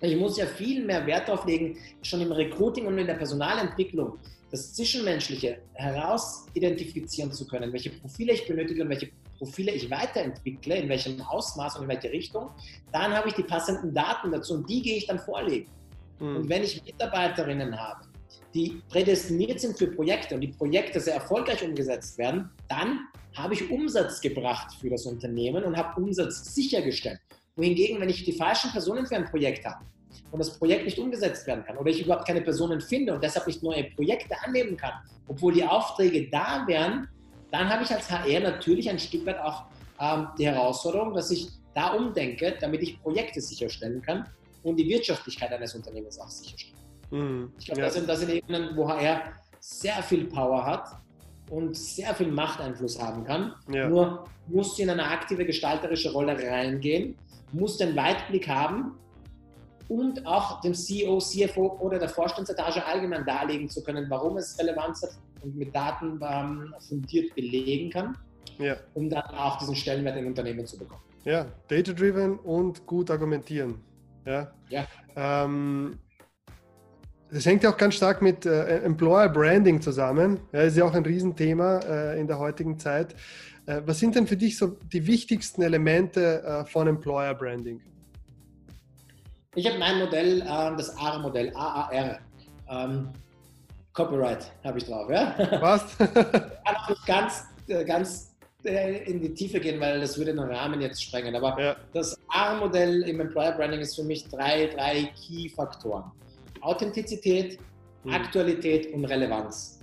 Ich 0.00 0.16
muss 0.16 0.36
ja 0.36 0.46
viel 0.46 0.84
mehr 0.84 1.06
Wert 1.06 1.28
darauf 1.28 1.46
legen, 1.46 1.78
schon 2.02 2.20
im 2.20 2.32
Recruiting 2.32 2.86
und 2.86 2.98
in 2.98 3.06
der 3.06 3.14
Personalentwicklung 3.14 4.18
das 4.52 4.74
Zwischenmenschliche 4.74 5.58
herausidentifizieren 5.72 7.32
zu 7.32 7.46
können, 7.46 7.72
welche 7.72 7.90
Profile 7.90 8.34
ich 8.34 8.46
benötige 8.46 8.82
und 8.82 8.90
welche 8.90 9.10
Profile 9.38 9.72
ich 9.72 9.90
weiterentwickle, 9.90 10.76
in 10.76 10.88
welchem 10.90 11.20
Ausmaß 11.22 11.76
und 11.76 11.84
in 11.84 11.88
welche 11.88 12.12
Richtung. 12.12 12.50
Dann 12.92 13.12
habe 13.12 13.28
ich 13.28 13.34
die 13.34 13.42
passenden 13.42 13.94
Daten 13.94 14.30
dazu 14.30 14.54
und 14.54 14.68
die 14.68 14.82
gehe 14.82 14.98
ich 14.98 15.06
dann 15.06 15.18
vorlegen. 15.18 15.70
Mhm. 16.20 16.36
Und 16.36 16.48
wenn 16.50 16.62
ich 16.62 16.84
Mitarbeiterinnen 16.84 17.80
habe, 17.80 18.04
die 18.54 18.82
prädestiniert 18.90 19.58
sind 19.58 19.78
für 19.78 19.86
Projekte 19.86 20.34
und 20.34 20.42
die 20.42 20.48
Projekte 20.48 21.00
sehr 21.00 21.14
erfolgreich 21.14 21.64
umgesetzt 21.64 22.18
werden, 22.18 22.50
dann 22.68 23.08
habe 23.34 23.54
ich 23.54 23.70
Umsatz 23.70 24.20
gebracht 24.20 24.74
für 24.78 24.90
das 24.90 25.06
Unternehmen 25.06 25.64
und 25.64 25.74
habe 25.74 25.98
Umsatz 25.98 26.54
sichergestellt. 26.54 27.20
Wohingegen, 27.56 27.98
wenn 28.02 28.10
ich 28.10 28.24
die 28.24 28.32
falschen 28.32 28.70
Personen 28.70 29.06
für 29.06 29.16
ein 29.16 29.24
Projekt 29.24 29.64
habe 29.64 29.82
und 30.30 30.38
das 30.38 30.58
Projekt 30.58 30.84
nicht 30.84 30.98
umgesetzt 30.98 31.46
werden 31.46 31.64
kann 31.64 31.76
oder 31.76 31.90
ich 31.90 32.04
überhaupt 32.04 32.26
keine 32.26 32.40
Personen 32.40 32.80
finde 32.80 33.14
und 33.14 33.22
deshalb 33.22 33.46
nicht 33.46 33.62
neue 33.62 33.84
Projekte 33.84 34.34
annehmen 34.44 34.76
kann, 34.76 34.92
obwohl 35.28 35.52
die 35.52 35.64
Aufträge 35.64 36.28
da 36.30 36.64
wären, 36.66 37.08
dann 37.50 37.68
habe 37.68 37.84
ich 37.84 37.90
als 37.90 38.10
HR 38.10 38.40
natürlich 38.40 38.88
ein 38.88 38.98
Stück 38.98 39.26
weit 39.26 39.38
auch 39.38 39.64
ähm, 40.00 40.28
die 40.38 40.46
Herausforderung, 40.46 41.14
dass 41.14 41.30
ich 41.30 41.48
da 41.74 41.92
umdenke, 41.92 42.56
damit 42.60 42.82
ich 42.82 43.00
Projekte 43.02 43.40
sicherstellen 43.40 44.02
kann 44.02 44.26
und 44.62 44.76
die 44.76 44.88
Wirtschaftlichkeit 44.88 45.52
eines 45.52 45.74
Unternehmens 45.74 46.18
auch 46.18 46.28
sicherstelle. 46.28 46.76
Mhm. 47.10 47.52
Ich 47.58 47.66
glaube, 47.66 47.80
ja. 47.80 47.86
das, 47.86 47.94
sind, 47.94 48.08
das 48.08 48.20
sind 48.20 48.30
Ebenen, 48.30 48.76
wo 48.76 48.88
HR 48.88 49.22
sehr 49.60 50.02
viel 50.02 50.24
Power 50.24 50.64
hat 50.64 50.88
und 51.50 51.76
sehr 51.76 52.14
viel 52.14 52.32
Machteinfluss 52.32 53.00
haben 53.00 53.24
kann. 53.24 53.54
Ja. 53.68 53.88
Nur 53.88 54.24
muss 54.48 54.78
in 54.78 54.90
eine 54.90 55.04
aktive 55.04 55.44
gestalterische 55.44 56.10
Rolle 56.12 56.36
reingehen, 56.36 57.16
muss 57.52 57.76
den 57.76 57.94
Weitblick 57.94 58.48
haben 58.48 58.98
und 59.88 60.26
auch 60.26 60.60
dem 60.60 60.74
CEO, 60.74 61.18
CFO 61.18 61.78
oder 61.80 61.98
der 61.98 62.08
Vorstandsetage 62.08 62.84
allgemein 62.84 63.24
darlegen 63.24 63.68
zu 63.68 63.82
können, 63.82 64.06
warum 64.08 64.36
es 64.36 64.58
Relevanz 64.58 65.02
hat 65.02 65.10
und 65.42 65.56
mit 65.56 65.74
Daten 65.74 66.20
ähm, 66.22 66.74
fundiert 66.88 67.34
belegen 67.34 67.90
kann, 67.90 68.16
ja. 68.58 68.76
um 68.94 69.08
dann 69.10 69.22
auch 69.22 69.58
diesen 69.58 69.74
Stellenwert 69.74 70.16
im 70.16 70.26
Unternehmen 70.26 70.66
zu 70.66 70.78
bekommen. 70.78 71.02
Ja, 71.24 71.46
data-driven 71.68 72.38
und 72.38 72.86
gut 72.86 73.10
argumentieren. 73.10 73.80
Ja. 74.24 74.52
ja. 74.68 74.86
Ähm, 75.16 75.98
das 77.30 77.46
hängt 77.46 77.62
ja 77.62 77.70
auch 77.70 77.76
ganz 77.76 77.94
stark 77.94 78.20
mit 78.20 78.44
äh, 78.44 78.80
Employer 78.80 79.28
Branding 79.28 79.80
zusammen. 79.80 80.40
Ja, 80.52 80.60
ist 80.60 80.76
ja 80.76 80.84
auch 80.84 80.94
ein 80.94 81.04
Riesenthema 81.04 81.78
äh, 81.78 82.20
in 82.20 82.26
der 82.26 82.38
heutigen 82.38 82.78
Zeit. 82.78 83.14
Äh, 83.66 83.80
was 83.86 83.98
sind 83.98 84.16
denn 84.16 84.26
für 84.26 84.36
dich 84.36 84.58
so 84.58 84.76
die 84.92 85.06
wichtigsten 85.06 85.62
Elemente 85.62 86.42
äh, 86.42 86.64
von 86.66 86.86
Employer 86.88 87.34
Branding? 87.34 87.80
Ich 89.54 89.66
habe 89.66 89.78
mein 89.78 89.98
Modell, 89.98 90.42
ähm, 90.48 90.76
das 90.76 90.96
AR-Modell, 90.96 91.52
AAR. 91.54 92.18
Ähm, 92.70 93.10
Copyright 93.92 94.50
habe 94.64 94.78
ich 94.78 94.84
drauf, 94.84 95.10
ja? 95.10 95.34
Was? 95.60 95.84
ich 95.92 95.98
kann 95.98 96.76
auch 96.76 96.88
nicht 96.88 97.06
ganz, 97.06 97.44
äh, 97.68 97.84
ganz 97.84 98.34
äh, 98.64 99.04
in 99.04 99.20
die 99.20 99.34
Tiefe 99.34 99.60
gehen, 99.60 99.78
weil 99.78 100.00
das 100.00 100.16
würde 100.16 100.32
den 100.32 100.40
Rahmen 100.42 100.80
jetzt 100.80 101.02
sprengen. 101.02 101.36
Aber 101.36 101.60
ja. 101.60 101.76
das 101.92 102.18
AR-Modell 102.28 103.02
im 103.02 103.20
Employer 103.20 103.52
Branding 103.52 103.80
ist 103.80 103.94
für 103.96 104.04
mich 104.04 104.26
drei, 104.28 104.68
drei 104.68 105.12
Key-Faktoren. 105.20 106.04
Authentizität, 106.62 107.58
mhm. 108.04 108.14
Aktualität 108.14 108.94
und 108.94 109.04
Relevanz. 109.04 109.80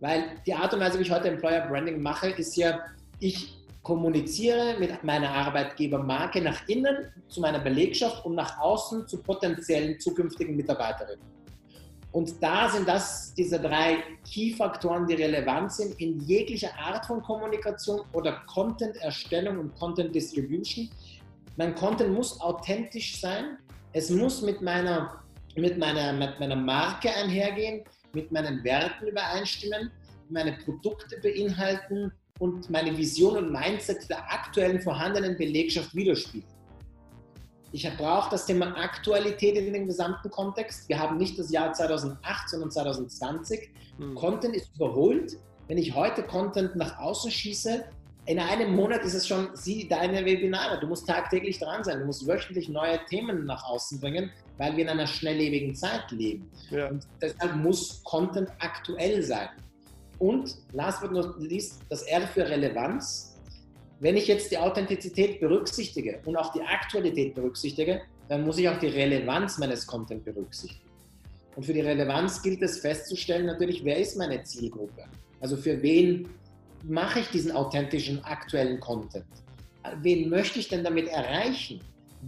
Weil 0.00 0.40
die 0.46 0.54
Art 0.54 0.72
und 0.72 0.80
Weise, 0.80 0.98
wie 0.98 1.02
ich 1.02 1.10
heute 1.10 1.28
Employer 1.28 1.66
Branding 1.68 2.00
mache, 2.00 2.30
ist 2.30 2.56
ja, 2.56 2.80
ich 3.20 3.55
kommuniziere 3.86 4.76
mit 4.80 5.04
meiner 5.04 5.30
Arbeitgebermarke 5.30 6.42
nach 6.42 6.66
innen 6.66 7.06
zu 7.28 7.40
meiner 7.40 7.60
Belegschaft 7.60 8.24
und 8.26 8.34
nach 8.34 8.58
außen 8.58 9.06
zu 9.06 9.22
potenziellen 9.22 10.00
zukünftigen 10.00 10.56
Mitarbeiterinnen. 10.56 11.24
Und 12.10 12.42
da 12.42 12.68
sind 12.68 12.88
das 12.88 13.32
diese 13.34 13.60
drei 13.60 13.98
Key-Faktoren, 14.28 15.06
die 15.06 15.14
relevant 15.14 15.70
sind 15.70 16.00
in 16.00 16.18
jeglicher 16.18 16.76
Art 16.76 17.06
von 17.06 17.22
Kommunikation 17.22 18.00
oder 18.12 18.42
Content-Erstellung 18.52 19.56
und 19.60 19.76
Content-Distribution. 19.76 20.90
Mein 21.56 21.72
Content 21.76 22.12
muss 22.12 22.40
authentisch 22.40 23.20
sein. 23.20 23.58
Es 23.92 24.10
muss 24.10 24.42
mit 24.42 24.62
meiner 24.62 25.22
mit 25.54 25.78
meiner, 25.78 26.12
mit 26.12 26.40
meiner 26.40 26.56
Marke 26.56 27.08
einhergehen, 27.14 27.84
mit 28.12 28.32
meinen 28.32 28.64
Werten 28.64 29.06
übereinstimmen, 29.06 29.92
meine 30.28 30.54
Produkte 30.64 31.18
beinhalten 31.22 32.12
und 32.38 32.68
meine 32.70 32.96
Vision 32.96 33.36
und 33.36 33.52
Mindset 33.52 34.08
der 34.10 34.18
aktuellen 34.32 34.80
vorhandenen 34.80 35.36
Belegschaft 35.36 35.94
widerspiegeln. 35.94 36.56
Ich 37.72 37.88
brauche 37.96 38.30
das 38.30 38.46
Thema 38.46 38.74
Aktualität 38.76 39.56
in 39.56 39.72
dem 39.72 39.86
gesamten 39.86 40.30
Kontext. 40.30 40.88
Wir 40.88 40.98
haben 40.98 41.18
nicht 41.18 41.38
das 41.38 41.50
Jahr 41.50 41.72
2008, 41.72 42.48
sondern 42.48 42.70
2020. 42.70 43.68
Mhm. 43.98 44.14
Content 44.14 44.56
ist 44.56 44.70
überholt. 44.76 45.36
Wenn 45.68 45.78
ich 45.78 45.94
heute 45.94 46.22
Content 46.22 46.76
nach 46.76 46.98
außen 46.98 47.30
schieße, 47.30 47.84
in 48.26 48.38
einem 48.40 48.74
Monat 48.74 49.02
ist 49.04 49.14
es 49.14 49.26
schon 49.26 49.50
sie, 49.54 49.86
deine 49.88 50.24
Webinare. 50.24 50.80
Du 50.80 50.86
musst 50.86 51.06
tagtäglich 51.06 51.58
dran 51.58 51.84
sein. 51.84 52.00
Du 52.00 52.06
musst 52.06 52.26
wöchentlich 52.26 52.68
neue 52.68 53.04
Themen 53.06 53.44
nach 53.44 53.64
außen 53.64 54.00
bringen, 54.00 54.30
weil 54.58 54.76
wir 54.76 54.84
in 54.84 54.88
einer 54.88 55.06
schnelllebigen 55.06 55.74
Zeit 55.74 56.10
leben. 56.10 56.50
Ja. 56.70 56.88
Und 56.88 57.06
deshalb 57.20 57.56
muss 57.56 58.02
Content 58.04 58.48
aktuell 58.58 59.22
sein. 59.22 59.48
Und 60.18 60.56
last 60.72 61.00
but 61.00 61.12
not 61.12 61.40
least, 61.40 61.80
das 61.88 62.02
R 62.02 62.22
für 62.28 62.48
Relevanz. 62.48 63.34
Wenn 64.00 64.16
ich 64.16 64.26
jetzt 64.28 64.50
die 64.50 64.58
Authentizität 64.58 65.40
berücksichtige 65.40 66.20
und 66.24 66.36
auch 66.36 66.52
die 66.52 66.60
Aktualität 66.60 67.34
berücksichtige, 67.34 68.02
dann 68.28 68.44
muss 68.44 68.58
ich 68.58 68.68
auch 68.68 68.78
die 68.78 68.88
Relevanz 68.88 69.58
meines 69.58 69.86
Content 69.86 70.24
berücksichtigen. 70.24 70.90
Und 71.54 71.64
für 71.64 71.72
die 71.72 71.80
Relevanz 71.80 72.42
gilt 72.42 72.60
es 72.62 72.80
festzustellen, 72.80 73.46
natürlich, 73.46 73.82
wer 73.84 73.96
ist 73.96 74.16
meine 74.16 74.42
Zielgruppe? 74.42 75.04
Also 75.40 75.56
für 75.56 75.80
wen 75.82 76.28
mache 76.82 77.20
ich 77.20 77.28
diesen 77.28 77.52
authentischen, 77.52 78.22
aktuellen 78.24 78.78
Content? 78.80 79.24
Wen 80.02 80.28
möchte 80.28 80.58
ich 80.58 80.68
denn 80.68 80.84
damit 80.84 81.08
erreichen? 81.08 81.80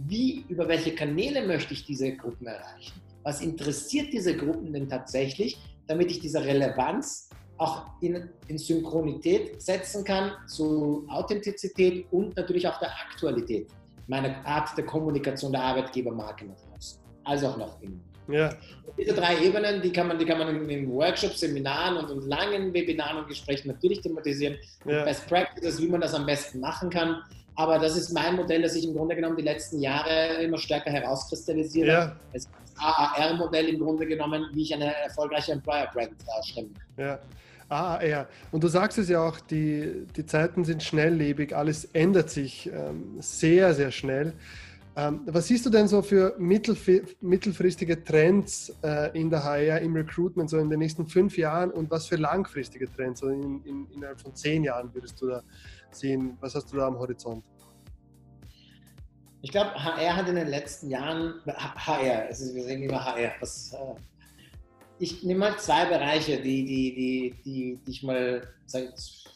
Wie, 0.07 0.45
über 0.49 0.67
welche 0.67 0.95
Kanäle 0.95 1.45
möchte 1.45 1.73
ich 1.73 1.85
diese 1.85 2.15
Gruppen 2.15 2.47
erreichen? 2.47 2.93
Was 3.23 3.41
interessiert 3.41 4.13
diese 4.13 4.35
Gruppen 4.35 4.71
denn 4.73 4.87
tatsächlich, 4.87 5.59
damit 5.87 6.09
ich 6.09 6.19
diese 6.19 6.43
Relevanz 6.43 7.29
auch 7.59 7.85
in, 8.01 8.29
in 8.47 8.57
Synchronität 8.57 9.61
setzen 9.61 10.03
kann 10.03 10.31
zu 10.47 11.05
Authentizität 11.09 12.05
und 12.11 12.35
natürlich 12.35 12.67
auch 12.67 12.79
der 12.79 12.89
Aktualität 12.89 13.67
meiner 14.07 14.43
Art 14.45 14.75
der 14.75 14.85
Kommunikation 14.85 15.51
der 15.51 15.61
Arbeitgebermarke 15.61 16.45
nach 16.45 16.55
außen, 16.75 16.99
als 17.25 17.43
auch 17.43 17.57
nach 17.57 17.79
innen. 17.81 18.01
Ja. 18.27 18.53
Diese 18.97 19.13
drei 19.13 19.43
Ebenen, 19.43 19.81
die 19.81 19.91
kann 19.91 20.07
man, 20.07 20.17
die 20.17 20.25
kann 20.25 20.37
man 20.37 20.69
in 20.69 20.91
Workshops, 20.91 21.39
Seminaren 21.39 21.97
und, 21.97 22.11
und 22.11 22.27
langen 22.27 22.73
Webinaren 22.73 23.19
und 23.19 23.27
Gesprächen 23.27 23.69
natürlich 23.69 24.01
thematisieren. 24.01 24.55
Ja. 24.85 25.03
Best 25.03 25.27
Practices, 25.27 25.81
wie 25.81 25.87
man 25.87 26.01
das 26.01 26.13
am 26.13 26.25
besten 26.25 26.59
machen 26.59 26.89
kann. 26.89 27.21
Aber 27.55 27.77
das 27.77 27.97
ist 27.97 28.11
mein 28.11 28.35
Modell, 28.35 28.61
das 28.61 28.75
ich 28.75 28.85
im 28.85 28.93
Grunde 28.93 29.15
genommen 29.15 29.35
die 29.35 29.43
letzten 29.43 29.79
Jahre 29.79 30.41
immer 30.41 30.57
stärker 30.57 30.91
herauskristallisiere. 30.91 31.87
Ja. 31.87 32.15
Das 32.33 32.47
AAR-Modell 32.77 33.69
im 33.69 33.79
Grunde 33.79 34.05
genommen, 34.05 34.45
wie 34.53 34.63
ich 34.63 34.73
eine 34.73 34.95
erfolgreiche 34.95 35.51
Employer-Brand 35.51 36.13
darstelle. 36.25 36.69
Ja. 36.97 37.19
AAR. 37.69 38.27
Und 38.51 38.63
du 38.63 38.67
sagst 38.67 38.97
es 38.97 39.09
ja 39.09 39.21
auch, 39.23 39.39
die, 39.39 40.05
die 40.15 40.25
Zeiten 40.25 40.65
sind 40.65 40.83
schnelllebig, 40.83 41.55
alles 41.55 41.85
ändert 41.85 42.29
sich 42.29 42.69
ähm, 42.73 43.17
sehr, 43.19 43.73
sehr 43.73 43.91
schnell. 43.91 44.33
Ähm, 44.95 45.21
was 45.27 45.47
siehst 45.47 45.65
du 45.65 45.69
denn 45.69 45.87
so 45.87 46.01
für 46.01 46.35
mittelfristige 46.39 48.03
Trends 48.03 48.73
äh, 48.83 49.17
in 49.17 49.29
der 49.29 49.43
HR, 49.43 49.79
im 49.79 49.95
Recruitment, 49.95 50.49
so 50.49 50.57
in 50.57 50.69
den 50.69 50.79
nächsten 50.79 51.07
fünf 51.07 51.37
Jahren 51.37 51.71
und 51.71 51.89
was 51.89 52.07
für 52.07 52.17
langfristige 52.17 52.91
Trends, 52.91 53.21
so 53.21 53.29
in, 53.29 53.63
in, 53.63 53.87
innerhalb 53.91 54.19
von 54.19 54.35
zehn 54.35 54.63
Jahren 54.63 54.93
würdest 54.93 55.21
du 55.21 55.27
da 55.27 55.41
sehen? 55.91 56.37
Was 56.41 56.55
hast 56.55 56.73
du 56.73 56.77
da 56.77 56.87
am 56.87 56.97
Horizont? 56.97 57.45
Ich 59.41 59.51
glaube, 59.51 59.71
HR 59.73 60.17
hat 60.17 60.27
in 60.27 60.35
den 60.35 60.49
letzten 60.49 60.89
Jahren, 60.89 61.35
HR, 61.45 62.29
es 62.29 62.41
ist, 62.41 62.55
wir 62.55 62.63
sehen 62.63 62.83
immer 62.83 63.05
HR, 63.05 63.31
was, 63.39 63.71
äh, 63.71 63.95
ich 64.99 65.23
nehme 65.23 65.39
mal 65.39 65.57
zwei 65.57 65.85
Bereiche, 65.85 66.41
die, 66.41 66.65
die, 66.65 66.93
die, 67.43 67.79
die, 67.85 67.91
ich 67.91 68.03
mal 68.03 68.41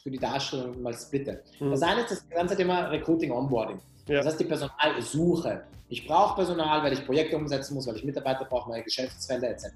für 0.03 0.11
die 0.11 0.20
Darstellung 0.20 0.82
mal 0.82 0.93
splitte. 0.93 1.41
Mhm. 1.59 1.72
Das 1.72 1.82
eine 1.82 2.01
ist 2.01 2.11
das 2.11 2.30
ganze 2.30 2.55
Thema 2.55 2.88
Recruiting 2.88 3.32
Onboarding. 3.32 3.80
Das 4.05 4.26
heißt 4.26 4.39
die 4.39 4.45
Personalsuche. 4.45 5.64
Ich 5.88 6.05
brauche 6.05 6.36
Personal, 6.36 6.84
weil 6.84 6.93
ich 6.93 7.05
Projekte 7.05 7.38
umsetzen 7.38 7.76
muss, 7.76 7.88
weil 7.88 7.95
ich 7.95 8.03
Mitarbeiter 8.03 8.45
brauche, 8.45 8.70
neue 8.70 8.84
Geschäftsfelder 8.84 9.49
etc. 9.51 9.68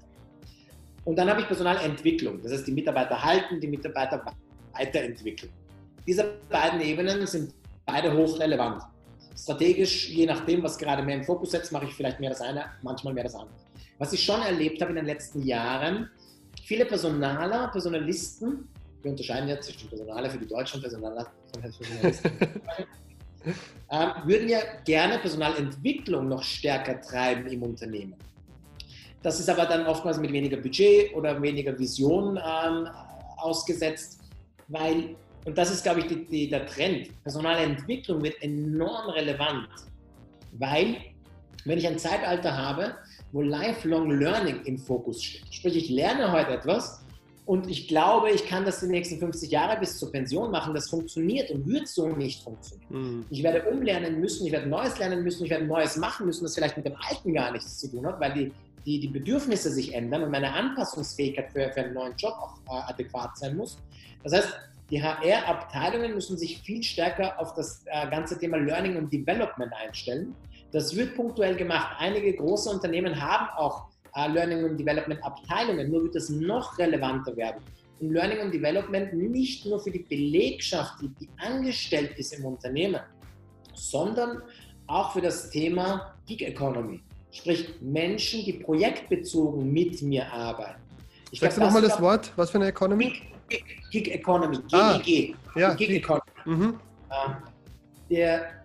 Und 1.04 1.16
dann 1.16 1.30
habe 1.30 1.40
ich 1.40 1.46
Personalentwicklung. 1.46 2.42
Das 2.42 2.52
heißt, 2.52 2.66
die 2.66 2.72
Mitarbeiter 2.72 3.22
halten, 3.22 3.60
die 3.60 3.68
Mitarbeiter 3.68 4.22
weiterentwickeln. 4.72 5.50
Diese 6.06 6.34
beiden 6.50 6.80
Ebenen 6.80 7.26
sind 7.26 7.54
beide 7.86 8.14
hochrelevant. 8.14 8.82
Strategisch, 9.36 10.10
je 10.10 10.26
nachdem, 10.26 10.62
was 10.62 10.76
gerade 10.76 11.02
mehr 11.02 11.16
im 11.16 11.24
Fokus 11.24 11.52
setzt, 11.52 11.72
mache 11.72 11.86
ich 11.86 11.94
vielleicht 11.94 12.20
mehr 12.20 12.30
das 12.30 12.40
eine, 12.40 12.64
manchmal 12.82 13.14
mehr 13.14 13.24
das 13.24 13.34
andere. 13.34 13.54
Was 13.98 14.12
ich 14.12 14.24
schon 14.24 14.40
erlebt 14.40 14.80
habe 14.80 14.90
in 14.90 14.96
den 14.96 15.06
letzten 15.06 15.42
Jahren, 15.42 16.08
viele 16.62 16.84
Personaler, 16.84 17.68
Personalisten, 17.68 18.68
wir 19.02 19.10
unterscheiden 19.10 19.48
jetzt 19.48 19.66
zwischen 19.66 19.88
Personaler 19.88 20.30
für 20.30 20.38
die 20.38 20.46
Deutschen 20.46 20.76
und 20.76 20.82
Personaler 20.82 21.26
von 21.52 21.62
Personalisten, 21.62 22.30
ähm, 23.90 24.10
würden 24.24 24.48
ja 24.48 24.60
gerne 24.84 25.18
Personalentwicklung 25.18 26.28
noch 26.28 26.42
stärker 26.42 27.00
treiben 27.00 27.46
im 27.48 27.62
Unternehmen. 27.62 28.14
Das 29.22 29.40
ist 29.40 29.48
aber 29.48 29.66
dann 29.66 29.86
oftmals 29.86 30.18
mit 30.18 30.32
weniger 30.32 30.58
Budget 30.58 31.12
oder 31.14 31.40
weniger 31.42 31.76
Vision 31.76 32.36
ähm, 32.36 32.88
ausgesetzt, 33.36 34.20
weil, 34.68 35.16
und 35.44 35.58
das 35.58 35.72
ist, 35.72 35.82
glaube 35.82 36.00
ich, 36.00 36.06
die, 36.06 36.24
die, 36.24 36.48
der 36.48 36.66
Trend, 36.66 37.10
Personalentwicklung 37.24 38.22
wird 38.22 38.40
enorm 38.42 39.10
relevant, 39.10 39.68
weil, 40.52 40.98
wenn 41.64 41.78
ich 41.78 41.86
ein 41.86 41.98
Zeitalter 41.98 42.56
habe, 42.56 42.94
wo 43.32 43.42
Lifelong 43.42 44.10
Learning 44.10 44.62
im 44.64 44.78
Fokus 44.78 45.22
steht, 45.22 45.54
sprich, 45.54 45.76
ich 45.76 45.90
lerne 45.90 46.32
heute 46.32 46.52
etwas 46.52 47.00
und 47.48 47.66
ich 47.66 47.88
glaube, 47.88 48.30
ich 48.30 48.46
kann 48.46 48.66
das 48.66 48.80
die 48.80 48.88
nächsten 48.88 49.18
50 49.18 49.50
Jahre 49.50 49.80
bis 49.80 49.98
zur 49.98 50.12
Pension 50.12 50.50
machen. 50.50 50.74
Das 50.74 50.90
funktioniert 50.90 51.50
und 51.50 51.66
wird 51.66 51.88
so 51.88 52.08
nicht 52.08 52.42
funktionieren. 52.42 52.88
Mhm. 52.90 53.24
Ich 53.30 53.42
werde 53.42 53.62
umlernen 53.62 54.20
müssen, 54.20 54.46
ich 54.46 54.52
werde 54.52 54.68
Neues 54.68 54.98
lernen 54.98 55.22
müssen, 55.24 55.44
ich 55.44 55.50
werde 55.50 55.64
Neues 55.64 55.96
machen 55.96 56.26
müssen, 56.26 56.44
das 56.44 56.54
vielleicht 56.54 56.76
mit 56.76 56.84
dem 56.84 56.96
Alten 57.08 57.32
gar 57.32 57.50
nichts 57.52 57.78
zu 57.78 57.90
tun 57.90 58.06
hat, 58.06 58.20
weil 58.20 58.34
die, 58.34 58.52
die, 58.84 59.00
die 59.00 59.08
Bedürfnisse 59.08 59.70
sich 59.70 59.94
ändern 59.94 60.24
und 60.24 60.30
meine 60.30 60.52
Anpassungsfähigkeit 60.52 61.50
für, 61.50 61.72
für 61.72 61.80
einen 61.80 61.94
neuen 61.94 62.14
Job 62.16 62.34
auch 62.34 62.58
äh, 62.66 62.92
adäquat 62.92 63.38
sein 63.38 63.56
muss. 63.56 63.78
Das 64.24 64.34
heißt, 64.34 64.52
die 64.90 65.02
HR-Abteilungen 65.02 66.14
müssen 66.14 66.36
sich 66.36 66.60
viel 66.60 66.82
stärker 66.82 67.40
auf 67.40 67.54
das 67.54 67.82
äh, 67.86 68.10
ganze 68.10 68.38
Thema 68.38 68.58
Learning 68.58 68.96
und 68.96 69.12
Development 69.12 69.72
einstellen. 69.72 70.34
Das 70.72 70.94
wird 70.94 71.14
punktuell 71.14 71.56
gemacht. 71.56 71.96
Einige 71.98 72.34
große 72.34 72.70
Unternehmen 72.70 73.20
haben 73.20 73.48
auch 73.56 73.88
äh, 74.14 74.28
Learning 74.28 74.64
und 74.64 74.76
Development 74.76 75.22
Abteilungen, 75.24 75.90
nur 75.90 76.04
wird 76.04 76.16
es 76.16 76.28
noch 76.28 76.78
relevanter 76.78 77.36
werden. 77.36 77.62
Und 78.00 78.10
Learning 78.10 78.40
und 78.40 78.54
Development 78.54 79.12
nicht 79.14 79.66
nur 79.66 79.80
für 79.80 79.90
die 79.90 80.00
Belegschaft, 80.00 81.00
die, 81.00 81.08
die 81.20 81.28
angestellt 81.38 82.12
ist 82.16 82.32
im 82.32 82.44
Unternehmen, 82.44 83.00
sondern 83.74 84.42
auch 84.86 85.12
für 85.12 85.20
das 85.20 85.50
Thema 85.50 86.14
Gig 86.26 86.42
Economy. 86.42 87.00
Sprich 87.30 87.68
Menschen, 87.80 88.44
die 88.44 88.54
projektbezogen 88.54 89.72
mit 89.72 90.00
mir 90.02 90.30
arbeiten. 90.32 90.80
Ich 91.30 91.40
Sagst 91.40 91.56
glaub, 91.56 91.68
du 91.68 91.74
nochmal 91.74 91.88
das 91.88 92.00
Wort? 92.00 92.32
Was 92.36 92.50
für 92.50 92.58
eine 92.58 92.68
Economy? 92.68 93.12
Gig, 93.48 93.64
Gig 93.90 94.14
Economy, 94.14 94.56
GEG. 94.56 94.74
Ah, 94.74 95.58
ja, 95.58 95.74
Gig, 95.74 95.88
Gig 95.88 95.96
Economy. 95.98 96.22
Mhm. 96.46 96.80
Äh, 97.10 98.14
der 98.14 98.57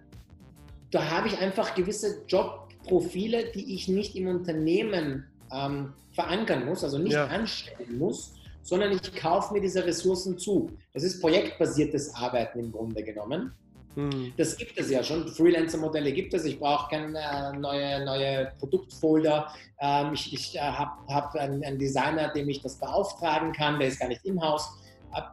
da 0.93 1.09
habe 1.09 1.27
ich 1.27 1.37
einfach 1.39 1.73
gewisse 1.73 2.23
Jobprofile, 2.27 3.51
die 3.51 3.73
ich 3.73 3.87
nicht 3.87 4.15
im 4.15 4.27
Unternehmen 4.27 5.25
ähm, 5.51 5.93
verankern 6.11 6.65
muss, 6.65 6.83
also 6.83 6.99
nicht 6.99 7.13
ja. 7.13 7.25
anstellen 7.25 7.97
muss, 7.97 8.35
sondern 8.61 8.91
ich 8.91 9.15
kaufe 9.15 9.53
mir 9.53 9.61
diese 9.61 9.83
Ressourcen 9.83 10.37
zu. 10.37 10.69
Das 10.93 11.03
ist 11.03 11.19
projektbasiertes 11.19 12.13
Arbeiten 12.13 12.59
im 12.59 12.71
Grunde 12.71 13.03
genommen. 13.03 13.53
Hm. 13.95 14.33
Das 14.37 14.55
gibt 14.55 14.79
es 14.79 14.91
ja 14.91 15.03
schon. 15.03 15.27
Freelancer-Modelle 15.27 16.11
gibt 16.13 16.33
es. 16.35 16.45
Ich 16.45 16.59
brauche 16.59 16.89
keine 16.89 17.19
äh, 17.19 17.57
neue, 17.57 18.05
neue 18.05 18.51
Produktfolder. 18.59 19.51
Ähm, 19.79 20.13
ich 20.13 20.31
ich 20.31 20.55
äh, 20.55 20.59
habe 20.59 20.91
hab 21.11 21.35
einen, 21.35 21.63
einen, 21.63 21.79
Designer, 21.79 22.31
dem 22.33 22.49
ich 22.49 22.61
das 22.61 22.75
beauftragen 22.77 23.51
kann. 23.51 23.79
Der 23.79 23.87
ist 23.87 23.99
gar 23.99 24.09
nicht 24.09 24.23
im 24.25 24.39
Haus. 24.41 24.69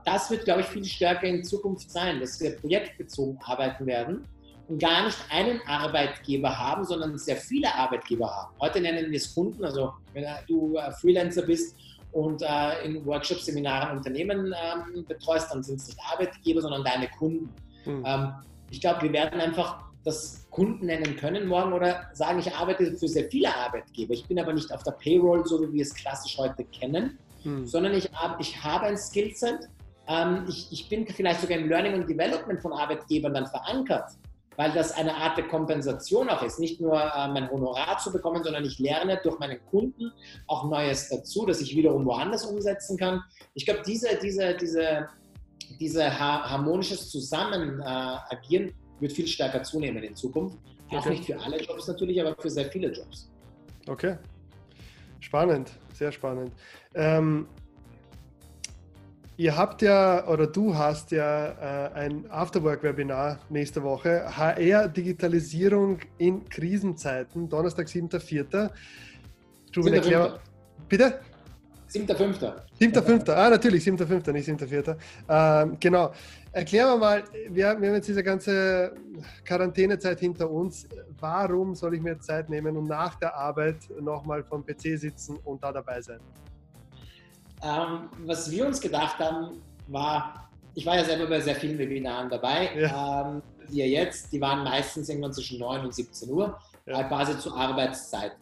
Das 0.04 0.30
wird, 0.30 0.44
glaube 0.44 0.61
ich, 0.61 0.66
viel 0.66 0.84
stärker 0.84 1.26
in 1.26 1.42
Zukunft 1.42 1.90
sein, 1.90 2.20
dass 2.20 2.38
wir 2.40 2.56
projektbezogen 2.56 3.38
arbeiten 3.42 3.86
werden 3.86 4.26
gar 4.79 5.05
nicht 5.05 5.18
einen 5.31 5.61
Arbeitgeber 5.66 6.57
haben, 6.57 6.85
sondern 6.85 7.18
sehr 7.18 7.37
viele 7.37 7.75
Arbeitgeber 7.75 8.31
haben. 8.31 8.55
Heute 8.61 8.81
nennen 8.81 9.11
wir 9.11 9.16
es 9.16 9.35
Kunden. 9.35 9.64
Also 9.64 9.93
wenn 10.12 10.25
du 10.47 10.77
äh, 10.77 10.93
Freelancer 10.93 11.43
bist 11.43 11.77
und 12.12 12.43
äh, 12.43 12.85
in 12.85 13.05
Workshops, 13.05 13.47
Seminaren 13.47 13.99
Unternehmen 13.99 14.47
ähm, 14.47 15.05
betreust, 15.07 15.53
dann 15.53 15.62
sind 15.62 15.81
es 15.81 15.89
nicht 15.89 15.99
Arbeitgeber, 16.12 16.61
sondern 16.61 16.85
deine 16.85 17.09
Kunden. 17.09 17.53
Mhm. 17.85 18.05
Ähm, 18.07 18.33
ich 18.71 18.81
glaube, 18.81 19.03
wir 19.03 19.12
werden 19.12 19.41
einfach 19.41 19.85
das 20.05 20.47
Kunden 20.51 20.87
nennen 20.87 21.16
können 21.16 21.47
morgen 21.47 21.73
oder 21.73 22.09
sagen, 22.14 22.39
ich 22.39 22.53
arbeite 22.55 22.97
für 22.97 23.09
sehr 23.09 23.29
viele 23.29 23.55
Arbeitgeber. 23.55 24.14
Ich 24.14 24.27
bin 24.27 24.39
aber 24.39 24.53
nicht 24.53 24.73
auf 24.73 24.83
der 24.83 24.93
Payroll, 24.93 25.47
so 25.47 25.61
wie 25.62 25.73
wir 25.73 25.83
es 25.83 25.95
klassisch 25.95 26.39
heute 26.39 26.64
kennen, 26.64 27.18
mhm. 27.45 27.66
sondern 27.66 27.95
ich, 27.95 28.09
ich 28.39 28.62
habe 28.62 28.87
ein 28.87 28.97
Skillset. 28.97 29.68
Ähm, 30.07 30.45
ich, 30.49 30.73
ich 30.73 30.89
bin 30.89 31.07
vielleicht 31.07 31.41
sogar 31.41 31.59
im 31.59 31.68
Learning 31.68 31.95
und 31.95 32.09
Development 32.09 32.61
von 32.62 32.73
Arbeitgebern 32.73 33.35
dann 33.35 33.47
verankert 33.47 34.12
weil 34.61 34.72
das 34.72 34.92
eine 34.92 35.14
Art 35.14 35.38
der 35.38 35.48
Kompensation 35.48 36.28
auch 36.28 36.42
ist. 36.42 36.61
Nicht 36.61 36.82
nur 36.82 36.92
äh, 36.92 37.28
mein 37.28 37.50
Honorar 37.50 37.96
zu 37.96 38.12
bekommen, 38.12 38.44
sondern 38.44 38.62
ich 38.62 38.78
lerne 38.78 39.18
durch 39.22 39.38
meinen 39.38 39.58
Kunden 39.70 40.12
auch 40.48 40.68
Neues 40.68 41.08
dazu, 41.08 41.46
dass 41.46 41.62
ich 41.62 41.74
wiederum 41.74 42.04
woanders 42.04 42.44
umsetzen 42.44 42.98
kann. 42.98 43.22
Ich 43.54 43.64
glaube, 43.64 43.80
diese, 43.86 44.08
diese, 44.22 44.54
diese, 44.58 45.08
diese 45.80 46.20
harmonisches 46.20 47.08
Zusammenagieren 47.08 48.68
äh, 48.68 48.72
wird 48.98 49.12
viel 49.12 49.26
stärker 49.26 49.62
zunehmen 49.62 50.02
in 50.02 50.14
Zukunft. 50.14 50.58
Auch 50.90 50.98
okay. 50.98 51.08
nicht 51.08 51.24
für 51.24 51.40
alle 51.40 51.58
Jobs 51.62 51.88
natürlich, 51.88 52.20
aber 52.20 52.36
für 52.38 52.50
sehr 52.50 52.66
viele 52.66 52.92
Jobs. 52.92 53.30
Okay. 53.88 54.18
Spannend, 55.20 55.70
sehr 55.94 56.12
spannend. 56.12 56.52
Ähm, 56.94 57.48
Ihr 59.41 59.57
habt 59.57 59.80
ja 59.80 60.28
oder 60.28 60.47
du 60.47 60.76
hast 60.76 61.12
ja 61.12 61.47
äh, 61.49 61.95
ein 61.95 62.30
Afterwork-Webinar 62.30 63.38
nächste 63.49 63.82
Woche. 63.82 64.26
HR 64.36 64.86
Digitalisierung 64.86 65.99
in 66.18 66.47
Krisenzeiten, 66.47 67.49
Donnerstag, 67.49 67.86
7.4. 67.86 68.68
Ruben, 69.74 69.95
erklär. 69.95 70.41
Bitte? 70.86 71.20
7.5. 71.88 72.53
7.5. 72.78 73.32
Ah, 73.32 73.49
natürlich, 73.49 73.82
7.5., 73.82 74.30
nicht 74.30 74.47
7.4. 74.47 74.95
Ähm, 75.30 75.76
genau. 75.80 76.12
Erklären 76.53 76.88
wir 76.91 76.97
mal, 76.99 77.24
wir, 77.49 77.80
wir 77.80 77.88
haben 77.88 77.95
jetzt 77.95 78.09
diese 78.09 78.22
ganze 78.22 78.93
Quarantänezeit 79.47 80.20
hinter 80.20 80.51
uns. 80.51 80.86
Warum 81.18 81.74
soll 81.74 81.95
ich 81.95 82.03
mir 82.03 82.20
Zeit 82.20 82.51
nehmen 82.51 82.76
und 82.76 82.88
nach 82.88 83.14
der 83.14 83.34
Arbeit 83.34 83.88
nochmal 84.03 84.45
vom 84.45 84.62
PC 84.66 84.99
sitzen 84.99 85.38
und 85.45 85.64
da 85.64 85.72
dabei 85.72 86.03
sein? 86.03 86.20
Ähm, 87.62 88.08
was 88.26 88.50
wir 88.50 88.66
uns 88.66 88.80
gedacht 88.80 89.18
haben, 89.18 89.61
war, 89.88 90.48
ich 90.74 90.86
war 90.86 90.96
ja 90.96 91.04
selber 91.04 91.26
bei 91.26 91.40
sehr 91.40 91.56
vielen 91.56 91.78
Webinaren 91.78 92.30
dabei, 92.30 92.70
ja. 92.76 93.28
ähm, 93.28 93.42
die 93.70 93.78
jetzt, 93.78 94.32
die 94.32 94.40
waren 94.40 94.64
meistens 94.64 95.08
irgendwann 95.08 95.32
zwischen 95.32 95.58
9 95.58 95.84
und 95.84 95.94
17 95.94 96.30
Uhr, 96.30 96.58
ja. 96.86 97.00
äh, 97.00 97.04
quasi 97.04 97.38
zur 97.38 97.56
Arbeitszeit. 97.56 98.32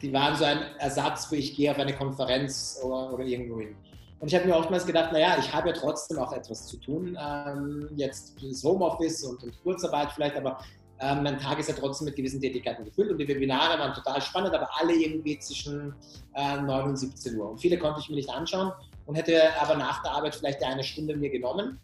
Die 0.00 0.12
waren 0.12 0.36
so 0.36 0.44
ein 0.44 0.58
Ersatz, 0.78 1.30
wo 1.30 1.36
ich 1.36 1.54
gehe 1.54 1.70
auf 1.70 1.78
eine 1.78 1.94
Konferenz 1.94 2.80
oder, 2.82 3.12
oder 3.12 3.24
irgendwo 3.24 3.60
hin. 3.60 3.76
Und 4.22 4.28
ich 4.28 4.34
habe 4.36 4.46
mir 4.46 4.56
oftmals 4.56 4.86
gedacht, 4.86 5.12
naja, 5.12 5.36
ich 5.38 5.52
habe 5.52 5.70
ja 5.70 5.74
trotzdem 5.74 6.18
auch 6.18 6.32
etwas 6.32 6.66
zu 6.68 6.76
tun. 6.76 7.18
Ähm, 7.20 7.88
jetzt 7.96 8.40
ist 8.40 8.62
Homeoffice 8.62 9.24
und, 9.24 9.42
und 9.42 9.62
Kurzarbeit 9.64 10.12
vielleicht, 10.12 10.36
aber 10.36 10.58
ähm, 11.02 11.24
mein 11.24 11.38
Tag 11.38 11.58
ist 11.58 11.68
ja 11.68 11.74
trotzdem 11.74 12.06
mit 12.06 12.16
gewissen 12.16 12.40
Tätigkeiten 12.40 12.84
gefüllt 12.84 13.10
und 13.10 13.18
die 13.18 13.26
Webinare 13.26 13.78
waren 13.78 13.92
total 13.92 14.22
spannend, 14.22 14.54
aber 14.54 14.68
alle 14.78 14.94
irgendwie 14.94 15.38
zwischen 15.40 15.94
äh, 16.34 16.56
9 16.60 16.90
und 16.90 16.96
17 16.96 17.36
Uhr. 17.36 17.50
Und 17.50 17.58
viele 17.60 17.76
konnte 17.76 18.00
ich 18.00 18.08
mir 18.08 18.14
nicht 18.14 18.30
anschauen 18.30 18.72
und 19.06 19.16
hätte 19.16 19.40
aber 19.60 19.76
nach 19.76 20.02
der 20.02 20.12
Arbeit 20.12 20.36
vielleicht 20.36 20.62
eine 20.62 20.84
Stunde 20.84 21.16
mir 21.16 21.30
genommen. 21.30 21.80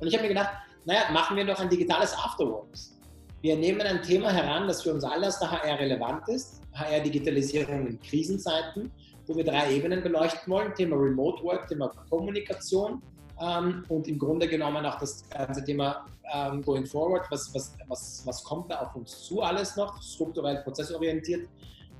Und 0.00 0.06
ich 0.06 0.14
habe 0.14 0.22
mir 0.22 0.30
gedacht, 0.30 0.50
naja, 0.86 1.02
machen 1.12 1.36
wir 1.36 1.44
doch 1.44 1.60
ein 1.60 1.68
digitales 1.68 2.14
Afterworks. 2.14 2.98
Wir 3.42 3.56
nehmen 3.56 3.82
ein 3.82 4.02
Thema 4.02 4.30
heran, 4.30 4.66
das 4.66 4.82
für 4.82 4.94
uns 4.94 5.04
alle 5.04 5.26
aus 5.26 5.38
der 5.38 5.50
HR 5.50 5.78
relevant 5.78 6.28
ist. 6.28 6.62
HR-Digitalisierung 6.74 7.86
in 7.86 8.00
Krisenzeiten, 8.00 8.90
wo 9.26 9.36
wir 9.36 9.44
drei 9.44 9.74
Ebenen 9.74 10.02
beleuchten 10.02 10.50
wollen. 10.50 10.74
Thema 10.74 10.96
Remote 10.96 11.42
Work, 11.44 11.68
Thema 11.68 11.88
Kommunikation 12.08 13.02
ähm, 13.42 13.84
und 13.88 14.06
im 14.06 14.18
Grunde 14.18 14.46
genommen 14.46 14.86
auch 14.86 14.98
das 14.98 15.28
ganze 15.28 15.64
Thema 15.64 16.06
ähm, 16.32 16.62
going 16.62 16.86
forward, 16.86 17.26
was, 17.30 17.52
was, 17.54 17.74
was, 17.88 18.22
was 18.24 18.44
kommt 18.44 18.70
da 18.70 18.80
auf 18.80 18.94
uns 18.94 19.24
zu 19.24 19.42
alles 19.42 19.76
noch, 19.76 20.00
strukturell 20.02 20.62
prozessorientiert, 20.62 21.48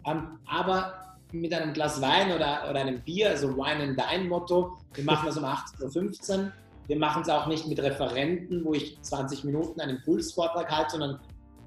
ähm, 0.06 0.38
aber 0.46 0.94
mit 1.32 1.52
einem 1.52 1.72
Glas 1.72 2.00
Wein 2.00 2.32
oder, 2.32 2.68
oder 2.68 2.80
einem 2.80 3.00
Bier, 3.00 3.30
also 3.30 3.56
Wine 3.56 3.82
and 3.82 3.98
Dine 3.98 4.28
Motto, 4.28 4.78
wir 4.94 5.04
machen 5.04 5.26
das 5.26 5.36
um 5.36 5.44
18.15 5.44 6.38
Uhr, 6.38 6.52
wir 6.86 6.98
machen 6.98 7.22
es 7.22 7.28
auch 7.28 7.46
nicht 7.46 7.66
mit 7.66 7.80
Referenten, 7.80 8.64
wo 8.64 8.74
ich 8.74 9.00
20 9.00 9.44
Minuten 9.44 9.80
einen 9.80 9.96
Impulsvortrag 9.96 10.70
halte, 10.70 10.90
sondern 10.92 11.20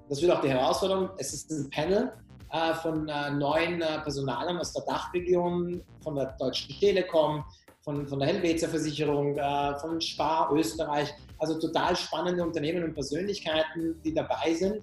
das 0.08 0.22
wird 0.22 0.32
auch 0.32 0.42
die 0.42 0.50
Herausforderung, 0.50 1.10
es 1.18 1.34
ist 1.34 1.52
ein 1.52 1.70
Panel, 1.70 2.14
äh, 2.52 2.74
von 2.76 3.10
äh, 3.10 3.32
neun 3.32 3.82
äh, 3.82 4.00
Personalern 4.02 4.58
aus 4.58 4.72
der 4.72 4.84
Dachregion, 4.84 5.82
von 6.04 6.16
der 6.16 6.36
Deutschen 6.40 6.76
Telekom, 6.80 7.44
von, 7.86 8.08
von 8.08 8.20
der 8.20 8.28
Helvetia 8.28 8.68
Versicherung, 8.68 9.38
äh, 9.38 9.76
von 9.76 10.02
Spar 10.02 10.52
Österreich. 10.52 11.14
Also 11.38 11.60
total 11.60 11.96
spannende 11.96 12.44
Unternehmen 12.44 12.84
und 12.84 12.94
Persönlichkeiten, 12.96 14.02
die 14.04 14.14
dabei 14.14 14.54
sind, 14.54 14.82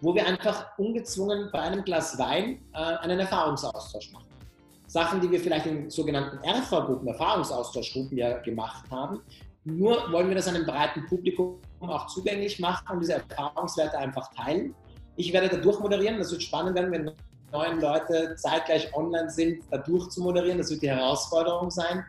wo 0.00 0.14
wir 0.14 0.26
einfach 0.26 0.78
ungezwungen 0.78 1.50
bei 1.52 1.60
einem 1.60 1.84
Glas 1.84 2.18
Wein 2.18 2.62
äh, 2.72 2.78
einen 2.78 3.20
Erfahrungsaustausch 3.20 4.12
machen. 4.12 4.24
Sachen, 4.86 5.20
die 5.20 5.30
wir 5.30 5.38
vielleicht 5.38 5.66
in 5.66 5.90
sogenannten 5.90 6.38
RV-Gruppen, 6.48 7.08
Erfahrungsaustauschgruppen 7.08 8.16
ja 8.16 8.38
gemacht 8.38 8.90
haben. 8.90 9.20
Nur 9.64 10.10
wollen 10.10 10.28
wir 10.28 10.36
das 10.36 10.48
einem 10.48 10.64
breiten 10.64 11.04
Publikum 11.04 11.60
auch 11.80 12.06
zugänglich 12.06 12.58
machen 12.58 12.94
und 12.94 13.00
diese 13.00 13.14
Erfahrungswerte 13.14 13.98
einfach 13.98 14.32
teilen. 14.32 14.74
Ich 15.16 15.30
werde 15.34 15.50
da 15.50 15.58
durchmoderieren. 15.58 16.16
Das 16.16 16.30
wird 16.30 16.42
spannend 16.42 16.74
werden, 16.74 16.90
wenn 16.90 17.10
neun 17.52 17.80
Leute 17.80 18.34
zeitgleich 18.36 18.94
online 18.94 19.30
sind, 19.30 19.62
da 19.70 19.78
durchzumoderieren. 19.78 20.58
Das 20.58 20.70
wird 20.70 20.82
die 20.82 20.90
Herausforderung 20.90 21.70
sein. 21.70 22.04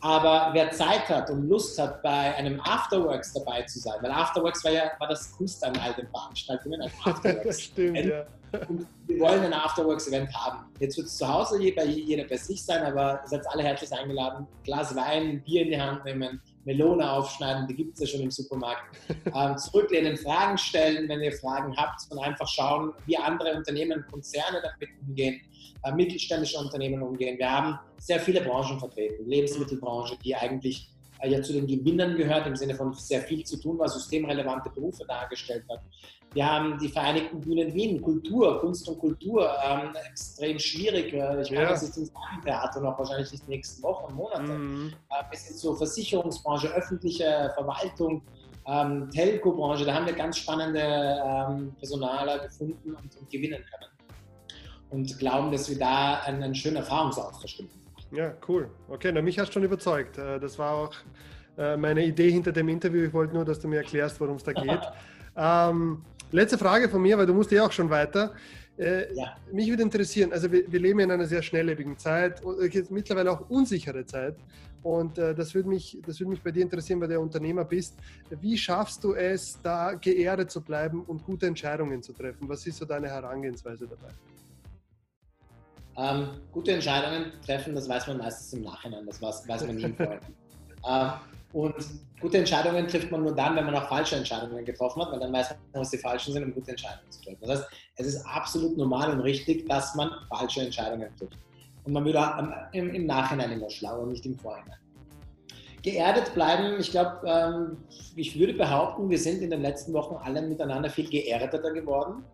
Aber 0.00 0.50
wer 0.52 0.70
Zeit 0.70 1.08
hat 1.08 1.30
und 1.30 1.48
Lust 1.48 1.78
hat, 1.78 2.02
bei 2.02 2.34
einem 2.34 2.60
Afterworks 2.60 3.32
dabei 3.32 3.62
zu 3.62 3.78
sein, 3.78 3.94
weil 4.02 4.10
Afterworks 4.10 4.62
war 4.62 4.72
ja 4.72 4.90
war 4.98 5.08
das 5.08 5.32
Kunst 5.32 5.64
an 5.64 5.74
all 5.78 5.94
den 5.94 6.06
Veranstaltungen, 6.08 6.82
ein 6.82 6.90
Afterworks. 7.04 7.62
Stimmt, 7.62 8.04
ja. 8.04 8.26
Und 8.68 8.86
wir 9.06 9.20
wollen 9.20 9.42
ein 9.44 9.52
Afterworks-Event 9.52 10.32
haben. 10.34 10.66
Jetzt 10.78 10.96
wird 10.96 11.06
es 11.06 11.16
zu 11.16 11.26
Hause 11.26 11.58
bei 11.74 11.84
jeder 11.84 12.24
bei 12.24 12.36
sich 12.36 12.62
sein, 12.62 12.84
aber 12.84 13.20
ihr 13.24 13.28
seid 13.28 13.48
alle 13.48 13.62
herzlich 13.62 13.92
eingeladen. 13.92 14.46
Glas 14.62 14.94
Wein, 14.94 15.42
Bier 15.42 15.62
in 15.62 15.70
die 15.70 15.80
Hand 15.80 16.04
nehmen, 16.04 16.40
Melone 16.64 17.10
aufschneiden, 17.10 17.66
die 17.66 17.74
gibt 17.74 17.94
es 17.94 18.00
ja 18.00 18.06
schon 18.06 18.20
im 18.20 18.30
Supermarkt. 18.30 18.82
Ähm, 19.34 19.58
zurücklehnen, 19.58 20.16
Fragen 20.16 20.56
stellen, 20.56 21.08
wenn 21.08 21.20
ihr 21.20 21.32
Fragen 21.32 21.76
habt 21.76 22.02
und 22.10 22.18
einfach 22.18 22.46
schauen, 22.46 22.92
wie 23.06 23.16
andere 23.16 23.54
Unternehmen, 23.54 24.04
Konzerne 24.08 24.62
damit 24.62 24.90
umgehen, 25.06 25.40
äh, 25.82 25.92
mittelständische 25.92 26.58
Unternehmen 26.58 27.02
umgehen. 27.02 27.36
Wir 27.36 27.50
haben 27.50 27.78
sehr 27.98 28.20
viele 28.20 28.40
Branchen 28.42 28.78
vertreten. 28.78 29.28
Lebensmittelbranche, 29.28 30.16
die 30.24 30.36
eigentlich 30.36 30.88
ja 31.26 31.42
zu 31.42 31.52
den 31.52 31.66
Gewinnern 31.66 32.16
gehört, 32.16 32.46
im 32.46 32.56
Sinne 32.56 32.74
von 32.74 32.92
sehr 32.94 33.22
viel 33.22 33.44
zu 33.44 33.58
tun, 33.58 33.78
was 33.78 33.94
systemrelevante 33.94 34.70
Berufe 34.70 35.04
dargestellt 35.06 35.64
hat. 35.70 35.80
Wir 36.34 36.50
haben 36.50 36.78
die 36.78 36.88
Vereinigten 36.88 37.40
Bühnen 37.40 37.72
Wien, 37.72 38.02
Kultur, 38.02 38.60
Kunst 38.60 38.88
und 38.88 38.98
Kultur, 38.98 39.48
ähm, 39.64 39.94
extrem 40.10 40.58
schwierig. 40.58 41.12
Äh, 41.12 41.42
ich 41.42 41.50
meine, 41.50 41.62
ja. 41.62 41.70
das 41.70 41.84
ist 41.84 41.96
im 41.96 42.10
Theater 42.44 42.80
noch 42.80 42.98
wahrscheinlich 42.98 43.30
die 43.30 43.40
nächsten 43.46 43.82
Wochen 43.84 44.06
und 44.06 44.16
Monate. 44.16 44.42
Mhm. 44.42 44.92
Äh, 45.10 45.24
bis 45.30 45.46
hin 45.46 45.56
zur 45.56 45.76
Versicherungsbranche, 45.76 46.68
öffentliche 46.74 47.52
Verwaltung, 47.54 48.22
ähm, 48.66 49.10
Telco-Branche, 49.10 49.84
da 49.84 49.94
haben 49.94 50.06
wir 50.06 50.14
ganz 50.14 50.38
spannende 50.38 50.80
ähm, 50.80 51.74
Personaler 51.78 52.40
gefunden 52.40 52.94
und, 52.94 53.16
und, 53.16 53.30
gewinnen 53.30 53.62
können. 53.70 53.92
Und 54.90 55.18
glauben, 55.18 55.52
dass 55.52 55.68
wir 55.68 55.78
da 55.78 56.20
einen, 56.20 56.42
einen 56.42 56.54
schönen 56.54 56.76
Erfahrungsaustausch 56.76 57.56
finden. 57.56 57.83
Ja, 58.14 58.34
cool. 58.48 58.70
Okay, 58.88 59.10
na, 59.12 59.20
mich 59.22 59.38
hast 59.38 59.48
du 59.48 59.54
schon 59.54 59.64
überzeugt. 59.64 60.18
Äh, 60.18 60.38
das 60.38 60.58
war 60.58 60.72
auch 60.72 60.94
äh, 61.58 61.76
meine 61.76 62.04
Idee 62.04 62.30
hinter 62.30 62.52
dem 62.52 62.68
Interview. 62.68 63.02
Ich 63.04 63.12
wollte 63.12 63.34
nur, 63.34 63.44
dass 63.44 63.58
du 63.58 63.68
mir 63.68 63.78
erklärst, 63.78 64.20
worum 64.20 64.36
es 64.36 64.44
da 64.44 64.52
geht. 64.52 64.80
ähm, 65.36 66.02
letzte 66.30 66.58
Frage 66.58 66.88
von 66.88 67.02
mir, 67.02 67.18
weil 67.18 67.26
du 67.26 67.34
musst 67.34 67.50
ja 67.50 67.66
auch 67.66 67.72
schon 67.72 67.90
weiter. 67.90 68.32
Äh, 68.76 69.14
ja. 69.14 69.36
Mich 69.52 69.68
würde 69.68 69.82
interessieren, 69.82 70.32
also 70.32 70.50
wir, 70.50 70.70
wir, 70.70 70.80
leben 70.80 70.98
in 71.00 71.10
einer 71.10 71.26
sehr 71.26 71.42
schnelllebigen 71.42 71.96
Zeit, 71.96 72.42
mittlerweile 72.90 73.30
auch 73.30 73.48
unsichere 73.48 74.04
Zeit. 74.04 74.36
Und 74.82 75.16
äh, 75.16 75.34
das, 75.34 75.54
würde 75.54 75.68
mich, 75.68 75.98
das 76.04 76.20
würde 76.20 76.30
mich 76.30 76.42
bei 76.42 76.50
dir 76.50 76.62
interessieren, 76.62 77.00
weil 77.00 77.08
du 77.08 77.18
Unternehmer 77.18 77.64
bist. 77.64 77.96
Wie 78.40 78.58
schaffst 78.58 79.02
du 79.02 79.14
es, 79.14 79.58
da 79.62 79.94
geerdet 79.94 80.50
zu 80.50 80.60
bleiben 80.60 81.02
und 81.04 81.24
gute 81.24 81.46
Entscheidungen 81.46 82.02
zu 82.02 82.12
treffen? 82.12 82.48
Was 82.48 82.66
ist 82.66 82.78
so 82.78 82.84
deine 82.84 83.08
Herangehensweise 83.08 83.86
dabei? 83.86 84.12
Ähm, 85.96 86.28
gute 86.52 86.72
Entscheidungen 86.72 87.32
treffen, 87.44 87.74
das 87.74 87.88
weiß 87.88 88.08
man 88.08 88.18
meistens 88.18 88.52
im 88.52 88.64
Nachhinein, 88.64 89.06
das 89.06 89.22
weiß, 89.22 89.48
weiß 89.48 89.66
man 89.66 89.76
nie 89.76 89.82
im 89.84 89.96
Vorhinein. 89.96 90.34
ähm, 90.88 91.12
und 91.52 91.74
gute 92.20 92.38
Entscheidungen 92.38 92.88
trifft 92.88 93.12
man 93.12 93.22
nur 93.22 93.32
dann, 93.32 93.54
wenn 93.54 93.64
man 93.64 93.76
auch 93.76 93.88
falsche 93.88 94.16
Entscheidungen 94.16 94.64
getroffen 94.64 95.02
hat, 95.02 95.12
weil 95.12 95.20
dann 95.20 95.32
weiß 95.32 95.50
man, 95.50 95.82
was 95.82 95.90
die 95.90 95.98
falschen 95.98 96.32
sind, 96.32 96.42
um 96.42 96.52
gute 96.52 96.72
Entscheidungen 96.72 97.08
zu 97.10 97.22
treffen. 97.22 97.38
Das 97.42 97.60
heißt, 97.60 97.70
es 97.96 98.06
ist 98.08 98.26
absolut 98.26 98.76
normal 98.76 99.12
und 99.12 99.20
richtig, 99.20 99.68
dass 99.68 99.94
man 99.94 100.10
falsche 100.28 100.62
Entscheidungen 100.62 101.14
trifft. 101.16 101.38
Und 101.84 101.92
man 101.92 102.04
würde 102.04 102.18
im, 102.72 102.92
im 102.92 103.06
Nachhinein 103.06 103.52
immer 103.52 103.70
schlau 103.70 104.00
und 104.00 104.10
nicht 104.10 104.26
im 104.26 104.36
Vorhinein. 104.36 104.78
Geerdet 105.82 106.34
bleiben, 106.34 106.80
ich 106.80 106.90
glaube, 106.90 107.20
ähm, 107.24 107.76
ich 108.16 108.36
würde 108.36 108.54
behaupten, 108.54 109.08
wir 109.08 109.18
sind 109.18 109.42
in 109.42 109.50
den 109.50 109.60
letzten 109.60 109.92
Wochen 109.92 110.16
alle 110.16 110.42
miteinander 110.42 110.90
viel 110.90 111.08
geerdeter 111.08 111.72
geworden. 111.72 112.24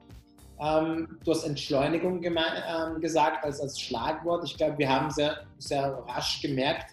Ähm, 0.61 1.19
du 1.25 1.31
hast 1.31 1.45
Entschleunigung 1.45 2.23
ähm, 2.23 3.01
gesagt 3.01 3.45
als, 3.45 3.61
als 3.61 3.81
Schlagwort. 3.81 4.45
Ich 4.45 4.57
glaube, 4.57 4.77
wir 4.79 4.89
haben 4.89 5.11
sehr, 5.11 5.39
sehr 5.59 6.05
rasch 6.07 6.43
gemerkt, 6.43 6.93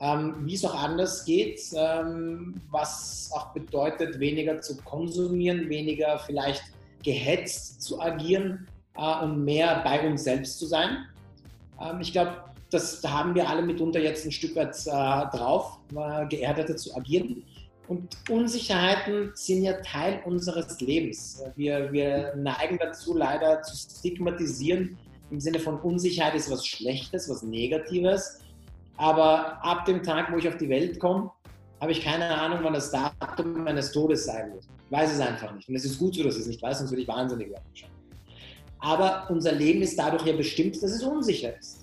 ähm, 0.00 0.34
wie 0.40 0.54
es 0.54 0.64
auch 0.64 0.74
anders 0.74 1.24
geht, 1.24 1.60
ähm, 1.74 2.60
was 2.70 3.30
auch 3.32 3.52
bedeutet, 3.52 4.18
weniger 4.18 4.60
zu 4.60 4.76
konsumieren, 4.78 5.68
weniger 5.68 6.18
vielleicht 6.18 6.64
gehetzt 7.04 7.80
zu 7.80 8.00
agieren 8.00 8.66
äh, 8.96 9.22
und 9.22 9.44
mehr 9.44 9.82
bei 9.84 10.06
uns 10.06 10.24
selbst 10.24 10.58
zu 10.58 10.66
sein. 10.66 11.06
Ähm, 11.80 12.00
ich 12.00 12.12
glaube, 12.12 12.44
das 12.70 13.00
da 13.00 13.10
haben 13.10 13.36
wir 13.36 13.48
alle 13.48 13.62
mitunter 13.62 14.00
jetzt 14.00 14.24
ein 14.26 14.32
Stück 14.32 14.56
weit 14.56 14.76
äh, 14.86 15.36
drauf, 15.36 15.78
äh, 15.94 16.26
geerdeter 16.26 16.76
zu 16.76 16.94
agieren. 16.96 17.44
Und 17.88 18.16
Unsicherheiten 18.28 19.30
sind 19.34 19.62
ja 19.62 19.74
Teil 19.82 20.20
unseres 20.24 20.80
Lebens. 20.80 21.42
Wir, 21.54 21.92
wir 21.92 22.34
neigen 22.36 22.78
dazu, 22.78 23.16
leider 23.16 23.62
zu 23.62 23.76
stigmatisieren 23.76 24.98
im 25.30 25.40
Sinne 25.40 25.58
von 25.58 25.80
Unsicherheit 25.80 26.34
ist 26.34 26.50
was 26.50 26.66
Schlechtes, 26.66 27.28
was 27.28 27.42
Negatives. 27.42 28.40
Aber 28.96 29.62
ab 29.64 29.84
dem 29.84 30.02
Tag, 30.02 30.32
wo 30.32 30.38
ich 30.38 30.48
auf 30.48 30.56
die 30.56 30.68
Welt 30.68 31.00
komme, 31.00 31.30
habe 31.80 31.92
ich 31.92 32.00
keine 32.00 32.28
Ahnung, 32.28 32.60
wann 32.62 32.72
das 32.72 32.90
Datum 32.90 33.64
meines 33.64 33.92
Todes 33.92 34.24
sein 34.24 34.52
wird. 34.52 34.64
Ich 34.64 34.92
weiß 34.92 35.14
es 35.14 35.20
einfach 35.20 35.52
nicht. 35.54 35.68
Und 35.68 35.74
es 35.74 35.84
ist 35.84 35.98
gut 35.98 36.14
so, 36.14 36.22
dass 36.22 36.36
ich 36.36 36.42
es 36.42 36.46
nicht 36.46 36.62
weiß, 36.62 36.78
sonst 36.78 36.90
würde 36.90 37.02
ich 37.02 37.08
wahnsinnig 37.08 37.50
werden. 37.50 37.64
Aber 38.78 39.26
unser 39.30 39.52
Leben 39.52 39.82
ist 39.82 39.98
dadurch 39.98 40.24
ja 40.24 40.34
bestimmt, 40.34 40.76
dass 40.76 40.92
es 40.92 41.02
unsicher 41.02 41.58
ist. 41.58 41.75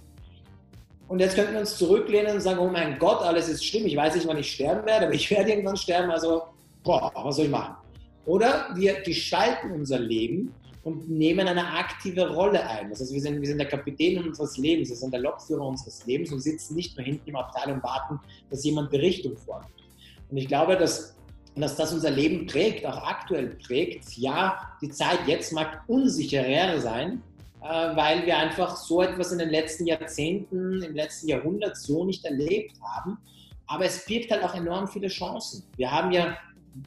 Und 1.08 1.20
jetzt 1.20 1.36
könnten 1.36 1.54
wir 1.54 1.60
uns 1.60 1.78
zurücklehnen 1.78 2.36
und 2.36 2.42
sagen, 2.42 2.60
oh 2.60 2.70
mein 2.70 2.98
Gott, 2.98 3.22
alles 3.22 3.50
ist 3.50 3.66
schlimm, 3.66 3.86
ich 3.86 3.96
weiß 3.96 4.16
nicht, 4.16 4.28
wann 4.28 4.38
ich 4.38 4.52
sterben 4.52 4.86
werde, 4.86 5.06
aber 5.06 5.16
ich 5.16 5.30
werde 5.30 5.52
irgendwann 5.52 5.78
sterben, 5.78 6.12
also, 6.12 6.44
boah, 6.84 7.12
was 7.16 7.36
soll 7.36 7.46
ich 7.46 7.52
machen? 7.52 7.76
Oder 8.26 8.70
wir 8.76 9.02
gestalten 9.02 9.72
unser 9.72 10.00
Leben 10.00 10.54
und 10.84 11.10
nehmen 11.10 11.48
eine 11.48 11.66
aktive 11.66 12.34
Rolle 12.34 12.66
ein. 12.68 12.90
Das 12.90 13.00
heißt, 13.02 13.14
wir 13.14 13.22
sind, 13.22 13.40
wir 13.40 13.48
sind 13.48 13.58
der 13.58 13.68
Kapitän 13.68 14.24
unseres 14.24 14.58
Lebens, 14.58 14.90
wir 14.90 14.96
sind 14.96 15.14
der 15.14 15.22
Lokführer 15.22 15.66
unseres 15.66 16.06
Lebens 16.06 16.32
und 16.32 16.40
sitzen 16.40 16.76
nicht 16.76 16.98
nur 16.98 17.06
hinten 17.06 17.30
im 17.30 17.36
Abteil 17.36 17.74
und 17.74 17.84
warten, 17.84 18.20
dass 18.50 18.64
jemand 18.64 18.92
Berichtung 18.92 19.36
vornimmt. 19.38 19.72
Und 20.30 20.38
ich 20.38 20.48
glaube, 20.48 20.78
dass, 20.78 21.16
dass 21.56 21.76
das 21.76 21.94
unser 21.94 22.12
Leben 22.12 22.48
prägt, 22.48 22.86
auch 22.86 22.98
aktuell 22.98 23.58
prägt. 23.66 24.18
Ja, 24.18 24.76
die 24.82 24.90
Zeit 24.90 25.20
jetzt 25.28 25.54
mag 25.54 25.84
unsicherer 25.88 26.80
sein, 26.80 27.22
weil 27.96 28.26
wir 28.26 28.38
einfach 28.38 28.76
so 28.76 29.02
etwas 29.02 29.32
in 29.32 29.40
den 29.40 29.50
letzten 29.50 29.86
Jahrzehnten, 29.86 30.82
im 30.82 30.96
letzten 30.96 31.30
Jahrhundert 31.30 31.78
so 31.78 32.04
nicht 32.04 32.26
erlebt 32.26 32.74
haben. 32.82 33.18
Aber 33.68 33.86
es 33.86 34.06
birgt 34.06 34.32
halt 34.32 34.44
auch 34.44 34.54
enorm 34.54 34.88
viele 34.88 35.08
Chancen. 35.08 35.64
Wir 35.78 35.92
haben 35.92 36.12
ja 36.12 36.38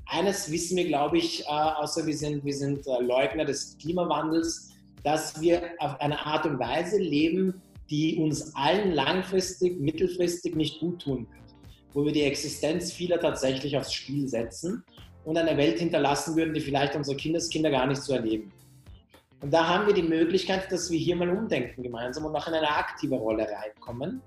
eines 0.07 0.51
wissen 0.51 0.77
wir, 0.77 0.87
glaube 0.87 1.19
ich, 1.19 1.43
äh, 1.43 1.49
außer 1.49 2.07
wir 2.07 2.17
sind, 2.17 2.45
wir 2.45 2.55
sind 2.55 2.87
äh, 2.87 3.03
Leugner 3.03 3.45
des 3.45 3.79
Klimawandels, 3.79 4.73
dass 5.05 5.41
wir 5.41 5.63
auf 5.79 6.01
eine 6.01 6.27
Art 6.27 6.45
und 6.47 6.59
Weise 6.59 6.99
leben, 6.99 7.63
die 7.89 8.17
uns 8.17 8.55
allen 8.57 8.93
langfristig, 8.93 9.81
mittelfristig 9.81 10.57
nicht 10.57 10.81
gut 10.81 11.03
tun 11.03 11.27
wird. 11.31 11.55
Wo 11.95 12.05
wir 12.05 12.13
die 12.13 12.23
Existenz 12.23 12.93
vieler 12.93 13.21
tatsächlich 13.21 13.77
aufs 13.77 13.93
Spiel 13.93 14.29
setzen 14.29 14.85
und 15.25 15.39
eine 15.39 15.57
Welt 15.57 15.79
hinterlassen 15.79 16.37
würden, 16.37 16.53
die 16.53 16.61
vielleicht 16.61 16.97
unsere 16.97 17.17
Kindeskinder 17.17 17.71
gar 17.71 17.87
nicht 17.87 18.03
so 18.03 18.13
erleben. 18.13 18.53
Und 19.41 19.53
da 19.53 19.67
haben 19.69 19.87
wir 19.87 19.95
die 19.95 20.03
Möglichkeit, 20.03 20.71
dass 20.73 20.91
wir 20.91 20.99
hier 20.99 21.17
mal 21.17 21.29
umdenken 21.29 21.83
gemeinsam 21.83 22.25
und 22.25 22.35
auch 22.35 22.49
in 22.49 22.55
eine 22.55 22.69
aktive 22.69 23.17
Rolle 23.17 23.47
reinkommen. 23.49 24.23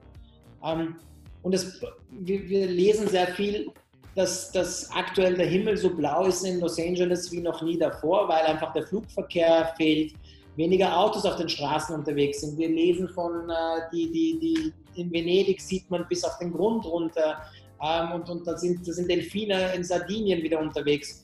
Ähm, 0.64 0.95
und 1.41 1.53
das, 1.53 1.82
wir, 2.12 2.47
wir 2.47 2.68
lesen 2.68 3.07
sehr 3.07 3.28
viel 3.28 3.72
dass, 4.16 4.51
dass 4.51 4.91
aktuell 4.91 5.36
der 5.36 5.45
Himmel 5.45 5.78
so 5.78 5.89
blau 5.95 6.26
ist 6.26 6.43
in 6.43 6.60
Los 6.60 6.80
Angeles 6.80 7.32
wie 7.32 7.41
noch 7.41 7.62
nie 7.62 7.78
davor, 7.78 8.28
weil 8.28 8.45
einfach 8.45 8.74
der 8.74 8.86
Flugverkehr 8.86 9.74
fehlt, 9.78 10.14
weniger 10.55 10.97
Autos 10.97 11.26
auf 11.26 11.38
den 11.38 11.47
Straßen 11.47 11.95
unterwegs 11.95 12.41
sind. 12.41 12.57
Wir 12.57 12.70
lesen 12.70 13.07
von, 13.10 13.49
äh, 13.49 13.53
die, 13.93 14.12
die, 14.12 14.39
die, 14.39 15.01
in 15.01 15.12
Venedig 15.12 15.62
sieht 15.62 15.89
man 15.89 16.05
bis 16.10 16.24
auf 16.24 16.38
den 16.39 16.51
Grund 16.51 16.86
runter 16.86 17.41
ähm, 17.82 18.12
und, 18.14 18.30
und 18.30 18.45
da, 18.45 18.57
sind, 18.57 18.86
da 18.86 18.91
sind 18.91 19.10
Delfine 19.10 19.74
in 19.74 19.84
Sardinien 19.84 20.41
wieder 20.43 20.60
unterwegs. 20.60 21.24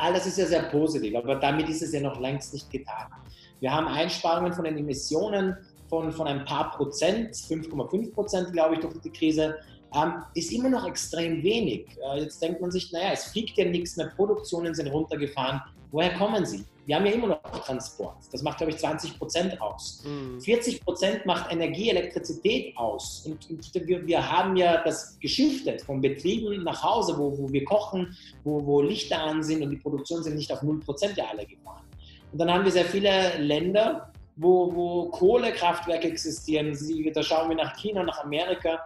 All 0.00 0.14
das 0.14 0.26
ist 0.26 0.38
ja 0.38 0.46
sehr 0.46 0.62
positiv, 0.62 1.14
aber 1.14 1.34
damit 1.34 1.68
ist 1.68 1.82
es 1.82 1.92
ja 1.92 2.00
noch 2.00 2.18
längst 2.18 2.54
nicht 2.54 2.70
getan. 2.70 3.06
Wir 3.60 3.70
haben 3.70 3.86
Einsparungen 3.86 4.54
von 4.54 4.64
den 4.64 4.78
Emissionen 4.78 5.54
von, 5.90 6.10
von 6.10 6.26
ein 6.26 6.46
paar 6.46 6.70
Prozent, 6.70 7.34
5,5 7.34 8.14
Prozent, 8.14 8.52
glaube 8.52 8.76
ich, 8.76 8.80
durch 8.80 8.98
die 9.04 9.10
Krise 9.10 9.56
ähm, 9.94 10.14
ist 10.34 10.52
immer 10.52 10.70
noch 10.70 10.86
extrem 10.86 11.42
wenig. 11.42 11.86
Äh, 12.14 12.20
jetzt 12.22 12.40
denkt 12.40 12.62
man 12.62 12.70
sich, 12.70 12.90
naja, 12.92 13.10
es 13.12 13.24
fliegt 13.24 13.58
ja 13.58 13.66
nichts 13.66 13.98
mehr, 13.98 14.06
Produktionen 14.16 14.74
sind 14.74 14.86
runtergefahren. 14.86 15.60
Woher 15.90 16.14
kommen 16.14 16.46
sie? 16.46 16.64
Wir 16.90 16.96
haben 16.96 17.06
ja 17.06 17.12
immer 17.12 17.28
noch 17.28 17.42
Transport. 17.64 18.16
Das 18.32 18.42
macht, 18.42 18.58
glaube 18.58 18.72
ich, 18.72 18.78
20 18.78 19.16
Prozent 19.16 19.62
aus. 19.62 20.02
Mhm. 20.04 20.40
40 20.40 20.84
Prozent 20.84 21.24
macht 21.24 21.52
Energie, 21.52 21.88
Elektrizität 21.88 22.76
aus. 22.76 23.24
Und, 23.26 23.48
und 23.48 23.86
wir, 23.86 24.04
wir, 24.04 24.28
haben 24.28 24.56
ja 24.56 24.82
das 24.82 25.16
geschiftet 25.20 25.82
von 25.82 26.00
Betrieben 26.00 26.64
nach 26.64 26.82
Hause, 26.82 27.16
wo, 27.16 27.38
wo 27.38 27.52
wir 27.52 27.64
kochen, 27.64 28.16
wo, 28.42 28.66
wo 28.66 28.82
Lichter 28.82 29.22
an 29.22 29.40
sind 29.44 29.62
und 29.62 29.70
die 29.70 29.76
Produktionen 29.76 30.24
sind 30.24 30.34
nicht 30.34 30.52
auf 30.52 30.64
0 30.64 30.80
Prozent 30.80 31.16
ja 31.16 31.26
alle 31.30 31.46
gefahren. 31.46 31.84
Und 32.32 32.40
dann 32.40 32.52
haben 32.52 32.64
wir 32.64 32.72
sehr 32.72 32.86
viele 32.86 33.38
Länder, 33.38 34.12
wo, 34.34 34.74
wo 34.74 35.10
Kohlekraftwerke 35.10 36.08
existieren. 36.08 36.76
Da 37.14 37.22
schauen 37.22 37.50
wir 37.50 37.56
nach 37.56 37.76
China, 37.76 38.02
nach 38.02 38.24
Amerika 38.24 38.84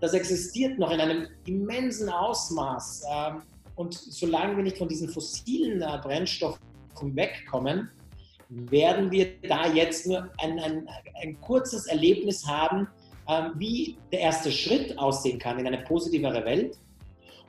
das 0.00 0.12
existiert 0.12 0.76
noch 0.76 0.90
in 0.90 1.00
einem 1.00 1.28
immensen 1.46 2.08
Ausmaß. 2.08 3.04
Ähm, 3.08 3.42
und 3.76 3.94
solange 3.94 4.56
wir 4.56 4.64
nicht 4.64 4.76
von 4.76 4.88
diesen 4.88 5.08
fossilen 5.08 5.80
äh, 5.82 5.98
Brennstoffen 6.02 6.73
wegkommen, 7.02 7.90
werden 8.48 9.10
wir 9.10 9.40
da 9.48 9.66
jetzt 9.72 10.06
nur 10.06 10.30
ein, 10.38 10.58
ein, 10.58 10.88
ein 11.22 11.40
kurzes 11.40 11.86
Erlebnis 11.86 12.46
haben, 12.46 12.88
ähm, 13.28 13.52
wie 13.56 13.96
der 14.12 14.20
erste 14.20 14.52
Schritt 14.52 14.98
aussehen 14.98 15.38
kann 15.38 15.58
in 15.58 15.66
eine 15.66 15.78
positivere 15.78 16.44
Welt. 16.44 16.78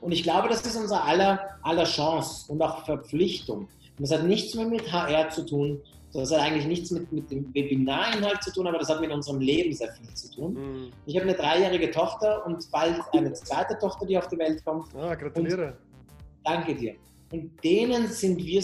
Und 0.00 0.12
ich 0.12 0.22
glaube, 0.22 0.48
das 0.48 0.64
ist 0.64 0.76
unser 0.76 1.04
aller, 1.04 1.58
aller 1.62 1.84
Chance 1.84 2.50
und 2.50 2.62
auch 2.62 2.84
Verpflichtung. 2.84 3.60
Und 3.98 4.00
das 4.00 4.12
hat 4.12 4.24
nichts 4.24 4.54
mehr 4.54 4.66
mit 4.66 4.90
HR 4.92 5.30
zu 5.30 5.44
tun, 5.44 5.80
das 6.12 6.32
hat 6.32 6.40
eigentlich 6.40 6.66
nichts 6.66 6.90
mit, 6.90 7.12
mit 7.12 7.30
dem 7.30 7.54
Webinarinhalt 7.54 8.42
zu 8.42 8.52
tun, 8.52 8.66
aber 8.66 8.78
das 8.78 8.88
hat 8.88 9.00
mit 9.00 9.10
unserem 9.10 9.40
Leben 9.40 9.72
sehr 9.74 9.92
viel 9.92 10.14
zu 10.14 10.30
tun. 10.30 10.54
Mhm. 10.54 10.92
Ich 11.04 11.14
habe 11.16 11.28
eine 11.28 11.36
dreijährige 11.36 11.90
Tochter 11.90 12.46
und 12.46 12.70
bald 12.70 13.00
eine 13.12 13.32
zweite 13.34 13.78
Tochter, 13.78 14.06
die 14.06 14.16
auf 14.16 14.28
die 14.28 14.38
Welt 14.38 14.64
kommt. 14.64 14.94
Ah, 14.94 15.14
gratuliere. 15.14 15.66
Und 15.66 15.74
danke 16.44 16.74
dir. 16.74 16.94
Und 17.30 17.64
denen 17.64 18.08
sind 18.08 18.38
wir 18.38 18.62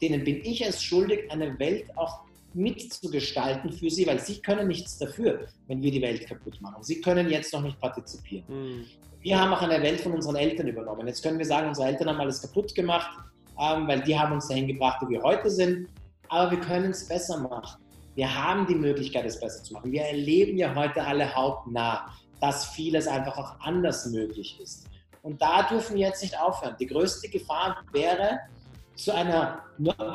denen 0.00 0.24
bin 0.24 0.44
ich 0.44 0.64
es 0.64 0.82
schuldig, 0.82 1.30
eine 1.30 1.58
Welt 1.58 1.86
auch 1.96 2.20
mitzugestalten 2.52 3.72
für 3.72 3.90
sie, 3.90 4.06
weil 4.06 4.20
sie 4.20 4.40
können 4.40 4.68
nichts 4.68 4.98
dafür, 4.98 5.48
wenn 5.66 5.82
wir 5.82 5.90
die 5.90 6.00
Welt 6.00 6.26
kaputt 6.28 6.60
machen. 6.60 6.82
Sie 6.82 7.00
können 7.00 7.28
jetzt 7.28 7.52
noch 7.52 7.62
nicht 7.62 7.80
partizipieren. 7.80 8.44
Mhm. 8.48 8.84
Wir 9.20 9.40
haben 9.40 9.52
auch 9.52 9.62
eine 9.62 9.82
Welt 9.82 10.00
von 10.00 10.12
unseren 10.12 10.36
Eltern 10.36 10.68
übernommen. 10.68 11.06
Jetzt 11.06 11.22
können 11.22 11.38
wir 11.38 11.46
sagen, 11.46 11.68
unsere 11.68 11.88
Eltern 11.88 12.08
haben 12.10 12.20
alles 12.20 12.40
kaputt 12.40 12.74
gemacht, 12.74 13.10
ähm, 13.58 13.88
weil 13.88 14.02
die 14.02 14.16
haben 14.16 14.32
uns 14.32 14.48
dahin 14.48 14.68
gebracht, 14.68 14.98
wo 15.00 15.08
wir 15.08 15.22
heute 15.22 15.50
sind 15.50 15.88
aber 16.28 16.50
wir 16.50 16.60
können 16.60 16.90
es 16.90 17.06
besser 17.06 17.38
machen. 17.38 17.80
Wir 18.14 18.32
haben 18.32 18.66
die 18.66 18.74
Möglichkeit, 18.74 19.24
es 19.24 19.38
besser 19.38 19.62
zu 19.62 19.74
machen. 19.74 19.92
Wir 19.92 20.02
erleben 20.02 20.56
ja 20.56 20.74
heute 20.74 21.04
alle 21.04 21.34
hautnah, 21.34 22.12
dass 22.40 22.66
vieles 22.66 23.06
einfach 23.06 23.36
auch 23.36 23.60
anders 23.60 24.06
möglich 24.06 24.58
ist. 24.60 24.86
Und 25.24 25.40
da 25.40 25.62
dürfen 25.62 25.96
wir 25.96 26.06
jetzt 26.06 26.22
nicht 26.22 26.38
aufhören. 26.38 26.76
Die 26.78 26.86
größte 26.86 27.28
Gefahr 27.28 27.82
wäre, 27.92 28.40
zu 28.94 29.12
einer 29.12 29.62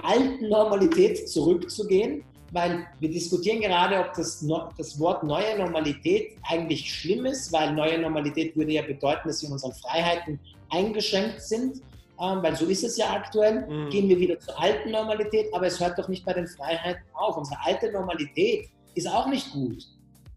alten 0.04 0.48
Normalität 0.48 1.28
zurückzugehen, 1.28 2.24
weil 2.52 2.86
wir 3.00 3.10
diskutieren 3.10 3.60
gerade, 3.60 4.00
ob 4.00 4.14
das, 4.14 4.46
das 4.78 5.00
Wort 5.00 5.24
neue 5.24 5.58
Normalität 5.58 6.38
eigentlich 6.48 6.94
schlimm 6.94 7.26
ist, 7.26 7.52
weil 7.52 7.74
neue 7.74 8.00
Normalität 8.00 8.56
würde 8.56 8.72
ja 8.72 8.84
bedeuten, 8.84 9.28
dass 9.28 9.42
wir 9.42 9.48
in 9.48 9.54
unseren 9.54 9.74
Freiheiten 9.74 10.40
eingeschränkt 10.70 11.42
sind. 11.42 11.82
ähm, 12.22 12.44
weil 12.44 12.56
so 12.56 12.66
ist 12.66 12.84
es 12.84 12.96
ja 12.98 13.12
aktuell. 13.12 13.68
Mhm. 13.68 13.90
Gehen 13.90 14.10
wir 14.10 14.20
wieder 14.20 14.40
zur 14.40 14.60
alten 14.60 14.92
Normalität, 14.92 15.54
aber 15.54 15.68
es 15.68 15.80
hört 15.80 15.98
doch 15.98 16.08
nicht 16.08 16.24
bei 16.24 16.34
den 16.34 16.48
Freiheiten 16.48 17.04
auf. 17.14 17.36
Unsere 17.36 17.60
alte 17.64 17.92
Normalität 17.92 18.70
ist 18.94 19.08
auch 19.08 19.28
nicht 19.28 19.52
gut, 19.54 19.88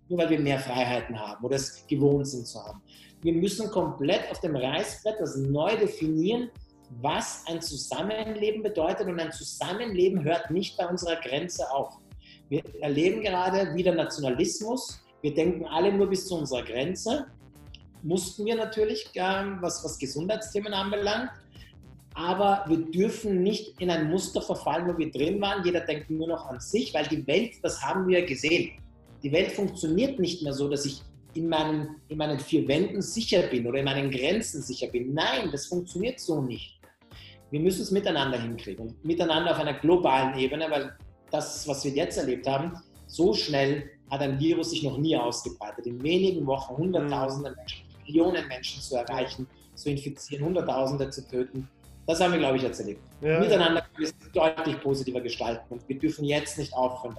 nur 0.09 0.18
weil 0.18 0.31
wir 0.31 0.41
mehr 0.41 0.59
Freiheiten 0.59 1.18
haben 1.18 1.45
oder 1.45 1.57
es 1.57 1.87
gewohnt 1.87 2.27
sind 2.27 2.47
zu 2.47 2.62
haben. 2.64 2.81
Wir 3.23 3.33
müssen 3.35 3.70
komplett 3.70 4.31
auf 4.31 4.41
dem 4.41 4.57
Reißbrett 4.57 5.20
das 5.20 5.37
neu 5.37 5.77
definieren, 5.77 6.51
was 7.01 7.45
ein 7.47 7.62
Zusammenleben 7.62 8.62
bedeutet. 8.62 9.07
Und 9.07 9.20
ein 9.20 9.31
Zusammenleben 9.31 10.25
hört 10.25 10.51
nicht 10.51 10.77
bei 10.77 10.87
unserer 10.87 11.16
Grenze 11.16 11.70
auf. 11.70 11.99
Wir 12.49 12.62
erleben 12.81 13.23
gerade 13.23 13.75
wieder 13.77 13.95
Nationalismus. 13.95 15.01
Wir 15.23 15.33
denken 15.35 15.66
alle 15.66 15.93
nur 15.93 16.09
bis 16.09 16.27
zu 16.27 16.37
unserer 16.37 16.64
Grenze. 16.64 17.27
Mussten 18.03 18.45
wir 18.45 18.57
natürlich, 18.57 19.09
was, 19.14 19.85
was 19.85 19.99
Gesundheitsthemen 19.99 20.75
anbelangt. 20.75 21.31
Aber 22.14 22.64
wir 22.66 22.79
dürfen 22.79 23.43
nicht 23.43 23.81
in 23.81 23.89
ein 23.89 24.11
Muster 24.11 24.43
verfallen, 24.43 24.93
wo 24.93 24.99
wir 24.99 25.11
drin 25.12 25.41
waren. 25.41 25.64
Jeder 25.64 25.81
denkt 25.81 26.11
nur 26.11 26.27
noch 26.27 26.47
an 26.47 26.59
sich, 26.59 26.93
weil 26.93 27.07
die 27.07 27.25
Welt, 27.27 27.53
das 27.62 27.81
haben 27.81 28.09
wir 28.09 28.27
gesehen. 28.27 28.73
Die 29.23 29.31
Welt 29.31 29.53
funktioniert 29.53 30.18
nicht 30.18 30.43
mehr 30.43 30.53
so, 30.53 30.68
dass 30.68 30.85
ich 30.85 31.03
in 31.35 31.49
meinen, 31.49 31.97
in 32.09 32.18
meinen 32.18 32.39
vier 32.39 32.66
Wänden 32.68 33.03
sicher 33.03 33.43
bin 33.43 33.66
oder 33.66 33.78
in 33.78 33.85
meinen 33.85 34.11
Grenzen 34.11 34.62
sicher 34.62 34.89
bin. 34.89 35.14
Nein, 35.14 35.51
das 35.51 35.66
funktioniert 35.66 36.20
so 36.20 36.43
nicht. 36.43 36.78
Wir 37.51 37.61
müssen 37.61 37.83
es 37.83 37.91
miteinander 37.91 38.41
hinkriegen 38.41 38.89
und 38.89 39.05
miteinander 39.05 39.53
auf 39.53 39.59
einer 39.59 39.74
globalen 39.74 40.39
Ebene, 40.39 40.70
weil 40.70 40.97
das, 41.30 41.66
was 41.68 41.85
wir 41.85 41.93
jetzt 41.93 42.18
erlebt 42.18 42.47
haben, 42.47 42.72
so 43.07 43.35
schnell 43.35 43.91
hat 44.11 44.20
ein 44.20 44.39
Virus 44.39 44.70
sich 44.70 44.83
noch 44.83 44.99
nie 44.99 45.16
ausgebreitet. 45.16 45.87
In 45.87 46.03
wenigen 46.03 46.47
Wochen 46.47 46.76
Hunderttausende 46.76 47.51
mhm. 47.51 47.57
Menschen, 47.57 47.85
Millionen 48.07 48.49
Menschen 48.49 48.80
zu 48.80 48.97
erreichen, 48.97 49.47
zu 49.74 49.91
infizieren, 49.91 50.45
Hunderttausende 50.45 51.11
zu 51.11 51.26
töten. 51.26 51.68
Das 52.07 52.20
haben 52.20 52.33
wir, 52.33 52.39
glaube 52.39 52.57
ich, 52.57 52.62
jetzt 52.62 52.80
erlebt. 52.80 53.01
Ja, 53.20 53.39
Miteinander 53.39 53.83
können 53.83 53.99
wir 53.99 54.07
es 54.09 54.14
deutlich 54.33 54.80
positiver 54.80 55.20
gestalten 55.20 55.64
und 55.70 55.89
wir 55.89 55.99
dürfen 55.99 56.24
jetzt 56.24 56.59
nicht 56.59 56.74
aufhören. 56.74 57.16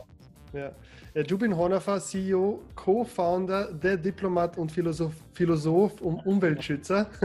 Ja. 0.53 0.71
Jubin 1.15 1.55
Honafer, 1.55 1.99
CEO, 1.99 2.61
Co-Founder, 2.75 3.71
der 3.73 3.97
Diplomat 3.97 4.57
und 4.57 4.71
Philosoph, 4.71 5.13
Philosoph 5.33 5.99
und 6.01 6.25
Umweltschützer. 6.25 7.07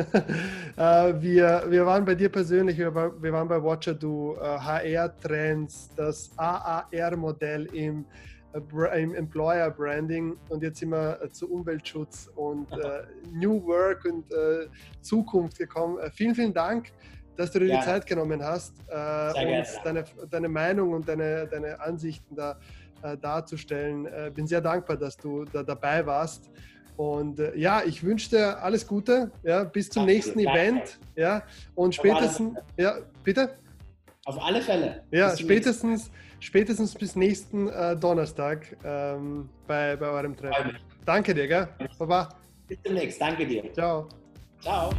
Äh, 0.76 1.20
wir, 1.20 1.64
wir 1.68 1.84
waren 1.84 2.04
bei 2.04 2.14
dir 2.14 2.28
persönlich, 2.28 2.78
wir, 2.78 2.94
waren 2.94 3.48
bei 3.48 3.60
Watcher 3.60 3.94
Do, 3.94 4.36
HR-Trends, 4.40 5.90
das 5.96 6.30
AAR-Modell 6.36 7.66
im, 7.74 8.04
äh, 8.52 9.02
im 9.02 9.12
Employer 9.12 9.72
Branding 9.72 10.36
und 10.50 10.62
jetzt 10.62 10.78
sind 10.78 10.90
wir 10.90 11.20
äh, 11.20 11.28
zu 11.30 11.50
Umweltschutz 11.50 12.30
und 12.36 12.70
äh, 12.70 13.02
New 13.32 13.60
Work 13.66 14.04
und 14.04 14.30
äh, 14.30 14.68
Zukunft 15.00 15.58
gekommen. 15.58 15.98
vielen, 16.14 16.36
vielen 16.36 16.54
Dank 16.54 16.92
dass 17.38 17.52
du 17.52 17.60
dir 17.60 17.66
ja. 17.66 17.78
die 17.78 17.84
Zeit 17.84 18.04
genommen 18.04 18.42
hast, 18.42 18.74
äh, 18.88 19.58
uns 19.58 19.78
deine, 19.84 20.04
deine 20.28 20.48
Meinung 20.48 20.92
und 20.92 21.08
deine, 21.08 21.46
deine 21.46 21.80
Ansichten 21.80 22.34
da 22.34 22.52
äh, 22.52 22.56
darzustellen. 23.16 24.06
Äh, 24.06 24.30
bin 24.34 24.46
sehr 24.46 24.60
dankbar, 24.60 24.96
dass 24.96 25.16
du 25.16 25.44
da 25.44 25.62
dabei 25.62 26.04
warst. 26.04 26.50
Und 26.96 27.38
äh, 27.38 27.56
ja, 27.56 27.82
ich 27.84 28.02
wünsche 28.02 28.30
dir 28.30 28.62
alles 28.62 28.86
Gute. 28.86 29.30
Ja, 29.44 29.64
bis 29.64 29.88
zum 29.88 30.00
Danke, 30.02 30.14
nächsten 30.14 30.42
danke. 30.42 30.60
Event. 30.60 30.98
Ja, 31.14 31.42
und 31.76 31.94
spätestens, 31.94 32.58
ja, 32.76 32.98
bitte? 33.22 33.50
Auf 34.24 34.42
alle 34.42 34.60
Fälle. 34.60 35.04
Ja, 35.10 35.34
spätestens, 35.36 36.10
spätestens 36.40 36.94
bis 36.94 37.14
nächsten 37.14 37.68
äh, 37.68 37.96
Donnerstag 37.96 38.76
ähm, 38.84 39.48
bei, 39.66 39.96
bei 39.96 40.06
eurem 40.08 40.36
Treffen. 40.36 40.76
Danke 41.06 41.34
dir, 41.34 41.46
gell? 41.46 41.68
Baba. 41.98 42.28
Bis 42.66 42.82
demnächst. 42.82 43.20
Danke 43.20 43.46
dir. 43.46 43.72
Ciao. 43.72 44.08
Ciao. 44.60 44.90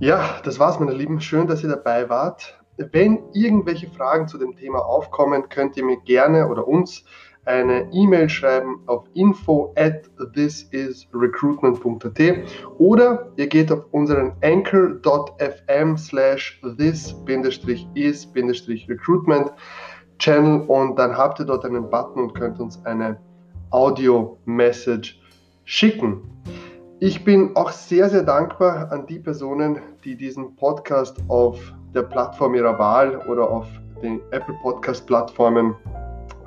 Ja, 0.00 0.40
das 0.44 0.58
war's, 0.58 0.80
meine 0.80 0.94
Lieben. 0.94 1.20
Schön, 1.20 1.46
dass 1.46 1.62
ihr 1.62 1.68
dabei 1.68 2.08
wart. 2.08 2.58
Wenn 2.78 3.18
irgendwelche 3.34 3.90
Fragen 3.90 4.28
zu 4.28 4.38
dem 4.38 4.56
Thema 4.56 4.78
aufkommen, 4.78 5.50
könnt 5.50 5.76
ihr 5.76 5.84
mir 5.84 5.98
gerne 5.98 6.48
oder 6.48 6.66
uns 6.66 7.04
eine 7.44 7.86
E-Mail 7.92 8.30
schreiben 8.30 8.80
auf 8.86 9.04
info 9.12 9.74
at 9.76 10.08
thisisrecruitment.at 10.34 12.18
oder 12.78 13.30
ihr 13.36 13.46
geht 13.46 13.70
auf 13.70 13.84
unseren 13.90 14.32
anchor.fm 14.42 15.98
slash 15.98 16.58
this-is-recruitment 16.78 19.52
Channel 20.18 20.62
und 20.62 20.98
dann 20.98 21.14
habt 21.14 21.40
ihr 21.40 21.44
dort 21.44 21.66
einen 21.66 21.90
Button 21.90 22.22
und 22.22 22.34
könnt 22.34 22.58
uns 22.58 22.82
eine 22.86 23.20
Audio-Message 23.70 25.20
schicken. 25.64 26.22
Ich 27.02 27.24
bin 27.24 27.56
auch 27.56 27.70
sehr, 27.70 28.10
sehr 28.10 28.24
dankbar 28.24 28.92
an 28.92 29.06
die 29.06 29.18
Personen, 29.18 29.80
die 30.04 30.16
diesen 30.16 30.54
Podcast 30.56 31.16
auf 31.28 31.58
der 31.94 32.02
Plattform 32.02 32.54
ihrer 32.54 32.78
Wahl 32.78 33.16
oder 33.26 33.48
auf 33.48 33.66
den 34.02 34.20
Apple 34.32 34.54
Podcast 34.60 35.06
Plattformen 35.06 35.74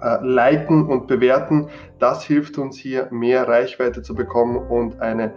äh, 0.03 0.23
liken 0.23 0.85
und 0.85 1.07
bewerten. 1.07 1.69
Das 1.97 2.23
hilft 2.23 2.59
uns 2.59 2.77
hier 2.77 3.07
mehr 3.09 3.47
Reichweite 3.47 4.03
zu 4.03 4.13
bekommen 4.13 4.57
und 4.57 5.01
eine 5.01 5.33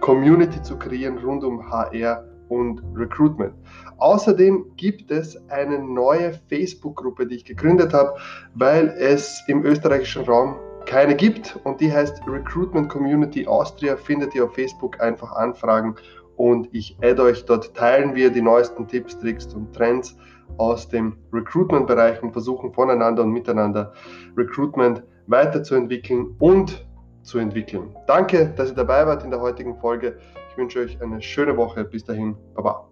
Community 0.00 0.62
zu 0.62 0.78
kreieren 0.78 1.18
rund 1.18 1.44
um 1.44 1.70
HR 1.70 2.24
und 2.48 2.82
Recruitment. 2.94 3.52
Außerdem 3.98 4.72
gibt 4.78 5.10
es 5.10 5.36
eine 5.50 5.80
neue 5.80 6.32
Facebook-Gruppe, 6.48 7.26
die 7.26 7.36
ich 7.36 7.44
gegründet 7.44 7.92
habe, 7.92 8.16
weil 8.54 8.88
es 8.98 9.44
im 9.48 9.66
österreichischen 9.66 10.24
Raum 10.24 10.56
keine 10.86 11.14
gibt 11.14 11.58
und 11.64 11.80
die 11.80 11.92
heißt 11.92 12.22
Recruitment 12.26 12.88
Community 12.88 13.46
Austria. 13.46 13.96
Findet 13.96 14.34
ihr 14.34 14.44
auf 14.44 14.54
Facebook 14.54 15.00
einfach 15.00 15.32
anfragen 15.32 15.96
und 16.36 16.68
ich 16.72 16.96
add 17.02 17.20
euch 17.20 17.44
dort. 17.44 17.74
Teilen 17.74 18.14
wir 18.14 18.30
die 18.30 18.42
neuesten 18.42 18.86
Tipps, 18.86 19.18
Tricks 19.18 19.46
und 19.54 19.74
Trends 19.74 20.16
aus 20.58 20.88
dem 20.88 21.18
Recruitment-Bereich 21.32 22.22
und 22.22 22.32
versuchen 22.32 22.72
voneinander 22.72 23.24
und 23.24 23.32
miteinander 23.32 23.92
Recruitment 24.36 25.02
weiterzuentwickeln 25.26 26.36
und 26.38 26.86
zu 27.22 27.38
entwickeln. 27.38 27.94
Danke, 28.06 28.54
dass 28.56 28.70
ihr 28.70 28.76
dabei 28.76 29.06
wart 29.06 29.24
in 29.24 29.30
der 29.30 29.40
heutigen 29.40 29.76
Folge. 29.80 30.18
Ich 30.50 30.56
wünsche 30.56 30.80
euch 30.80 31.02
eine 31.02 31.20
schöne 31.20 31.56
Woche. 31.56 31.84
Bis 31.84 32.04
dahin. 32.04 32.36
Baba. 32.54 32.88